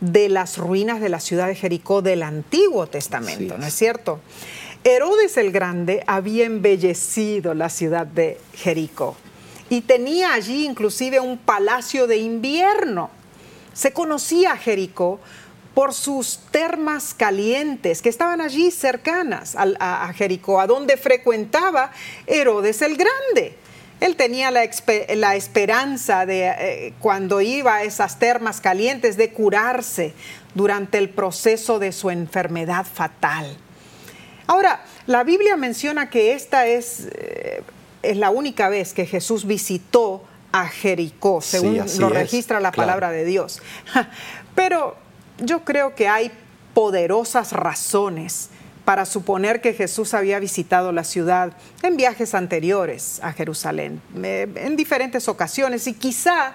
de 0.00 0.28
las 0.28 0.58
ruinas 0.58 1.00
de 1.00 1.08
la 1.08 1.20
ciudad 1.20 1.46
de 1.46 1.54
Jericó 1.54 2.02
del 2.02 2.22
Antiguo 2.22 2.86
Testamento, 2.86 3.58
¿no 3.58 3.66
es 3.66 3.74
cierto? 3.74 4.20
Herodes 4.84 5.36
el 5.36 5.52
Grande 5.52 6.02
había 6.06 6.46
embellecido 6.46 7.54
la 7.54 7.68
ciudad 7.68 8.06
de 8.06 8.40
Jericó 8.54 9.16
y 9.70 9.82
tenía 9.82 10.32
allí 10.32 10.66
inclusive 10.66 11.20
un 11.20 11.38
palacio 11.38 12.06
de 12.06 12.18
invierno. 12.18 13.10
Se 13.72 13.92
conocía 13.92 14.52
a 14.52 14.56
Jericó 14.56 15.20
por 15.78 15.94
sus 15.94 16.40
termas 16.50 17.14
calientes 17.14 18.02
que 18.02 18.08
estaban 18.08 18.40
allí 18.40 18.72
cercanas 18.72 19.54
a, 19.56 20.12
Jericó, 20.12 20.60
a 20.60 20.66
donde 20.66 20.96
frecuentaba 20.96 21.92
Herodes 22.26 22.82
el 22.82 22.96
Grande. 22.96 23.54
Él 24.00 24.16
tenía 24.16 24.50
la, 24.50 24.64
esperanza 25.36 26.26
de, 26.26 26.48
eh, 26.48 26.94
cuando 26.98 27.40
iba 27.40 27.76
a 27.76 27.84
esas 27.84 28.18
termas 28.18 28.60
calientes, 28.60 29.16
de 29.16 29.30
curarse 29.30 30.14
durante 30.52 30.98
el 30.98 31.10
proceso 31.10 31.78
de 31.78 31.92
su 31.92 32.10
enfermedad 32.10 32.84
fatal. 32.84 33.56
Ahora, 34.48 34.82
la 35.06 35.22
Biblia 35.22 35.56
menciona 35.56 36.10
que 36.10 36.32
esta 36.32 36.66
es, 36.66 37.06
eh, 37.12 37.62
es 38.02 38.16
la 38.16 38.30
única 38.30 38.68
vez 38.68 38.92
que 38.92 39.06
Jesús 39.06 39.46
visitó 39.46 40.24
a 40.50 40.66
Jericó, 40.66 41.40
según 41.40 41.84
lo 42.00 42.08
registra 42.08 42.58
la 42.58 42.72
palabra 42.72 43.12
de 43.12 43.24
Dios. 43.24 43.62
Pero 44.56 45.06
yo 45.38 45.64
creo 45.64 45.94
que 45.94 46.08
hay 46.08 46.30
poderosas 46.74 47.52
razones 47.52 48.50
para 48.84 49.04
suponer 49.04 49.60
que 49.60 49.74
Jesús 49.74 50.14
había 50.14 50.38
visitado 50.38 50.92
la 50.92 51.04
ciudad 51.04 51.52
en 51.82 51.96
viajes 51.96 52.34
anteriores 52.34 53.20
a 53.22 53.32
Jerusalén, 53.32 54.00
eh, 54.22 54.48
en 54.54 54.76
diferentes 54.76 55.28
ocasiones, 55.28 55.86
y 55.86 55.92
quizá 55.92 56.54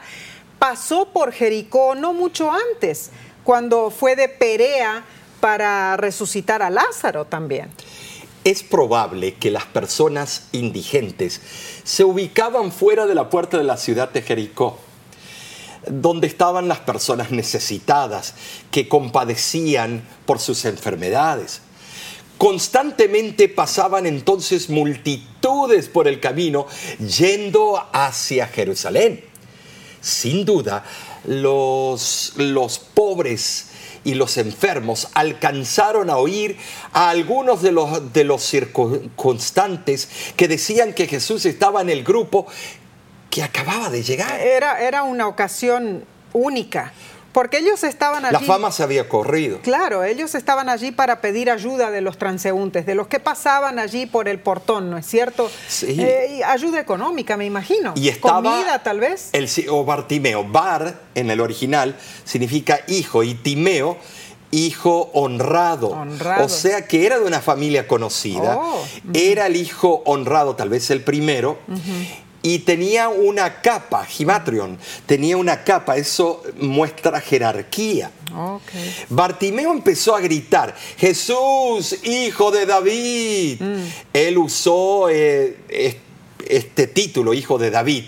pasó 0.57 1.09
por 1.09 1.31
Jericó 1.31 1.93
no 1.93 2.13
mucho 2.13 2.51
antes, 2.51 3.11
cuando 3.43 3.91
fue 3.91 4.15
de 4.15 4.29
Perea 4.29 5.03
para 5.41 5.95
resucitar 5.97 6.63
a 6.63 6.69
Lázaro 6.69 7.25
también. 7.25 7.69
Es 8.43 8.63
probable 8.63 9.35
que 9.35 9.51
las 9.51 9.65
personas 9.65 10.47
indigentes 10.53 11.39
se 11.83 12.03
ubicaban 12.03 12.71
fuera 12.71 13.05
de 13.05 13.15
la 13.15 13.29
puerta 13.29 13.57
de 13.57 13.63
la 13.63 13.77
ciudad 13.77 14.09
de 14.09 14.21
Jericó 14.21 14.79
donde 15.87 16.27
estaban 16.27 16.67
las 16.67 16.79
personas 16.79 17.31
necesitadas 17.31 18.33
que 18.71 18.87
compadecían 18.87 20.03
por 20.25 20.39
sus 20.39 20.65
enfermedades. 20.65 21.61
Constantemente 22.37 23.47
pasaban 23.47 24.05
entonces 24.05 24.69
multitudes 24.69 25.87
por 25.87 26.07
el 26.07 26.19
camino 26.19 26.67
yendo 26.99 27.81
hacia 27.93 28.47
Jerusalén. 28.47 29.23
Sin 30.01 30.43
duda, 30.43 30.83
los, 31.25 32.33
los 32.35 32.79
pobres 32.79 33.67
y 34.03 34.15
los 34.15 34.37
enfermos 34.37 35.07
alcanzaron 35.13 36.09
a 36.09 36.17
oír 36.17 36.57
a 36.91 37.09
algunos 37.09 37.61
de 37.61 37.71
los, 37.71 38.11
de 38.11 38.23
los 38.23 38.43
circunstantes 38.43 40.09
que 40.35 40.47
decían 40.47 40.93
que 40.93 41.07
Jesús 41.07 41.45
estaba 41.45 41.81
en 41.81 41.89
el 41.89 42.03
grupo 42.03 42.47
que 43.33 43.41
acababa 43.41 43.89
de 43.89 44.03
llegar. 44.03 44.39
Era, 44.39 44.79
era 44.79 45.01
una 45.01 45.27
ocasión 45.27 46.05
única. 46.33 46.93
Porque 47.31 47.57
ellos 47.57 47.83
estaban 47.83 48.25
allí. 48.25 48.33
La 48.33 48.39
fama 48.41 48.71
se 48.71 48.83
había 48.83 49.09
corrido. 49.09 49.57
Claro, 49.63 50.03
ellos 50.03 50.35
estaban 50.35 50.69
allí 50.69 50.91
para 50.91 51.19
pedir 51.19 51.49
ayuda 51.49 51.89
de 51.89 52.01
los 52.01 52.19
transeúntes, 52.19 52.85
de 52.85 52.93
los 52.93 53.07
que 53.07 53.19
pasaban 53.19 53.79
allí 53.79 54.05
por 54.05 54.29
el 54.29 54.39
portón, 54.39 54.91
¿no 54.91 54.99
es 54.99 55.07
cierto? 55.07 55.49
Sí. 55.67 55.99
Eh, 55.99 56.41
ayuda 56.45 56.79
económica, 56.79 57.35
me 57.35 57.45
imagino. 57.45 57.93
Y 57.95 58.09
estaba 58.09 58.35
Comida, 58.35 58.83
tal 58.83 58.99
vez. 58.99 59.29
El, 59.31 59.49
o 59.67 59.83
Bartimeo. 59.83 60.43
Bar, 60.43 61.01
en 61.15 61.31
el 61.31 61.41
original, 61.41 61.95
significa 62.25 62.81
hijo, 62.87 63.23
y 63.23 63.33
Timeo, 63.33 63.97
hijo 64.51 65.09
honrado. 65.15 65.87
Honrado. 65.87 66.45
O 66.45 66.49
sea 66.49 66.87
que 66.87 67.07
era 67.07 67.17
de 67.17 67.25
una 67.25 67.41
familia 67.41 67.87
conocida. 67.87 68.57
Oh, 68.59 68.85
Era 69.15 69.47
el 69.47 69.55
hijo 69.55 70.03
honrado, 70.05 70.55
tal 70.55 70.69
vez 70.69 70.91
el 70.91 71.03
primero. 71.03 71.57
Y 72.45 72.59
tenía 72.59 73.07
una 73.07 73.61
capa, 73.61 74.05
Gimatrion, 74.05 74.77
tenía 75.05 75.37
una 75.37 75.63
capa, 75.63 75.95
eso 75.95 76.43
muestra 76.59 77.21
jerarquía. 77.21 78.11
Bartimeo 79.09 79.71
empezó 79.71 80.15
a 80.15 80.19
gritar, 80.19 80.75
Jesús, 80.97 81.95
hijo 82.03 82.51
de 82.51 82.65
David. 82.65 83.61
Mm. 83.61 83.83
Él 84.13 84.37
usó 84.37 85.07
eh, 85.09 85.57
es- 85.69 85.95
este 86.47 86.87
título, 86.87 87.33
hijo 87.33 87.57
de 87.57 87.71
David. 87.71 88.03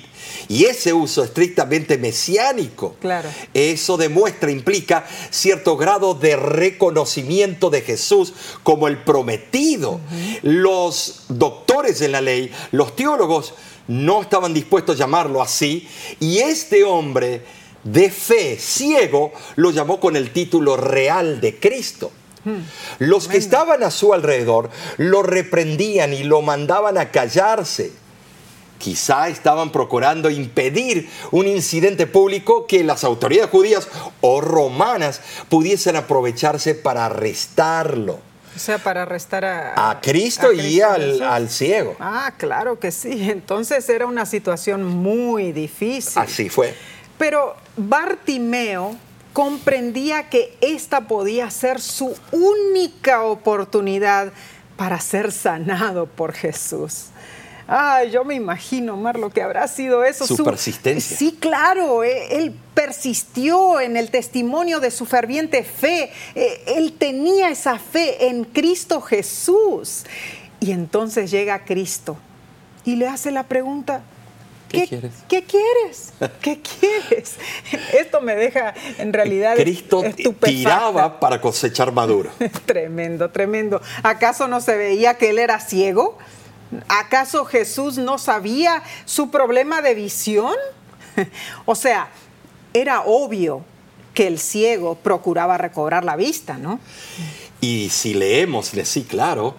Y 0.48 0.66
ese 0.66 0.94
uso 0.94 1.24
estrictamente 1.24 1.98
mesiánico. 1.98 2.98
Claro. 3.00 3.30
Eso 3.54 3.98
demuestra, 3.98 4.52
implica 4.52 5.08
cierto 5.32 5.76
grado 5.78 6.14
de 6.14 6.36
reconocimiento 6.36 7.70
de 7.70 7.82
Jesús 7.82 8.34
como 8.62 8.88
el 8.88 8.98
prometido. 9.04 10.02
Los 10.44 11.24
doctores 11.30 11.98
de 12.00 12.10
la 12.10 12.22
ley, 12.22 12.52
los 12.72 12.96
teólogos, 12.96 13.54
no 13.88 14.22
estaban 14.22 14.54
dispuestos 14.54 14.96
a 14.96 15.00
llamarlo 15.00 15.42
así. 15.42 15.88
Y 16.20 16.40
este 16.40 16.84
hombre 16.84 17.42
de 17.84 18.10
fe, 18.10 18.58
ciego, 18.60 19.32
lo 19.56 19.72
llamó 19.72 20.00
con 20.00 20.16
el 20.16 20.32
título 20.32 20.76
real 20.76 21.40
de 21.40 21.60
Cristo. 21.60 22.12
Los 23.00 23.28
que 23.28 23.38
estaban 23.38 23.84
a 23.84 23.90
su 23.90 24.14
alrededor 24.14 24.70
lo 24.98 25.24
reprendían 25.24 26.14
y 26.14 26.24
lo 26.24 26.42
mandaban 26.42 26.98
a 26.98 27.10
callarse. 27.10 27.92
Quizá 28.78 29.30
estaban 29.30 29.72
procurando 29.72 30.30
impedir 30.30 31.10
un 31.32 31.48
incidente 31.48 32.06
público 32.06 32.68
que 32.68 32.84
las 32.84 33.04
autoridades 33.04 33.50
judías 33.50 33.88
o 34.22 34.42
romanas 34.42 35.22
pudiesen 35.50 35.96
aprovecharse 35.96 36.76
para 36.76 37.06
arrestarlo. 37.06 38.20
O 38.56 38.60
sea, 38.60 38.78
para 38.78 39.02
arrestar 39.02 39.44
a, 39.44 39.90
A 39.90 40.00
Cristo 40.00 40.52
y 40.54 40.58
Cristo 40.60 40.90
al, 40.90 41.02
Jesús. 41.02 41.22
al 41.22 41.50
ciego. 41.50 41.96
Ah, 42.00 42.34
claro 42.38 42.80
que 42.80 42.92
sí. 42.92 43.30
Entonces 43.30 43.88
era 43.90 44.06
una 44.06 44.26
situación 44.26 44.86
muy 44.86 45.52
difícil. 45.52 46.22
Así 46.22 46.50
fue. 46.50 46.74
Pero 47.18 47.56
Bartimeo 47.78 48.96
comprendía 49.34 50.30
que 50.30 50.58
esta 50.62 51.02
podía 51.02 51.50
ser 51.52 51.82
su 51.82 52.16
única 52.32 53.24
oportunidad 53.24 54.32
para 54.78 55.00
ser 55.00 55.32
sanado 55.32 56.06
por 56.06 56.34
Jesús. 56.34 57.08
Ay, 57.68 58.12
yo 58.12 58.24
me 58.24 58.36
imagino, 58.36 58.96
Mar, 58.96 59.18
lo 59.18 59.32
que 59.32 59.42
habrá 59.42 59.68
sido 59.68 60.04
eso. 60.04 60.28
Su 60.28 60.44
persistencia. 60.44 61.18
Sí, 61.18 61.38
claro, 61.40 62.04
eh, 62.04 62.38
él 62.38 62.54
persistió 62.74 63.80
en 63.80 63.98
el 63.98 64.12
testimonio 64.12 64.80
de 64.80 64.92
su 64.92 65.06
ferviente 65.06 65.64
fe. 65.64 66.12
Eh, 66.36 66.64
Él 66.68 66.94
tenía 66.94 67.50
esa 67.50 67.80
fe 67.80 68.28
en 68.28 68.44
Cristo 68.44 69.02
Jesús. 69.02 70.04
Y 70.60 70.72
entonces 70.72 71.32
llega 71.32 71.66
Cristo 71.66 72.18
y 72.86 72.96
le 72.96 73.08
hace 73.08 73.32
la 73.32 73.44
pregunta, 73.44 74.04
¿Qué 74.70 74.88
quieres? 74.88 75.12
¿Qué 75.28 75.44
quieres? 75.44 76.14
¿Qué 76.42 76.62
quieres? 76.80 77.36
Esto 78.00 78.22
me 78.22 78.36
deja 78.36 78.74
en 78.98 79.14
realidad 79.14 79.56
Cristo 79.56 80.04
tiraba 80.44 81.20
para 81.20 81.40
cosechar 81.40 81.92
maduro. 81.92 82.32
Tremendo, 82.66 83.30
tremendo. 83.30 83.82
¿Acaso 84.04 84.48
no 84.48 84.62
se 84.62 84.76
veía 84.76 85.18
que 85.18 85.30
él 85.30 85.40
era 85.40 85.60
ciego? 85.60 86.18
¿Acaso 86.88 87.46
Jesús 87.46 87.98
no 87.98 88.18
sabía 88.18 88.84
su 89.06 89.30
problema 89.30 89.82
de 89.82 89.96
visión? 89.96 90.56
O 91.66 91.76
sea, 91.76 92.10
era 92.74 93.02
obvio 93.02 93.64
que 94.14 94.28
el 94.28 94.38
ciego 94.40 94.96
procuraba 94.96 95.58
recobrar 95.58 96.04
la 96.04 96.16
vista, 96.16 96.58
¿no? 96.58 96.80
Y 97.62 97.90
si 97.90 98.14
leemos, 98.14 98.72
sí, 98.84 99.04
claro, 99.04 99.56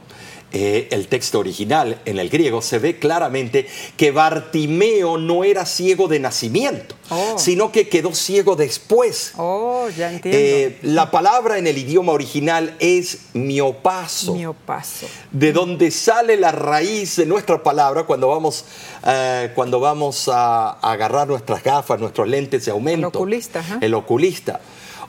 eh, 0.53 0.89
el 0.91 1.09
texto 1.09 1.39
original 1.41 2.01
en 2.05 2.19
el 2.19 2.29
griego, 2.31 2.63
se 2.63 2.79
ve 2.79 2.99
claramente 2.99 3.67
que 3.97 4.11
Bartimeo 4.13 5.19
no 5.19 5.45
era 5.45 5.67
ciego 5.67 6.09
de 6.09 6.21
nacimiento, 6.21 6.95
Oh. 7.09 7.39
sino 7.39 7.71
que 7.71 7.89
quedó 7.89 8.13
ciego 8.15 8.57
después. 8.57 9.33
Oh, 9.37 9.89
ya 9.97 10.11
entiendo. 10.13 10.39
Eh, 10.41 10.79
la 10.83 11.11
palabra 11.13 11.57
en 11.59 11.67
el 11.69 11.79
idioma 11.79 12.13
original 12.13 12.75
es 12.81 13.19
miopaso. 13.33 14.35
Miopaso. 14.35 15.07
de 15.31 15.53
donde 15.53 15.91
sale 15.91 16.37
la 16.37 16.51
raíz 16.53 17.17
de 17.17 17.27
nuestra 17.27 17.63
palabra 17.63 18.05
cuando 18.05 18.29
vamos, 18.29 18.65
eh, 19.07 19.53
cuando 19.55 19.79
vamos 19.79 20.29
a, 20.29 20.71
a 20.71 20.93
agarrar 20.93 21.29
nuestras 21.29 21.63
gafas, 21.63 22.01
nuestros 22.01 22.27
lentes 22.29 22.65
de 22.65 22.71
aumento. 22.73 23.09
El 23.09 23.15
oculista. 23.17 23.65
El 23.81 23.95
oculista. 23.95 24.61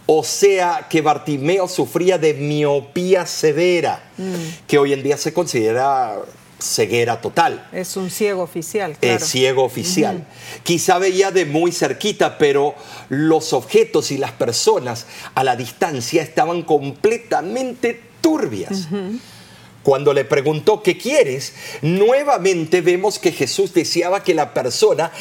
O 0.10 0.24
sea 0.24 0.88
que 0.90 1.02
Bartimeo 1.02 1.68
sufría 1.68 2.18
de 2.18 2.34
miopía 2.34 3.26
severa, 3.26 4.04
Mm. 4.18 4.34
que 4.66 4.78
hoy 4.80 4.94
en 4.94 5.04
día 5.04 5.18
se 5.18 5.34
considera 5.34 6.16
ceguera 6.60 7.22
total. 7.22 7.68
Es 7.72 7.98
un 7.98 8.10
ciego 8.10 8.42
oficial, 8.42 8.98
claro. 8.98 9.18
Es 9.18 9.30
ciego 9.30 9.64
oficial. 9.64 10.26
Quizá 10.64 10.98
veía 10.98 11.30
de 11.30 11.46
muy 11.46 11.72
cerquita, 11.72 12.38
pero 12.40 12.74
los 13.10 13.54
objetos 13.54 14.10
y 14.12 14.18
las 14.18 14.32
personas 14.32 15.06
a 15.36 15.44
la 15.44 15.56
distancia 15.56 16.24
estaban 16.24 16.64
completamente 16.64 18.02
turbias. 18.22 18.88
Cuando 19.88 20.14
le 20.14 20.26
preguntó 20.26 20.84
qué 20.84 20.98
quieres, 20.98 21.54
nuevamente 21.82 22.82
vemos 22.82 23.20
que 23.20 23.32
Jesús 23.32 23.74
deseaba 23.74 24.22
que 24.22 24.34
la 24.34 24.54
persona, 24.54 25.14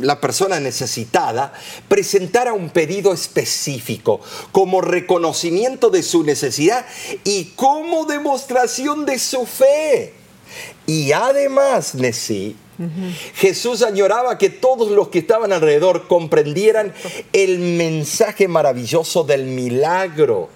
la 0.00 0.18
persona 0.18 0.60
necesitada, 0.60 1.52
presentara 1.86 2.54
un 2.54 2.70
pedido 2.70 3.12
específico 3.12 4.22
como 4.50 4.80
reconocimiento 4.80 5.90
de 5.90 6.02
su 6.02 6.22
necesidad 6.22 6.86
y 7.22 7.52
como 7.54 8.06
demostración 8.06 9.04
de 9.04 9.18
su 9.18 9.44
fe. 9.44 10.14
Y 10.86 11.12
además, 11.12 11.94
Nesí, 11.96 12.56
Jesús 13.34 13.82
añoraba 13.82 14.38
que 14.38 14.48
todos 14.48 14.90
los 14.90 15.08
que 15.08 15.18
estaban 15.18 15.52
alrededor 15.52 16.08
comprendieran 16.08 16.94
el 17.34 17.58
mensaje 17.58 18.48
maravilloso 18.48 19.24
del 19.24 19.44
milagro. 19.44 20.48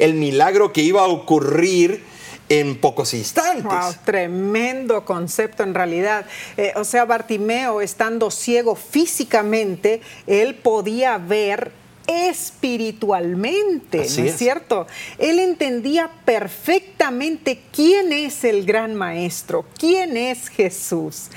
El 0.00 0.14
milagro 0.14 0.72
que 0.72 0.80
iba 0.82 1.02
a 1.02 1.06
ocurrir 1.06 2.15
en 2.48 2.76
pocos 2.80 3.14
instantes. 3.14 3.64
Wow, 3.64 3.94
tremendo 4.04 5.04
concepto 5.04 5.62
en 5.62 5.74
realidad. 5.74 6.26
Eh, 6.56 6.72
o 6.76 6.84
sea, 6.84 7.04
Bartimeo, 7.04 7.80
estando 7.80 8.30
ciego 8.30 8.76
físicamente, 8.76 10.00
él 10.26 10.54
podía 10.54 11.18
ver 11.18 11.72
espiritualmente, 12.06 14.02
Así 14.02 14.20
¿no 14.20 14.26
es, 14.26 14.34
es. 14.34 14.38
cierto? 14.38 14.86
Él 15.18 15.40
entendía 15.40 16.08
perfectamente 16.24 17.60
quién 17.72 18.12
es 18.12 18.44
el 18.44 18.64
gran 18.64 18.94
maestro, 18.94 19.64
quién 19.78 20.16
es 20.16 20.48
Jesús. 20.48 21.30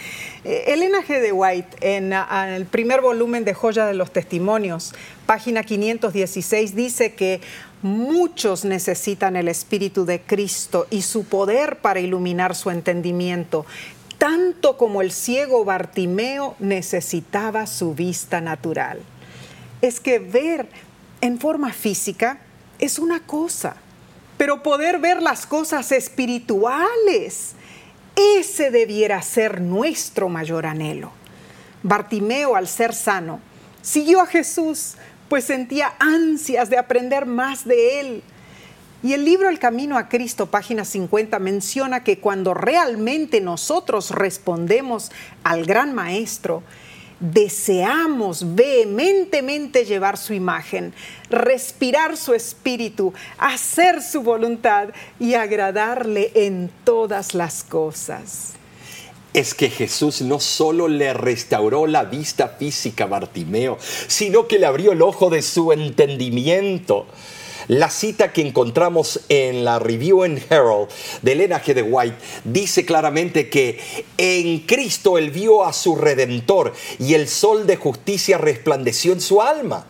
Eh, 0.44 0.66
Elena 0.68 1.00
G. 1.00 1.20
de 1.20 1.32
White, 1.32 1.78
en 1.82 2.14
ah, 2.14 2.46
en 2.48 2.54
el 2.54 2.66
primer 2.66 3.02
volumen 3.02 3.44
de 3.46 3.54
Joya 3.54 3.86
de 3.88 3.94
los 3.94 4.12
Testimonios, 4.14 4.94
página 5.26 5.64
516, 5.64 6.76
dice 6.76 7.14
que 7.14 7.42
muchos 7.82 8.66
necesitan 8.66 9.36
el 9.36 9.48
Espíritu 9.48 10.06
de 10.06 10.22
Cristo 10.22 10.88
y 10.90 11.02
su 11.02 11.24
poder 11.24 11.78
para 11.78 12.00
iluminar 12.00 12.56
su 12.56 12.70
entendimiento, 12.70 13.66
tanto 14.18 14.78
como 14.78 15.02
el 15.02 15.12
ciego 15.12 15.64
Bartimeo 15.64 16.56
necesitaba 16.60 17.68
su 17.68 17.94
vista 17.94 18.42
natural 18.42 19.00
es 19.82 20.00
que 20.00 20.20
ver 20.20 20.68
en 21.22 21.40
forma 21.40 21.72
física 21.74 22.40
es 22.80 23.00
una 23.00 23.22
cosa, 23.22 23.76
pero 24.38 24.64
poder 24.64 25.00
ver 25.00 25.22
las 25.22 25.46
cosas 25.46 25.92
espirituales, 25.92 27.54
ese 28.38 28.72
debiera 28.72 29.22
ser 29.22 29.62
nuestro 29.62 30.30
mayor 30.30 30.66
anhelo. 30.66 31.12
Bartimeo, 31.84 32.56
al 32.56 32.68
ser 32.68 32.94
sano, 32.94 33.40
siguió 33.82 34.22
a 34.22 34.26
Jesús, 34.26 34.96
pues 35.30 35.46
sentía 35.46 35.94
ansias 36.00 36.70
de 36.70 36.78
aprender 36.78 37.26
más 37.26 37.66
de 37.66 38.00
él. 38.00 38.24
Y 39.02 39.14
el 39.14 39.24
libro 39.24 39.48
El 39.48 39.60
Camino 39.60 39.98
a 39.98 40.10
Cristo, 40.10 40.48
página 40.48 40.84
50, 40.84 41.40
menciona 41.40 42.04
que 42.04 42.20
cuando 42.20 42.54
realmente 42.54 43.40
nosotros 43.40 44.12
respondemos 44.12 45.10
al 45.44 45.66
gran 45.66 45.94
Maestro, 45.94 46.64
deseamos 47.22 48.56
vehementemente 48.56 49.86
llevar 49.86 50.18
su 50.18 50.34
imagen, 50.34 50.94
respirar 51.30 52.18
su 52.18 52.34
espíritu, 52.34 53.14
hacer 53.38 54.02
su 54.02 54.22
voluntad 54.22 54.90
y 55.18 55.36
agradarle 55.36 56.32
en 56.34 56.70
todas 56.84 57.34
las 57.34 57.64
cosas. 57.64 58.59
Es 59.34 59.54
que 59.54 59.70
Jesús 59.70 60.22
no 60.22 60.40
solo 60.40 60.88
le 60.88 61.14
restauró 61.14 61.86
la 61.86 62.06
vista 62.06 62.48
física 62.48 63.04
a 63.04 63.08
Bartimeo, 63.08 63.78
sino 64.08 64.48
que 64.48 64.58
le 64.58 64.66
abrió 64.66 64.92
el 64.92 65.02
ojo 65.02 65.30
de 65.30 65.42
su 65.42 65.72
entendimiento. 65.72 67.06
La 67.70 67.92
cita 67.92 68.34
que 68.34 68.42
encontramos 68.42 69.20
en 69.30 69.64
la 69.64 69.78
Review 69.78 70.24
and 70.24 70.42
Herald 70.50 70.90
de 71.22 71.34
Elena 71.34 71.62
G. 71.62 71.76
de 71.76 71.84
White 71.84 72.18
dice 72.44 72.84
claramente 72.84 73.48
que 73.48 73.80
en 74.18 74.62
Cristo 74.62 75.20
él 75.20 75.30
vio 75.30 75.64
a 75.64 75.72
su 75.72 75.96
redentor 75.96 76.74
y 76.98 77.14
el 77.14 77.28
sol 77.28 77.68
de 77.68 77.76
justicia 77.76 78.40
resplandeció 78.40 79.14
en 79.14 79.22
su 79.22 79.44
alma. 79.44 79.86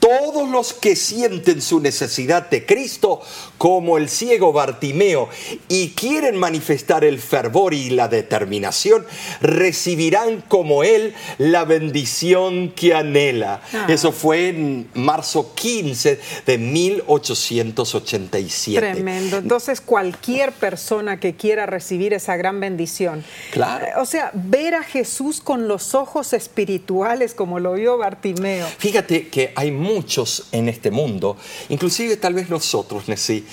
Todos 0.00 0.48
los 0.48 0.72
que 0.72 0.96
sienten 0.96 1.62
su 1.62 1.78
necesidad 1.78 2.50
de 2.50 2.66
Cristo, 2.66 3.20
como 3.58 3.96
el 3.98 4.08
ciego 4.08 4.52
Bartimeo, 4.52 5.28
y 5.68 5.90
quieren 5.90 6.36
manifestar 6.36 7.04
el 7.04 7.20
fervor 7.20 7.74
y 7.74 7.90
la 7.90 8.08
determinación, 8.08 9.06
recibirán 9.40 10.42
como 10.48 10.82
Él 10.82 11.14
la 11.38 11.64
bendición 11.64 12.70
que 12.70 12.94
anhela. 12.94 13.62
Ah. 13.72 13.86
Eso 13.88 14.10
fue 14.12 14.48
en 14.48 14.88
marzo 14.94 15.54
15 15.54 16.18
de 16.46 16.58
1887. 16.58 18.80
Tremendo. 18.80 19.36
Entonces, 19.38 19.80
cualquier 19.80 20.52
persona 20.52 21.20
que 21.20 21.34
quiera 21.34 21.66
recibir 21.66 22.14
esa 22.14 22.36
gran 22.36 22.60
bendición. 22.60 23.24
Claro. 23.50 23.86
O 24.00 24.06
sea, 24.06 24.30
ver 24.34 24.74
a 24.74 24.82
Jesús 24.82 25.40
con 25.40 25.68
los 25.68 25.94
ojos 25.94 26.32
espirituales 26.32 27.34
como 27.34 27.60
lo 27.60 27.74
vio 27.74 27.98
Bartimeo. 27.98 28.66
Fíjate 28.78 29.28
que 29.28 29.52
hay 29.54 29.70
muchos 29.94 30.44
en 30.52 30.68
este 30.68 30.90
mundo, 30.90 31.36
inclusive 31.68 32.16
tal 32.16 32.34
vez 32.34 32.48
nosotros, 32.48 33.08
Nessie, 33.08 33.44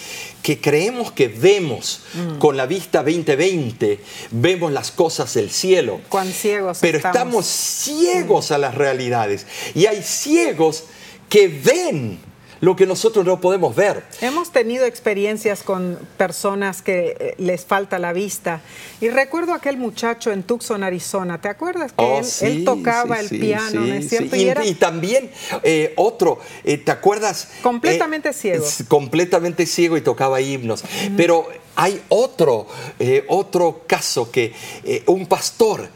que 0.41 0.59
creemos 0.61 1.11
que 1.11 1.27
vemos 1.27 2.01
Mm. 2.13 2.39
con 2.39 2.55
la 2.57 2.65
vista 2.65 3.03
2020, 3.03 3.99
vemos 4.31 4.71
las 4.71 4.91
cosas 4.91 5.33
del 5.33 5.49
cielo. 5.51 5.99
Cuán 6.09 6.31
ciegos 6.31 6.77
Pero 6.81 6.97
estamos. 6.97 7.15
estamos 7.17 7.45
ciegos 7.45 8.51
a 8.51 8.57
las 8.57 8.75
realidades. 8.75 9.45
Y 9.75 9.85
hay 9.85 10.01
ciegos 10.03 10.83
que 11.29 11.47
ven 11.47 12.19
lo 12.62 12.76
que 12.76 12.86
nosotros 12.86 13.26
no 13.26 13.39
podemos 13.41 13.76
ver. 13.76 14.03
Hemos 14.22 14.51
tenido 14.51 14.86
experiencias 14.86 15.64
con 15.64 15.97
personas 16.18 16.82
que 16.82 17.16
eh, 17.20 17.36
les 17.38 17.66
falta 17.66 17.99
la 17.99 18.14
vista. 18.14 18.62
Y 19.01 19.10
recuerdo 19.10 19.53
aquel 19.53 19.78
muchacho 19.78 20.32
en 20.32 20.43
Tucson, 20.43 20.84
Arizona. 20.84 21.39
¿Te 21.41 21.49
acuerdas 21.49 21.91
que 21.93 22.03
Oh, 22.03 22.20
él, 22.20 22.26
sí, 22.26 22.45
él 22.45 22.64
tocaba 22.66 23.16
sí, 23.18 23.22
el 23.22 23.30
sí, 23.30 23.38
piano, 23.39 23.82
¿no 23.82 23.93
es 23.93 24.10
cierto? 24.10 24.36
Y, 24.36 24.39
Y 24.43 24.49
era 24.49 24.66
y 24.66 24.74
también 24.74 25.30
eh, 25.64 25.93
otro, 25.97 26.39
eh, 26.64 26.78
¿te 26.78 26.91
acuerdas? 26.91 27.49
Completamente 27.62 28.30
Eh, 28.30 28.34
ciego. 28.34 28.66
completamente 28.88 29.66
ciego 29.66 29.97
y 29.97 30.01
tocaba 30.01 30.41
himnos. 30.41 30.84
Pero 31.16 31.47
hay 31.76 32.01
otro, 32.10 32.68
otro 33.28 33.84
caso 33.88 34.32
que 34.32 34.53
un 35.05 35.28
pastor 35.28 35.89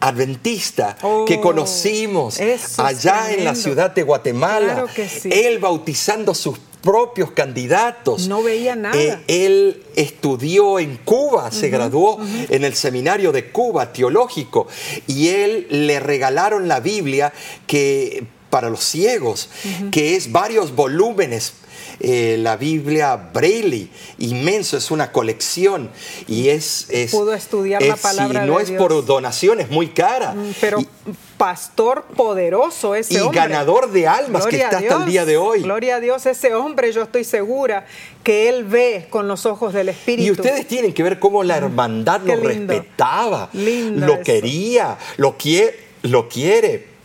adventista 0.00 0.96
Oh, 1.02 1.24
que 1.24 1.40
conocimos 1.40 2.38
eso 2.38 2.64
es 2.66 2.78
allá 2.78 3.32
en 3.32 3.44
la 3.44 3.54
ciudad 3.54 3.90
de 3.94 4.02
Guatemala, 4.02 4.74
Claro 4.74 4.88
que 4.94 5.08
sí. 5.08 5.28
él 5.32 5.58
bautizando 5.58 6.34
sus 6.34 6.58
propios 6.82 7.32
candidatos. 7.32 8.28
No 8.28 8.42
veía 8.44 8.76
nada. 8.76 8.96
Eh, 8.96 9.18
él 9.26 9.82
estudió 9.96 10.78
en 10.78 10.98
Cuba, 10.98 11.50
se 11.50 11.68
graduó 11.68 12.18
en 12.48 12.62
el 12.64 12.74
seminario 12.74 13.32
de 13.32 13.50
Cuba 13.50 13.92
teológico 13.92 14.68
y 15.08 15.28
él 15.28 15.66
le 15.70 15.98
regalaron 15.98 16.68
la 16.68 16.78
Biblia 16.80 17.32
que 17.66 18.24
para 18.50 18.70
los 18.70 18.84
ciegos, 18.84 19.48
que 19.90 20.14
es 20.14 20.30
varios 20.30 20.76
volúmenes. 20.76 21.54
Eh, 22.00 22.36
la 22.38 22.56
Biblia 22.56 23.16
Braille, 23.16 23.88
inmenso, 24.18 24.76
es 24.76 24.90
una 24.90 25.12
colección 25.12 25.90
y 26.28 26.48
es... 26.48 26.86
es 26.90 27.10
Pudo 27.10 27.34
estudiar 27.34 27.82
la 27.82 27.96
palabra 27.96 28.44
y 28.44 28.48
no 28.48 28.56
de 28.58 28.62
es 28.64 28.68
Dios. 28.70 28.78
por 28.82 29.04
donación, 29.06 29.60
es 29.60 29.70
muy 29.70 29.88
cara. 29.88 30.32
Mm, 30.34 30.52
Pero 30.60 30.80
Y- 30.80 30.88
pastor 31.36 32.04
poderoso 32.16 32.94
ese 32.94 33.14
Y 33.14 33.16
hombre. 33.18 33.40
ganador 33.40 33.90
de 33.92 34.08
almas 34.08 34.44
que 34.46 34.56
Gloria 34.56 34.64
está 34.66 34.78
hasta 34.78 35.04
el 35.04 35.10
día 35.10 35.24
de 35.26 35.36
hoy. 35.36 35.62
Gloria 35.62 35.96
a 35.96 36.00
Dios, 36.00 36.24
ese 36.24 36.54
hombre 36.54 36.92
yo 36.92 37.02
estoy 37.02 37.24
segura 37.24 37.86
que 38.22 38.48
él 38.48 38.64
ve 38.64 39.06
con 39.10 39.28
los 39.28 39.44
ojos 39.44 39.74
del 39.74 39.90
Espíritu. 39.90 40.26
Y 40.26 40.30
ustedes 40.30 40.66
tienen 40.66 40.94
que 40.94 41.02
ver 41.02 41.18
cómo 41.18 41.44
la 41.44 41.58
hermandad 41.58 42.22
Qué 42.22 42.36
lo 42.36 42.48
lindo. 42.48 42.72
respetaba, 42.72 43.50
Lindo 43.52 44.06
lo 44.06 44.14
eso. 44.14 44.22
quería, 44.22 44.96
lo 45.18 45.36
quiere, 45.36 45.78
lo 46.02 46.28
quiere. 46.28 46.95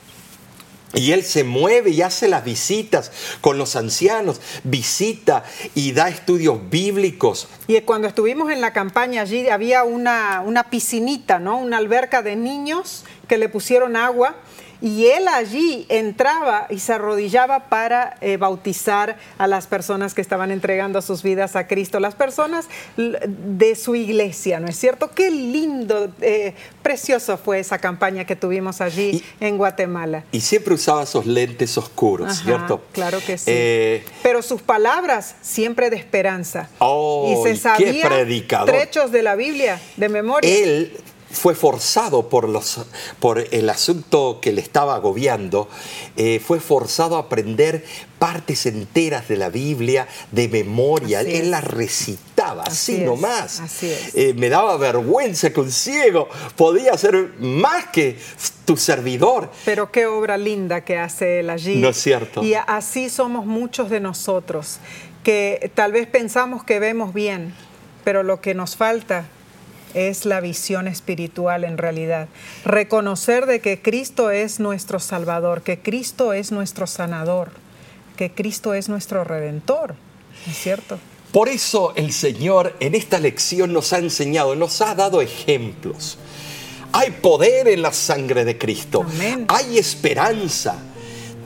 Y 0.93 1.13
él 1.13 1.23
se 1.23 1.43
mueve 1.43 1.91
y 1.91 2.01
hace 2.01 2.27
las 2.27 2.43
visitas 2.43 3.11
con 3.39 3.57
los 3.57 3.75
ancianos, 3.75 4.41
visita 4.63 5.43
y 5.73 5.93
da 5.93 6.09
estudios 6.09 6.69
bíblicos. 6.69 7.47
Y 7.67 7.79
cuando 7.81 8.07
estuvimos 8.07 8.51
en 8.51 8.59
la 8.59 8.73
campaña 8.73 9.21
allí 9.21 9.47
había 9.47 9.83
una, 9.83 10.41
una 10.45 10.69
piscinita, 10.69 11.39
¿no? 11.39 11.57
Una 11.57 11.77
alberca 11.77 12.21
de 12.21 12.35
niños 12.35 13.05
que 13.27 13.37
le 13.37 13.47
pusieron 13.47 13.95
agua 13.95 14.35
y 14.81 15.05
él 15.07 15.27
allí 15.27 15.85
entraba 15.89 16.65
y 16.69 16.79
se 16.79 16.93
arrodillaba 16.93 17.69
para 17.69 18.17
eh, 18.21 18.37
bautizar 18.37 19.17
a 19.37 19.47
las 19.47 19.67
personas 19.67 20.13
que 20.13 20.21
estaban 20.21 20.51
entregando 20.51 21.01
sus 21.01 21.21
vidas 21.21 21.55
a 21.55 21.67
Cristo, 21.67 21.99
las 21.99 22.15
personas 22.15 22.67
de 22.97 23.75
su 23.75 23.95
iglesia, 23.95 24.59
¿no 24.59 24.67
es 24.67 24.77
cierto? 24.77 25.11
Qué 25.11 25.29
lindo, 25.29 26.11
eh, 26.21 26.55
precioso 26.81 27.37
fue 27.37 27.59
esa 27.59 27.77
campaña 27.77 28.25
que 28.25 28.35
tuvimos 28.35 28.81
allí 28.81 29.23
en 29.39 29.57
Guatemala. 29.57 30.23
Y 30.31 30.41
siempre 30.41 30.73
usaba 30.73 31.03
esos 31.03 31.25
lentes 31.25 31.77
oscuros, 31.77 32.31
Ajá, 32.31 32.43
¿cierto? 32.43 32.81
Claro 32.91 33.19
que 33.25 33.37
sí. 33.37 33.45
Eh, 33.47 34.03
Pero 34.23 34.41
sus 34.41 34.61
palabras 34.61 35.35
siempre 35.41 35.89
de 35.89 35.97
esperanza. 35.97 36.69
Oh, 36.79 37.31
y 37.31 37.43
se 37.43 37.51
qué 37.53 37.59
sabía 37.59 38.07
predicador. 38.07 38.69
trechos 38.75 39.11
de 39.11 39.21
la 39.21 39.35
Biblia 39.35 39.79
de 39.97 40.09
memoria. 40.09 40.49
él 40.51 40.97
fue 41.31 41.55
forzado 41.55 42.29
por, 42.29 42.47
los, 42.49 42.81
por 43.19 43.39
el 43.39 43.69
asunto 43.69 44.39
que 44.41 44.51
le 44.51 44.61
estaba 44.61 44.95
agobiando, 44.95 45.67
eh, 46.17 46.39
fue 46.45 46.59
forzado 46.59 47.15
a 47.15 47.21
aprender 47.21 47.83
partes 48.19 48.65
enteras 48.65 49.27
de 49.27 49.37
la 49.37 49.49
Biblia 49.49 50.07
de 50.31 50.47
memoria. 50.47 51.21
Él 51.21 51.51
las 51.51 51.63
recitaba 51.63 52.63
así, 52.63 52.93
Así 52.95 53.03
nomás. 53.03 53.59
así 53.59 53.89
es. 53.89 54.15
Eh, 54.15 54.33
me 54.35 54.49
daba 54.49 54.77
vergüenza 54.77 55.51
que 55.51 55.59
un 55.59 55.71
ciego 55.71 56.29
podía 56.55 56.97
ser 56.97 57.33
más 57.39 57.87
que 57.87 58.19
tu 58.65 58.77
servidor. 58.77 59.49
Pero 59.65 59.91
qué 59.91 60.05
obra 60.05 60.37
linda 60.37 60.81
que 60.81 60.97
hace 60.97 61.39
él 61.39 61.49
allí. 61.49 61.77
No 61.77 61.89
es 61.89 61.97
cierto. 61.97 62.43
Y 62.43 62.53
así 62.53 63.09
somos 63.09 63.45
muchos 63.45 63.89
de 63.89 63.99
nosotros, 63.99 64.79
que 65.23 65.71
tal 65.73 65.91
vez 65.91 66.07
pensamos 66.07 66.63
que 66.63 66.79
vemos 66.79 67.13
bien, 67.13 67.55
pero 68.03 68.23
lo 68.23 68.41
que 68.41 68.53
nos 68.53 68.75
falta 68.75 69.25
es 69.93 70.25
la 70.25 70.41
visión 70.41 70.87
espiritual 70.87 71.63
en 71.63 71.77
realidad. 71.77 72.27
Reconocer 72.65 73.45
de 73.45 73.59
que 73.59 73.81
Cristo 73.81 74.31
es 74.31 74.59
nuestro 74.59 74.99
Salvador, 74.99 75.61
que 75.61 75.79
Cristo 75.79 76.33
es 76.33 76.51
nuestro 76.51 76.87
sanador, 76.87 77.51
que 78.17 78.31
Cristo 78.31 78.73
es 78.73 78.89
nuestro 78.89 79.23
redentor. 79.23 79.95
¿No 80.45 80.51
es 80.51 80.57
cierto? 80.57 80.99
Por 81.31 81.47
eso 81.47 81.93
el 81.95 82.11
Señor 82.11 82.75
en 82.79 82.93
esta 82.93 83.17
lección 83.19 83.71
nos 83.71 83.93
ha 83.93 83.99
enseñado, 83.99 84.55
nos 84.55 84.81
ha 84.81 84.95
dado 84.95 85.21
ejemplos. 85.21 86.17
Hay 86.91 87.11
poder 87.11 87.69
en 87.69 87.81
la 87.81 87.93
sangre 87.93 88.43
de 88.43 88.57
Cristo. 88.57 89.05
Amén. 89.07 89.45
Hay 89.47 89.77
esperanza. 89.77 90.75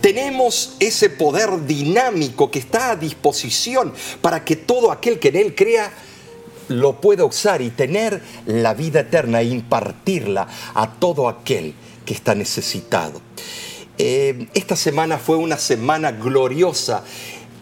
Tenemos 0.01 0.75
ese 0.79 1.09
poder 1.09 1.65
dinámico 1.65 2.49
que 2.49 2.59
está 2.59 2.91
a 2.91 2.95
disposición 2.95 3.93
para 4.21 4.43
que 4.43 4.55
todo 4.55 4.91
aquel 4.91 5.19
que 5.19 5.29
en 5.29 5.35
Él 5.35 5.55
crea 5.55 5.91
lo 6.69 7.01
pueda 7.01 7.25
usar 7.25 7.61
y 7.61 7.69
tener 7.69 8.21
la 8.45 8.73
vida 8.73 9.01
eterna 9.01 9.41
e 9.41 9.45
impartirla 9.45 10.47
a 10.73 10.91
todo 10.91 11.27
aquel 11.27 11.73
que 12.05 12.13
está 12.13 12.35
necesitado. 12.35 13.21
Eh, 13.97 14.47
esta 14.53 14.75
semana 14.75 15.17
fue 15.17 15.37
una 15.37 15.57
semana 15.57 16.11
gloriosa 16.11 17.03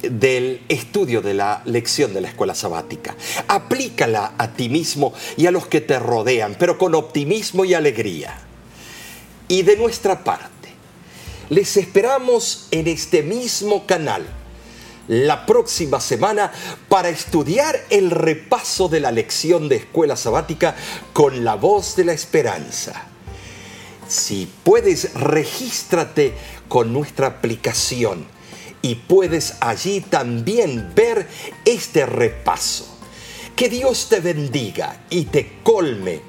del 0.01 0.61
estudio 0.67 1.21
de 1.21 1.33
la 1.33 1.61
lección 1.65 2.13
de 2.13 2.21
la 2.21 2.29
escuela 2.29 2.55
sabática. 2.55 3.15
Aplícala 3.47 4.33
a 4.37 4.53
ti 4.53 4.67
mismo 4.69 5.13
y 5.37 5.45
a 5.45 5.51
los 5.51 5.67
que 5.67 5.81
te 5.81 5.99
rodean, 5.99 6.55
pero 6.59 6.77
con 6.77 6.95
optimismo 6.95 7.65
y 7.65 7.73
alegría. 7.73 8.37
Y 9.47 9.61
de 9.61 9.77
nuestra 9.77 10.23
parte, 10.23 10.69
les 11.49 11.77
esperamos 11.77 12.67
en 12.71 12.87
este 12.87 13.21
mismo 13.23 13.85
canal 13.85 14.25
la 15.07 15.45
próxima 15.45 15.99
semana 15.99 16.51
para 16.89 17.09
estudiar 17.09 17.79
el 17.89 18.11
repaso 18.11 18.87
de 18.87 18.99
la 18.99 19.11
lección 19.11 19.69
de 19.69 19.77
escuela 19.77 20.15
sabática 20.15 20.75
con 21.11 21.43
la 21.43 21.55
voz 21.55 21.95
de 21.95 22.05
la 22.05 22.13
esperanza. 22.13 23.07
Si 24.07 24.49
puedes, 24.63 25.13
regístrate 25.13 26.33
con 26.67 26.93
nuestra 26.93 27.27
aplicación 27.27 28.25
y 28.81 28.95
puedes 28.95 29.55
allí 29.61 30.01
también 30.01 30.93
ver 30.95 31.27
este 31.65 32.05
repaso. 32.05 32.87
Que 33.55 33.69
Dios 33.69 34.09
te 34.09 34.19
bendiga 34.19 35.03
y 35.09 35.25
te 35.25 35.59
colme 35.63 36.21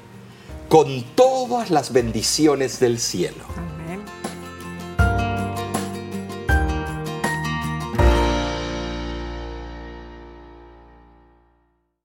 con 0.69 1.03
todas 1.15 1.69
las 1.69 1.91
bendiciones 1.91 2.79
del 2.79 2.99
cielo. 2.99 3.74